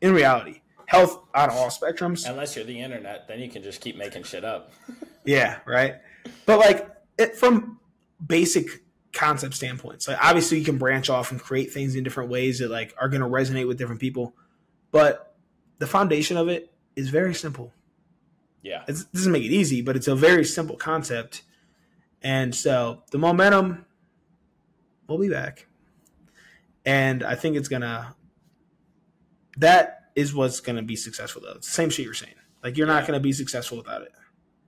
in 0.00 0.12
reality 0.12 0.62
health 0.86 1.20
on 1.34 1.50
all 1.50 1.68
spectrums. 1.68 2.28
Unless 2.28 2.54
you're 2.56 2.64
the 2.64 2.80
internet 2.80 3.26
then 3.26 3.40
you 3.40 3.50
can 3.50 3.62
just 3.62 3.80
keep 3.80 3.96
making 3.96 4.22
shit 4.22 4.44
up. 4.44 4.72
Yeah 5.24 5.58
right? 5.66 5.96
But 6.44 6.60
like 6.60 6.88
it, 7.18 7.34
from 7.34 7.80
basic 8.24 8.85
concept 9.16 9.54
standpoints. 9.54 10.06
Like 10.06 10.18
obviously 10.22 10.58
you 10.58 10.64
can 10.64 10.78
branch 10.78 11.10
off 11.10 11.30
and 11.32 11.40
create 11.40 11.72
things 11.72 11.94
in 11.94 12.04
different 12.04 12.30
ways 12.30 12.58
that 12.60 12.70
like 12.70 12.94
are 13.00 13.08
going 13.08 13.22
to 13.22 13.28
resonate 13.28 13.66
with 13.66 13.78
different 13.78 14.00
people, 14.00 14.34
but 14.92 15.34
the 15.78 15.86
foundation 15.86 16.36
of 16.36 16.48
it 16.48 16.72
is 16.94 17.08
very 17.08 17.34
simple. 17.34 17.72
Yeah, 18.62 18.84
it 18.88 18.96
doesn't 19.14 19.32
make 19.32 19.44
it 19.44 19.52
easy, 19.52 19.80
but 19.82 19.96
it's 19.96 20.08
a 20.08 20.16
very 20.16 20.44
simple 20.44 20.76
concept. 20.76 21.42
And 22.22 22.54
so 22.54 23.02
the 23.12 23.18
momentum, 23.18 23.86
we'll 25.06 25.18
be 25.18 25.28
back, 25.28 25.66
and 26.84 27.22
I 27.22 27.34
think 27.34 27.56
it's 27.56 27.68
gonna. 27.68 28.14
That 29.58 30.10
is 30.16 30.34
what's 30.34 30.60
gonna 30.60 30.82
be 30.82 30.96
successful 30.96 31.42
though. 31.42 31.52
It's 31.52 31.68
the 31.68 31.74
same 31.74 31.90
shit 31.90 32.04
you're 32.04 32.14
saying. 32.14 32.34
Like 32.62 32.76
you're 32.76 32.88
yeah. 32.88 32.94
not 32.94 33.06
gonna 33.06 33.20
be 33.20 33.32
successful 33.32 33.78
without 33.78 34.02
it. 34.02 34.12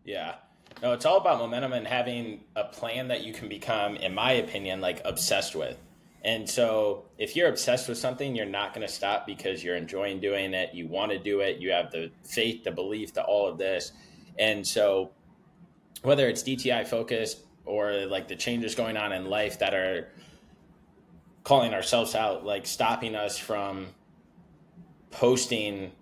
Yeah. 0.05 0.37
No, 0.83 0.93
it's 0.93 1.05
all 1.05 1.19
about 1.19 1.39
momentum 1.39 1.73
and 1.73 1.87
having 1.87 2.45
a 2.55 2.65
plan 2.65 3.09
that 3.09 3.25
you 3.25 3.33
can 3.33 3.49
become, 3.49 3.97
in 3.97 4.15
my 4.15 4.33
opinion, 4.33 4.81
like 4.81 5.03
obsessed 5.05 5.57
with. 5.57 5.77
And 6.25 6.49
so 6.49 7.05
if 7.17 7.35
you're 7.35 7.49
obsessed 7.49 7.89
with 7.89 7.99
something, 7.99 8.35
you're 8.37 8.47
not 8.47 8.75
going 8.75 8.87
to 8.87 8.93
stop 8.93 9.27
because 9.27 9.63
you're 9.65 9.77
enjoying 9.77 10.21
doing 10.21 10.55
it. 10.55 10.75
You 10.75 10.87
want 10.87 11.11
to 11.13 11.19
do 11.19 11.41
it. 11.41 11.59
You 11.59 11.73
have 11.73 11.91
the 11.91 12.11
faith, 12.25 12.65
the 12.65 12.71
belief, 12.71 13.15
the 13.15 13.23
all 13.23 13.49
of 13.49 13.59
this. 13.59 13.93
And 14.39 14.67
so 14.67 15.11
whether 16.03 16.29
it's 16.29 16.43
DTI 16.43 16.87
focused 16.87 17.41
or 17.65 18.07
like 18.07 18.29
the 18.29 18.37
changes 18.37 18.75
going 18.75 18.97
on 18.97 19.13
in 19.13 19.27
life 19.27 19.59
that 19.59 19.75
are 19.75 20.09
calling 21.45 21.75
ourselves 21.75 22.15
out, 22.15 22.45
like 22.45 22.67
stopping 22.67 23.15
us 23.15 23.39
from 23.39 23.89
posting 25.11 25.93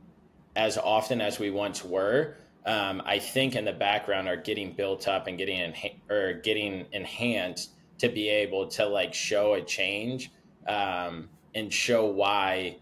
as 0.55 0.77
often 0.77 1.21
as 1.21 1.39
we 1.39 1.51
once 1.51 1.85
were, 1.85 2.37
um, 2.67 3.01
I 3.07 3.19
think 3.21 3.55
in 3.55 3.65
the 3.65 3.73
background 3.73 4.29
are 4.29 4.37
getting 4.37 4.73
built 4.73 5.07
up 5.07 5.29
and 5.29 5.39
getting 5.39 5.73
enha- 5.73 5.95
or 6.11 6.35
getting 6.35 6.87
enhanced 6.93 7.71
to 7.99 8.09
be 8.09 8.29
able 8.29 8.67
to 8.67 8.87
like 8.87 9.15
show 9.15 9.55
a 9.55 9.63
change 9.63 10.31
um, 10.67 11.29
and 11.55 11.73
show 11.73 12.07
why 12.07 12.79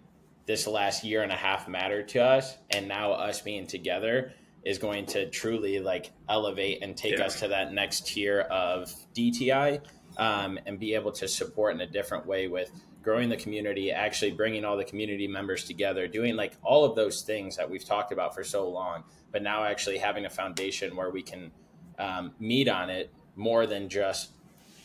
this 0.46 0.66
last 0.66 1.04
year 1.04 1.22
and 1.22 1.30
a 1.30 1.36
half 1.36 1.68
mattered 1.68 2.08
to 2.08 2.22
us, 2.22 2.56
and 2.70 2.88
now 2.88 3.12
us 3.12 3.40
being 3.40 3.66
together 3.66 4.32
is 4.64 4.78
going 4.78 5.06
to 5.06 5.28
truly 5.30 5.78
like 5.80 6.12
elevate 6.28 6.82
and 6.82 6.96
take 6.96 7.18
yeah. 7.18 7.26
us 7.26 7.40
to 7.40 7.48
that 7.48 7.72
next 7.72 8.06
tier 8.06 8.40
of 8.50 8.92
DTI 9.14 9.80
um, 10.16 10.58
and 10.66 10.78
be 10.78 10.94
able 10.94 11.12
to 11.12 11.28
support 11.28 11.74
in 11.74 11.80
a 11.82 11.86
different 11.86 12.26
way 12.26 12.48
with 12.48 12.70
growing 13.04 13.28
the 13.28 13.36
community, 13.36 13.92
actually 13.92 14.32
bringing 14.32 14.64
all 14.64 14.76
the 14.76 14.84
community 14.84 15.28
members 15.28 15.64
together, 15.64 16.08
doing 16.08 16.34
like 16.34 16.54
all 16.62 16.84
of 16.84 16.96
those 16.96 17.22
things 17.22 17.56
that 17.56 17.70
we've 17.70 17.84
talked 17.84 18.10
about 18.10 18.34
for 18.34 18.42
so 18.42 18.68
long 18.68 19.04
but 19.34 19.42
now 19.42 19.64
actually 19.64 19.98
having 19.98 20.26
a 20.26 20.30
foundation 20.30 20.94
where 20.94 21.10
we 21.10 21.20
can 21.20 21.50
um, 21.98 22.32
meet 22.38 22.68
on 22.68 22.88
it 22.88 23.12
more 23.34 23.66
than 23.66 23.88
just 23.88 24.30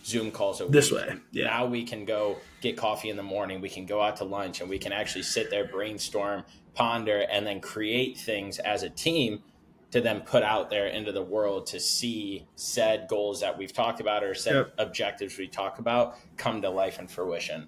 Zoom 0.04 0.32
calls. 0.32 0.60
this 0.70 0.92
way, 0.92 1.18
yeah. 1.32 1.46
Now 1.46 1.68
we 1.68 1.84
can 1.84 2.04
go 2.04 2.38
get 2.60 2.76
coffee 2.76 3.12
in 3.12 3.16
the 3.16 3.22
morning. 3.22 3.62
We 3.62 3.70
can 3.70 3.86
go 3.86 4.02
out 4.02 4.16
to 4.18 4.24
lunch, 4.24 4.60
and 4.60 4.68
we 4.68 4.80
can 4.80 4.92
actually 4.92 5.22
sit 5.22 5.52
there, 5.52 5.66
brainstorm, 5.66 6.46
ponder, 6.74 7.28
and 7.32 7.46
then 7.46 7.62
create 7.62 8.18
things 8.18 8.58
as 8.58 8.82
a 8.82 8.90
team 8.90 9.44
to 9.92 10.02
then 10.02 10.22
put 10.22 10.42
out 10.42 10.72
there 10.72 10.88
into 10.88 11.12
the 11.12 11.22
world 11.22 11.68
to 11.68 11.80
see 11.80 12.48
said 12.56 13.08
goals 13.08 13.42
that 13.42 13.56
we've 13.56 13.74
talked 13.74 14.00
about 14.00 14.24
or 14.24 14.34
said 14.34 14.56
yep. 14.56 14.74
objectives 14.80 15.38
we 15.38 15.48
talk 15.48 15.78
about 15.78 16.16
come 16.38 16.60
to 16.64 16.72
life 16.72 16.98
and 16.98 17.12
fruition. 17.12 17.68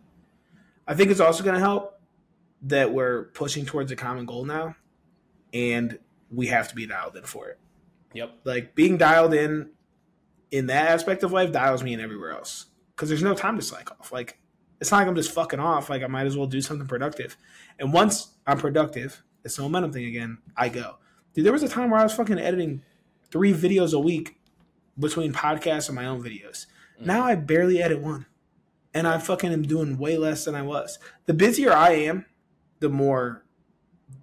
I 0.92 0.96
think 0.96 1.10
it's 1.10 1.22
also 1.22 1.42
going 1.42 1.54
to 1.54 1.62
help 1.62 1.98
that 2.64 2.94
we're 2.94 3.26
pushing 3.28 3.66
towards 3.66 3.94
a 3.94 3.96
common 3.96 4.26
goal 4.26 4.44
now, 4.44 4.76
and 5.54 5.98
we 6.30 6.48
have 6.48 6.68
to 6.68 6.76
be 6.76 6.86
dialed 6.86 7.16
in 7.16 7.24
for 7.24 7.48
it. 7.48 7.60
Yep. 8.14 8.40
Like 8.44 8.76
being 8.76 8.98
dialed 8.98 9.34
in 9.34 9.70
in 10.52 10.68
that 10.68 10.90
aspect 10.90 11.24
of 11.24 11.32
life 11.32 11.54
dials 11.54 11.82
me 11.82 11.94
in 11.94 12.02
everywhere 12.02 12.32
else 12.32 12.66
because 12.94 13.08
there's 13.08 13.24
no 13.24 13.34
time 13.34 13.56
to 13.56 13.62
slack 13.62 13.90
off. 13.90 14.12
Like 14.12 14.38
it's 14.82 14.92
not 14.92 14.98
like 14.98 15.08
I'm 15.08 15.16
just 15.16 15.32
fucking 15.32 15.62
off. 15.62 15.90
Like 15.90 16.04
I 16.04 16.08
might 16.08 16.26
as 16.26 16.36
well 16.36 16.46
do 16.46 16.60
something 16.60 16.88
productive. 16.88 17.38
And 17.80 17.94
once 17.94 18.36
I'm 18.46 18.58
productive, 18.58 19.24
it's 19.46 19.56
the 19.56 19.62
momentum 19.62 19.94
thing 19.94 20.06
again. 20.08 20.40
I 20.58 20.68
go. 20.68 20.98
Dude, 21.34 21.46
there 21.46 21.54
was 21.54 21.64
a 21.64 21.70
time 21.70 21.90
where 21.90 22.02
I 22.02 22.04
was 22.04 22.14
fucking 22.14 22.38
editing 22.38 22.84
three 23.30 23.54
videos 23.54 23.94
a 23.94 24.00
week 24.00 24.36
between 25.00 25.32
podcasts 25.32 25.88
and 25.88 25.96
my 25.96 26.06
own 26.06 26.22
videos. 26.22 26.66
Mm-hmm. 26.98 27.06
Now 27.06 27.24
I 27.24 27.36
barely 27.36 27.82
edit 27.82 28.02
one. 28.02 28.26
And 28.94 29.08
I 29.08 29.18
fucking 29.18 29.54
am 29.54 29.64
doing 29.64 29.98
way 29.98 30.18
less 30.18 30.46
than 30.46 30.56
I 30.56 30.62
was. 30.62 31.00
The 31.26 31.34
busier 31.34 31.72
I 31.72 31.92
am, 31.92 32.26
the 32.80 32.90
more 32.90 33.46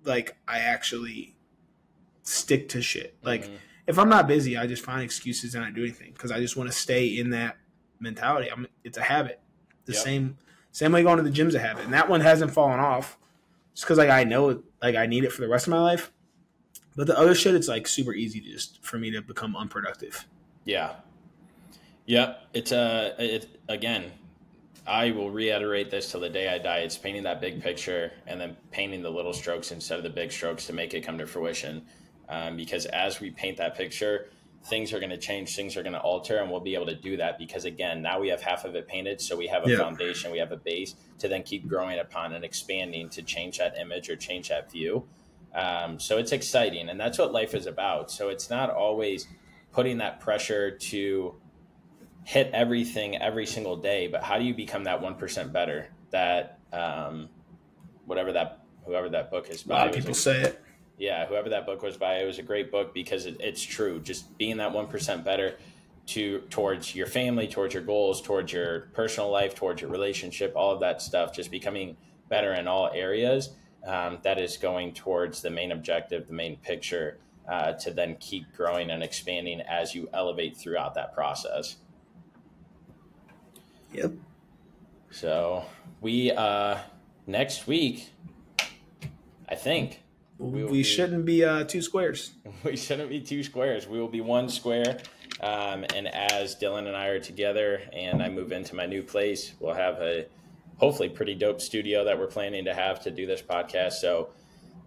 like 0.04 0.36
I 0.46 0.58
actually 0.58 1.36
stick 2.22 2.68
to 2.70 2.82
shit. 2.82 3.16
Like 3.22 3.44
mm-hmm. 3.44 3.54
if 3.86 3.98
I'm 3.98 4.08
not 4.08 4.28
busy, 4.28 4.56
I 4.56 4.66
just 4.66 4.84
find 4.84 5.02
excuses 5.02 5.54
and 5.54 5.64
I 5.64 5.70
do 5.70 5.82
anything 5.82 6.12
because 6.12 6.30
I 6.30 6.40
just 6.40 6.56
want 6.56 6.70
to 6.70 6.76
stay 6.76 7.06
in 7.06 7.30
that 7.30 7.56
mentality. 8.00 8.50
I'm 8.50 8.66
it's 8.84 8.98
a 8.98 9.02
habit. 9.02 9.40
The 9.86 9.94
yep. 9.94 10.02
same 10.02 10.38
same 10.70 10.92
way 10.92 11.02
going 11.02 11.16
to 11.16 11.22
the 11.22 11.30
gym's 11.30 11.54
a 11.54 11.58
habit, 11.58 11.84
and 11.84 11.94
that 11.94 12.08
one 12.08 12.20
hasn't 12.20 12.52
fallen 12.52 12.78
off. 12.78 13.16
Just 13.74 13.86
because 13.86 13.98
like 13.98 14.10
I 14.10 14.24
know 14.24 14.62
like 14.82 14.96
I 14.96 15.06
need 15.06 15.24
it 15.24 15.32
for 15.32 15.40
the 15.40 15.48
rest 15.48 15.66
of 15.66 15.70
my 15.70 15.80
life. 15.80 16.12
But 16.96 17.06
the 17.06 17.18
other 17.18 17.34
shit, 17.34 17.54
it's 17.54 17.68
like 17.68 17.86
super 17.86 18.12
easy 18.12 18.40
to 18.40 18.50
just 18.50 18.84
for 18.84 18.98
me 18.98 19.10
to 19.12 19.22
become 19.22 19.56
unproductive. 19.56 20.26
Yeah. 20.64 20.96
Yep. 22.06 22.42
It's 22.54 22.72
a 22.72 23.14
uh, 23.18 23.22
it 23.22 23.60
again. 23.68 24.12
I 24.88 25.10
will 25.10 25.30
reiterate 25.30 25.90
this 25.90 26.10
till 26.10 26.20
the 26.20 26.30
day 26.30 26.48
I 26.48 26.58
die. 26.58 26.78
It's 26.78 26.96
painting 26.96 27.24
that 27.24 27.40
big 27.40 27.62
picture 27.62 28.12
and 28.26 28.40
then 28.40 28.56
painting 28.70 29.02
the 29.02 29.10
little 29.10 29.34
strokes 29.34 29.70
instead 29.70 29.98
of 29.98 30.02
the 30.02 30.10
big 30.10 30.32
strokes 30.32 30.66
to 30.66 30.72
make 30.72 30.94
it 30.94 31.02
come 31.02 31.18
to 31.18 31.26
fruition. 31.26 31.84
Um, 32.28 32.56
because 32.56 32.86
as 32.86 33.20
we 33.20 33.30
paint 33.30 33.58
that 33.58 33.76
picture, 33.76 34.30
things 34.64 34.92
are 34.92 34.98
going 34.98 35.10
to 35.10 35.18
change, 35.18 35.54
things 35.54 35.76
are 35.76 35.82
going 35.82 35.92
to 35.92 36.00
alter, 36.00 36.38
and 36.38 36.50
we'll 36.50 36.60
be 36.60 36.74
able 36.74 36.86
to 36.86 36.94
do 36.94 37.16
that 37.18 37.38
because 37.38 37.64
again, 37.64 38.02
now 38.02 38.18
we 38.18 38.28
have 38.28 38.40
half 38.40 38.64
of 38.64 38.74
it 38.74 38.88
painted, 38.88 39.20
so 39.20 39.36
we 39.36 39.46
have 39.46 39.66
a 39.66 39.70
yeah. 39.70 39.78
foundation, 39.78 40.30
we 40.32 40.38
have 40.38 40.52
a 40.52 40.56
base 40.56 40.94
to 41.18 41.28
then 41.28 41.42
keep 41.42 41.66
growing 41.68 41.98
upon 41.98 42.32
and 42.32 42.44
expanding 42.44 43.08
to 43.10 43.22
change 43.22 43.58
that 43.58 43.78
image 43.78 44.08
or 44.08 44.16
change 44.16 44.48
that 44.48 44.70
view. 44.70 45.06
Um, 45.54 45.98
so 45.98 46.18
it's 46.18 46.32
exciting, 46.32 46.88
and 46.88 47.00
that's 47.00 47.18
what 47.18 47.32
life 47.32 47.54
is 47.54 47.66
about. 47.66 48.10
So 48.10 48.28
it's 48.28 48.50
not 48.50 48.70
always 48.70 49.26
putting 49.72 49.98
that 49.98 50.20
pressure 50.20 50.70
to 50.70 51.34
hit 52.28 52.50
everything 52.52 53.16
every 53.16 53.46
single 53.46 53.76
day, 53.76 54.06
but 54.06 54.22
how 54.22 54.36
do 54.36 54.44
you 54.44 54.52
become 54.52 54.84
that 54.84 55.00
one 55.00 55.14
percent 55.14 55.50
better? 55.50 55.88
That 56.10 56.58
um, 56.72 57.30
whatever 58.04 58.32
that 58.32 58.64
whoever 58.84 59.08
that 59.08 59.30
book 59.30 59.48
is. 59.48 59.62
By, 59.62 59.74
a 59.74 59.78
lot 59.78 59.88
of 59.88 59.94
people 59.94 60.12
say 60.14 60.42
it 60.42 60.62
yeah, 60.98 61.26
whoever 61.26 61.48
that 61.50 61.64
book 61.64 61.82
was 61.82 61.96
by, 61.96 62.16
it 62.16 62.26
was 62.26 62.38
a 62.38 62.42
great 62.42 62.72
book 62.72 62.92
because 62.92 63.24
it, 63.26 63.36
it's 63.40 63.62
true. 63.62 64.00
Just 64.00 64.36
being 64.36 64.56
that 64.58 64.72
one 64.72 64.88
percent 64.88 65.24
better 65.24 65.56
to 66.08 66.40
towards 66.50 66.94
your 66.94 67.06
family, 67.06 67.46
towards 67.46 67.72
your 67.72 67.82
goals, 67.82 68.20
towards 68.20 68.52
your 68.52 68.80
personal 68.92 69.30
life, 69.30 69.54
towards 69.54 69.80
your 69.80 69.90
relationship, 69.90 70.52
all 70.56 70.72
of 70.72 70.80
that 70.80 71.00
stuff. 71.00 71.32
Just 71.32 71.50
becoming 71.50 71.96
better 72.28 72.52
in 72.52 72.66
all 72.66 72.90
areas. 72.92 73.50
Um, 73.86 74.18
that 74.22 74.38
is 74.38 74.56
going 74.56 74.92
towards 74.92 75.40
the 75.40 75.50
main 75.50 75.70
objective, 75.70 76.26
the 76.26 76.34
main 76.34 76.56
picture, 76.56 77.18
uh, 77.48 77.72
to 77.74 77.92
then 77.92 78.16
keep 78.18 78.52
growing 78.54 78.90
and 78.90 79.02
expanding 79.02 79.60
as 79.60 79.94
you 79.94 80.10
elevate 80.12 80.56
throughout 80.56 80.94
that 80.96 81.14
process. 81.14 81.76
Yep. 83.92 84.12
So 85.10 85.64
we 86.00 86.30
uh, 86.32 86.78
next 87.26 87.66
week, 87.66 88.10
I 89.48 89.54
think 89.54 90.02
we, 90.38 90.64
we 90.64 90.82
shouldn't 90.82 91.24
be 91.24 91.44
uh, 91.44 91.64
two 91.64 91.82
squares. 91.82 92.32
We 92.64 92.76
shouldn't 92.76 93.08
be 93.08 93.20
two 93.20 93.44
squares. 93.44 93.86
We 93.86 94.00
will 94.00 94.08
be 94.08 94.20
one 94.20 94.48
square. 94.48 94.98
Um, 95.40 95.84
and 95.94 96.08
as 96.08 96.56
Dylan 96.56 96.88
and 96.88 96.96
I 96.96 97.06
are 97.06 97.20
together 97.20 97.80
and 97.92 98.20
I 98.20 98.28
move 98.28 98.50
into 98.50 98.74
my 98.74 98.86
new 98.86 99.02
place, 99.02 99.54
we'll 99.60 99.74
have 99.74 100.00
a 100.00 100.26
hopefully 100.78 101.08
pretty 101.08 101.36
dope 101.36 101.60
studio 101.60 102.04
that 102.04 102.18
we're 102.18 102.26
planning 102.26 102.64
to 102.64 102.74
have 102.74 103.00
to 103.02 103.12
do 103.12 103.26
this 103.26 103.40
podcast. 103.40 103.92
So, 103.92 104.30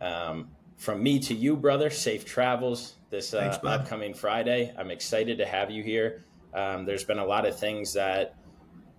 um, 0.02 0.50
from 0.76 1.02
me 1.02 1.20
to 1.20 1.34
you, 1.34 1.56
brother, 1.56 1.90
safe 1.90 2.26
travels 2.26 2.96
this 3.10 3.34
uh, 3.34 3.40
Thanks, 3.40 3.60
upcoming 3.64 4.14
Friday. 4.14 4.74
I'm 4.78 4.92
excited 4.92 5.38
to 5.38 5.46
have 5.46 5.70
you 5.70 5.84
here. 5.84 6.24
Um, 6.54 6.86
there's 6.86 7.04
been 7.04 7.20
a 7.20 7.26
lot 7.26 7.46
of 7.46 7.58
things 7.58 7.94
that 7.94 8.36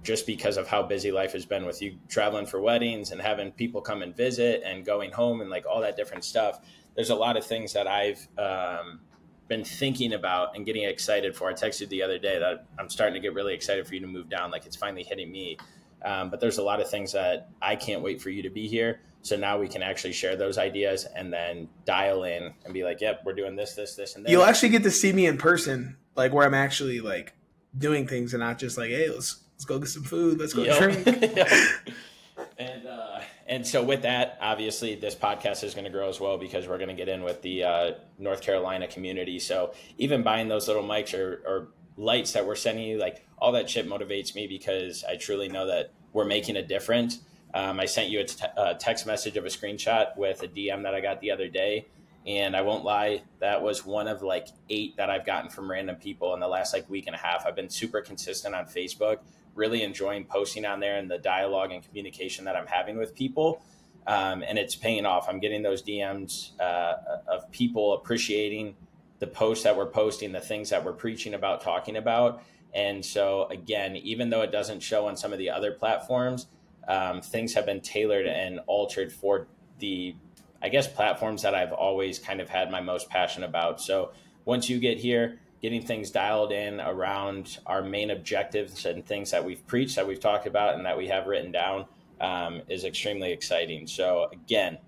just 0.03 0.27
because 0.27 0.57
of 0.57 0.67
how 0.67 0.83
busy 0.83 1.13
life 1.13 1.33
has 1.33 1.47
been 1.47 1.65
with 1.65 1.81
you 1.81 1.97
traveling 2.09 2.47
for 2.47 2.61
weddings 2.61 3.13
and 3.13 3.21
having 3.21 3.53
people 3.53 3.81
come 3.81 4.03
and 4.03 4.17
visit 4.17 4.63
and 4.65 4.85
going 4.85 5.13
home 5.13 5.41
and 5.41 5.51
like 5.51 5.65
all 5.67 5.81
that 5.81 5.97
different 5.97 6.25
stuff. 6.25 6.61
There's 6.97 7.11
a 7.11 7.15
lot 7.15 7.37
of 7.37 7.47
things 7.47 7.73
that 7.75 7.87
I've 7.87 8.27
um, 8.37 9.01
been 9.49 9.65
thinking 9.65 10.13
about 10.13 10.57
and 10.57 10.67
getting 10.67 10.85
excited 10.85 11.37
for. 11.37 11.49
I 11.49 11.53
texted 11.53 11.89
the 11.89 12.03
other 12.03 12.19
day 12.19 12.39
that 12.39 12.67
I'm 12.79 12.89
starting 12.89 13.15
to 13.15 13.21
get 13.21 13.35
really 13.35 13.55
excited 13.55 13.87
for 13.87 13.95
you 13.95 14.01
to 14.01 14.07
move 14.07 14.29
down. 14.29 14.51
Like 14.51 14.67
it's 14.67 14.77
finally 14.77 15.05
hitting 15.05 15.31
me. 15.31 15.57
Um, 16.05 16.31
but 16.31 16.41
there's 16.41 16.59
a 16.59 16.63
lot 16.63 16.81
of 16.81 16.91
things 16.91 17.13
that 17.13 17.51
I 17.61 17.77
can't 17.77 18.03
wait 18.03 18.21
for 18.21 18.31
you 18.31 18.43
to 18.43 18.51
be 18.51 18.67
here. 18.67 19.01
So 19.23 19.37
now 19.37 19.57
we 19.57 19.69
can 19.69 19.83
actually 19.83 20.15
share 20.15 20.35
those 20.35 20.59
ideas 20.59 21.05
and 21.05 21.33
then 21.33 21.69
dial 21.85 22.25
in 22.25 22.53
and 22.65 22.75
be 22.75 22.83
like, 22.83 23.01
yep, 23.01 23.23
we're 23.25 23.35
doing 23.35 23.55
this, 23.55 23.75
this, 23.75 23.95
this, 23.95 24.17
and 24.17 24.29
You'll 24.29 24.43
actually 24.43 24.71
get 24.71 24.83
to 24.83 24.91
see 24.91 25.13
me 25.13 25.27
in 25.27 25.39
person, 25.39 25.97
like 26.17 26.33
where 26.33 26.45
I'm 26.45 26.55
actually 26.55 27.01
like 27.01 27.33
doing 27.79 28.09
things 28.09 28.35
and 28.35 28.41
not 28.41 28.59
just 28.59 28.77
like, 28.77 28.91
hey, 28.91 29.09
let's 29.09 29.42
let's 29.63 29.65
go 29.65 29.79
get 29.79 29.89
some 29.89 30.03
food, 30.03 30.41
let's 30.41 30.53
go 30.53 30.63
yep. 30.65 30.79
drink. 30.79 31.07
and 32.59 32.87
uh, 32.87 33.21
and 33.47 33.67
so 33.67 33.83
with 33.85 34.03
that, 34.03 34.39
obviously, 34.41 34.97
this 34.97 35.15
podcast 35.15 35.63
is 35.63 35.75
going 35.75 35.85
to 35.85 35.91
grow 35.91 36.09
as 36.09 36.19
well 36.19 36.37
because 36.37 36.67
we're 36.67 36.79
going 36.79 36.89
to 36.89 36.95
get 36.95 37.09
in 37.09 37.23
with 37.23 37.43
the 37.43 37.63
uh, 37.65 37.91
North 38.19 38.41
Carolina 38.41 38.89
community. 38.89 39.39
So 39.39 39.73
even 39.99 40.23
buying 40.23 40.49
those 40.49 40.67
little 40.67 40.83
mics 40.83 41.17
or, 41.17 41.43
or 41.47 41.69
lights 41.97 42.33
that 42.33 42.47
we're 42.47 42.57
sending 42.57 42.89
you, 42.89 42.99
like 42.99 43.25
all 43.39 43.53
that 43.53 43.71
shit 43.71 43.89
motivates 43.89 44.35
me 44.35 44.47
because 44.47 45.05
I 45.05 45.17
truly 45.17 45.49
know 45.49 45.67
that 45.67 45.93
we're 46.13 46.25
making 46.25 46.57
a 46.57 46.63
difference. 46.63 47.21
Um, 47.55 47.79
I 47.79 47.85
sent 47.85 48.09
you 48.09 48.21
a, 48.21 48.25
t- 48.25 48.47
a 48.57 48.75
text 48.75 49.07
message 49.07 49.37
of 49.37 49.45
a 49.45 49.49
screenshot 49.49 50.17
with 50.17 50.43
a 50.43 50.49
DM 50.49 50.83
that 50.85 50.95
I 50.95 51.01
got 51.01 51.21
the 51.21 51.31
other 51.31 51.49
day. 51.49 51.87
And 52.27 52.57
I 52.57 52.63
won't 52.63 52.85
lie, 52.85 53.23
that 53.41 53.63
was 53.63 53.85
one 53.85 54.09
of 54.09 54.23
like 54.23 54.49
eight 54.71 54.97
that 54.97 55.11
I've 55.11 55.27
gotten 55.27 55.51
from 55.51 55.71
random 55.71 55.97
people 55.97 56.35
in 56.35 56.41
the 56.41 56.49
last 56.49 56.73
like 56.73 56.89
week 56.89 57.07
and 57.07 57.17
a 57.17 57.19
half. 57.19 57.45
I've 57.47 57.57
been 57.57 57.69
super 57.69 58.01
consistent 58.01 58.55
on 58.55 58.65
Facebook 58.67 59.19
really 59.55 59.83
enjoying 59.83 60.25
posting 60.25 60.65
on 60.65 60.81
there 60.81 60.97
and 60.97 61.11
the 61.11 61.19
dialogue 61.19 61.73
and 61.73 61.87
communication 61.87 62.45
that 62.45 62.57
I'm 62.57 62.67
having 62.67 62.97
with 62.97 63.15
people. 63.15 63.63
Um, 64.07 64.43
and 64.47 64.59
it's 64.59 64.75
paying 64.75 65.07
off. 65.07 65.29
I'm 65.29 65.39
getting 65.39 65.63
those 65.63 65.83
DMs 65.83 66.59
uh, 66.61 66.95
of 67.29 67.51
people 67.53 67.95
appreciating 67.95 68.75
the 69.21 69.27
posts 69.29 69.63
that 69.65 69.77
we're 69.77 69.87
posting, 69.87 70.33
the 70.33 70.41
things 70.41 70.71
that 70.71 70.85
we're 70.85 70.93
preaching 70.93 71.35
about, 71.35 71.61
talking 71.61 71.97
about. 71.97 72.43
And 72.75 73.05
so, 73.05 73.47
again, 73.51 73.97
even 73.97 74.31
though 74.31 74.43
it 74.43 74.51
doesn't 74.51 74.81
show 74.81 75.07
on 75.07 75.17
some 75.17 75.33
of 75.33 75.39
the 75.39 75.51
other 75.51 75.73
platforms, 75.73 76.49
um, 76.89 77.21
things 77.21 77.55
have 77.55 77.67
been 77.67 77.81
tailored 77.81 78.27
and 78.27 78.61
altered 78.67 79.13
for 79.13 79.47
the, 79.79 80.17
I 80.61 80.71
guess, 80.71 80.89
platforms 80.89 81.43
that 81.43 81.55
I've 81.55 81.73
always 81.73 82.19
kind 82.19 82.41
of 82.41 82.49
had 82.49 82.71
my 82.71 82.81
most 82.81 83.09
passion 83.11 83.45
about. 83.45 83.81
So, 83.81 84.11
once 84.45 84.69
you 84.69 84.81
get 84.81 84.99
here, 84.99 85.39
getting 85.63 85.81
things 85.81 86.11
dialed 86.11 86.51
in 86.51 86.81
around 86.81 87.59
our 87.67 87.83
main 87.83 88.11
objectives 88.11 88.85
and 88.85 89.07
things 89.07 89.31
that 89.31 89.45
we've 89.45 89.65
preached, 89.67 89.95
that 89.95 90.07
we've 90.07 90.21
talked 90.21 90.47
about, 90.47 90.75
and 90.75 90.85
that 90.85 90.99
we 90.99 91.07
have 91.07 91.29
written 91.29 91.53
down 91.53 91.87
um, 92.21 92.61
is 92.69 92.85
extremely 92.85 93.33
exciting. 93.33 93.87
So, 93.87 94.29
again, 94.33 94.79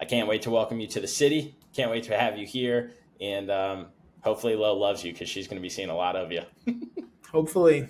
I 0.00 0.06
can't 0.06 0.26
wait 0.26 0.42
to 0.42 0.50
welcome 0.50 0.80
you 0.80 0.86
to 0.88 1.00
the 1.00 1.06
city. 1.06 1.56
Can't 1.74 1.90
wait 1.90 2.04
to 2.04 2.18
have 2.18 2.38
you 2.38 2.46
here. 2.46 2.92
And 3.20 3.50
um, 3.50 3.86
hopefully, 4.22 4.56
Lil 4.56 4.78
loves 4.78 5.04
you 5.04 5.12
because 5.12 5.28
she's 5.28 5.46
going 5.46 5.58
to 5.58 5.62
be 5.62 5.68
seeing 5.68 5.90
a 5.90 5.96
lot 5.96 6.16
of 6.16 6.32
you. 6.32 6.42
hopefully. 7.30 7.88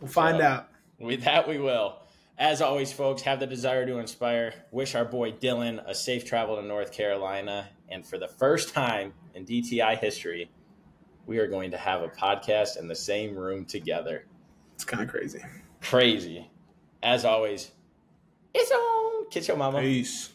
We'll 0.00 0.10
find 0.10 0.38
so, 0.38 0.44
out. 0.44 0.68
With 0.98 1.24
that, 1.24 1.48
we 1.48 1.58
will. 1.58 1.98
As 2.38 2.60
always, 2.60 2.92
folks, 2.92 3.22
have 3.22 3.40
the 3.40 3.46
desire 3.46 3.86
to 3.86 3.98
inspire. 3.98 4.52
Wish 4.70 4.94
our 4.94 5.04
boy 5.04 5.32
Dylan 5.32 5.82
a 5.86 5.94
safe 5.94 6.24
travel 6.24 6.56
to 6.56 6.62
North 6.62 6.92
Carolina. 6.92 7.68
And 7.88 8.06
for 8.06 8.18
the 8.18 8.28
first 8.28 8.74
time 8.74 9.12
in 9.34 9.44
DTI 9.44 9.98
history, 9.98 10.50
we 11.26 11.38
are 11.38 11.46
going 11.46 11.70
to 11.70 11.76
have 11.76 12.02
a 12.02 12.08
podcast 12.08 12.78
in 12.78 12.88
the 12.88 12.94
same 12.94 13.36
room 13.36 13.64
together. 13.64 14.26
It's 14.74 14.84
kind 14.84 15.02
of 15.02 15.08
crazy. 15.08 15.40
Crazy. 15.80 16.50
As 17.02 17.24
always, 17.24 17.70
it's 18.54 18.70
on. 18.70 19.30
Kiss 19.30 19.48
your 19.48 19.56
mama. 19.56 19.80
Peace. 19.80 20.31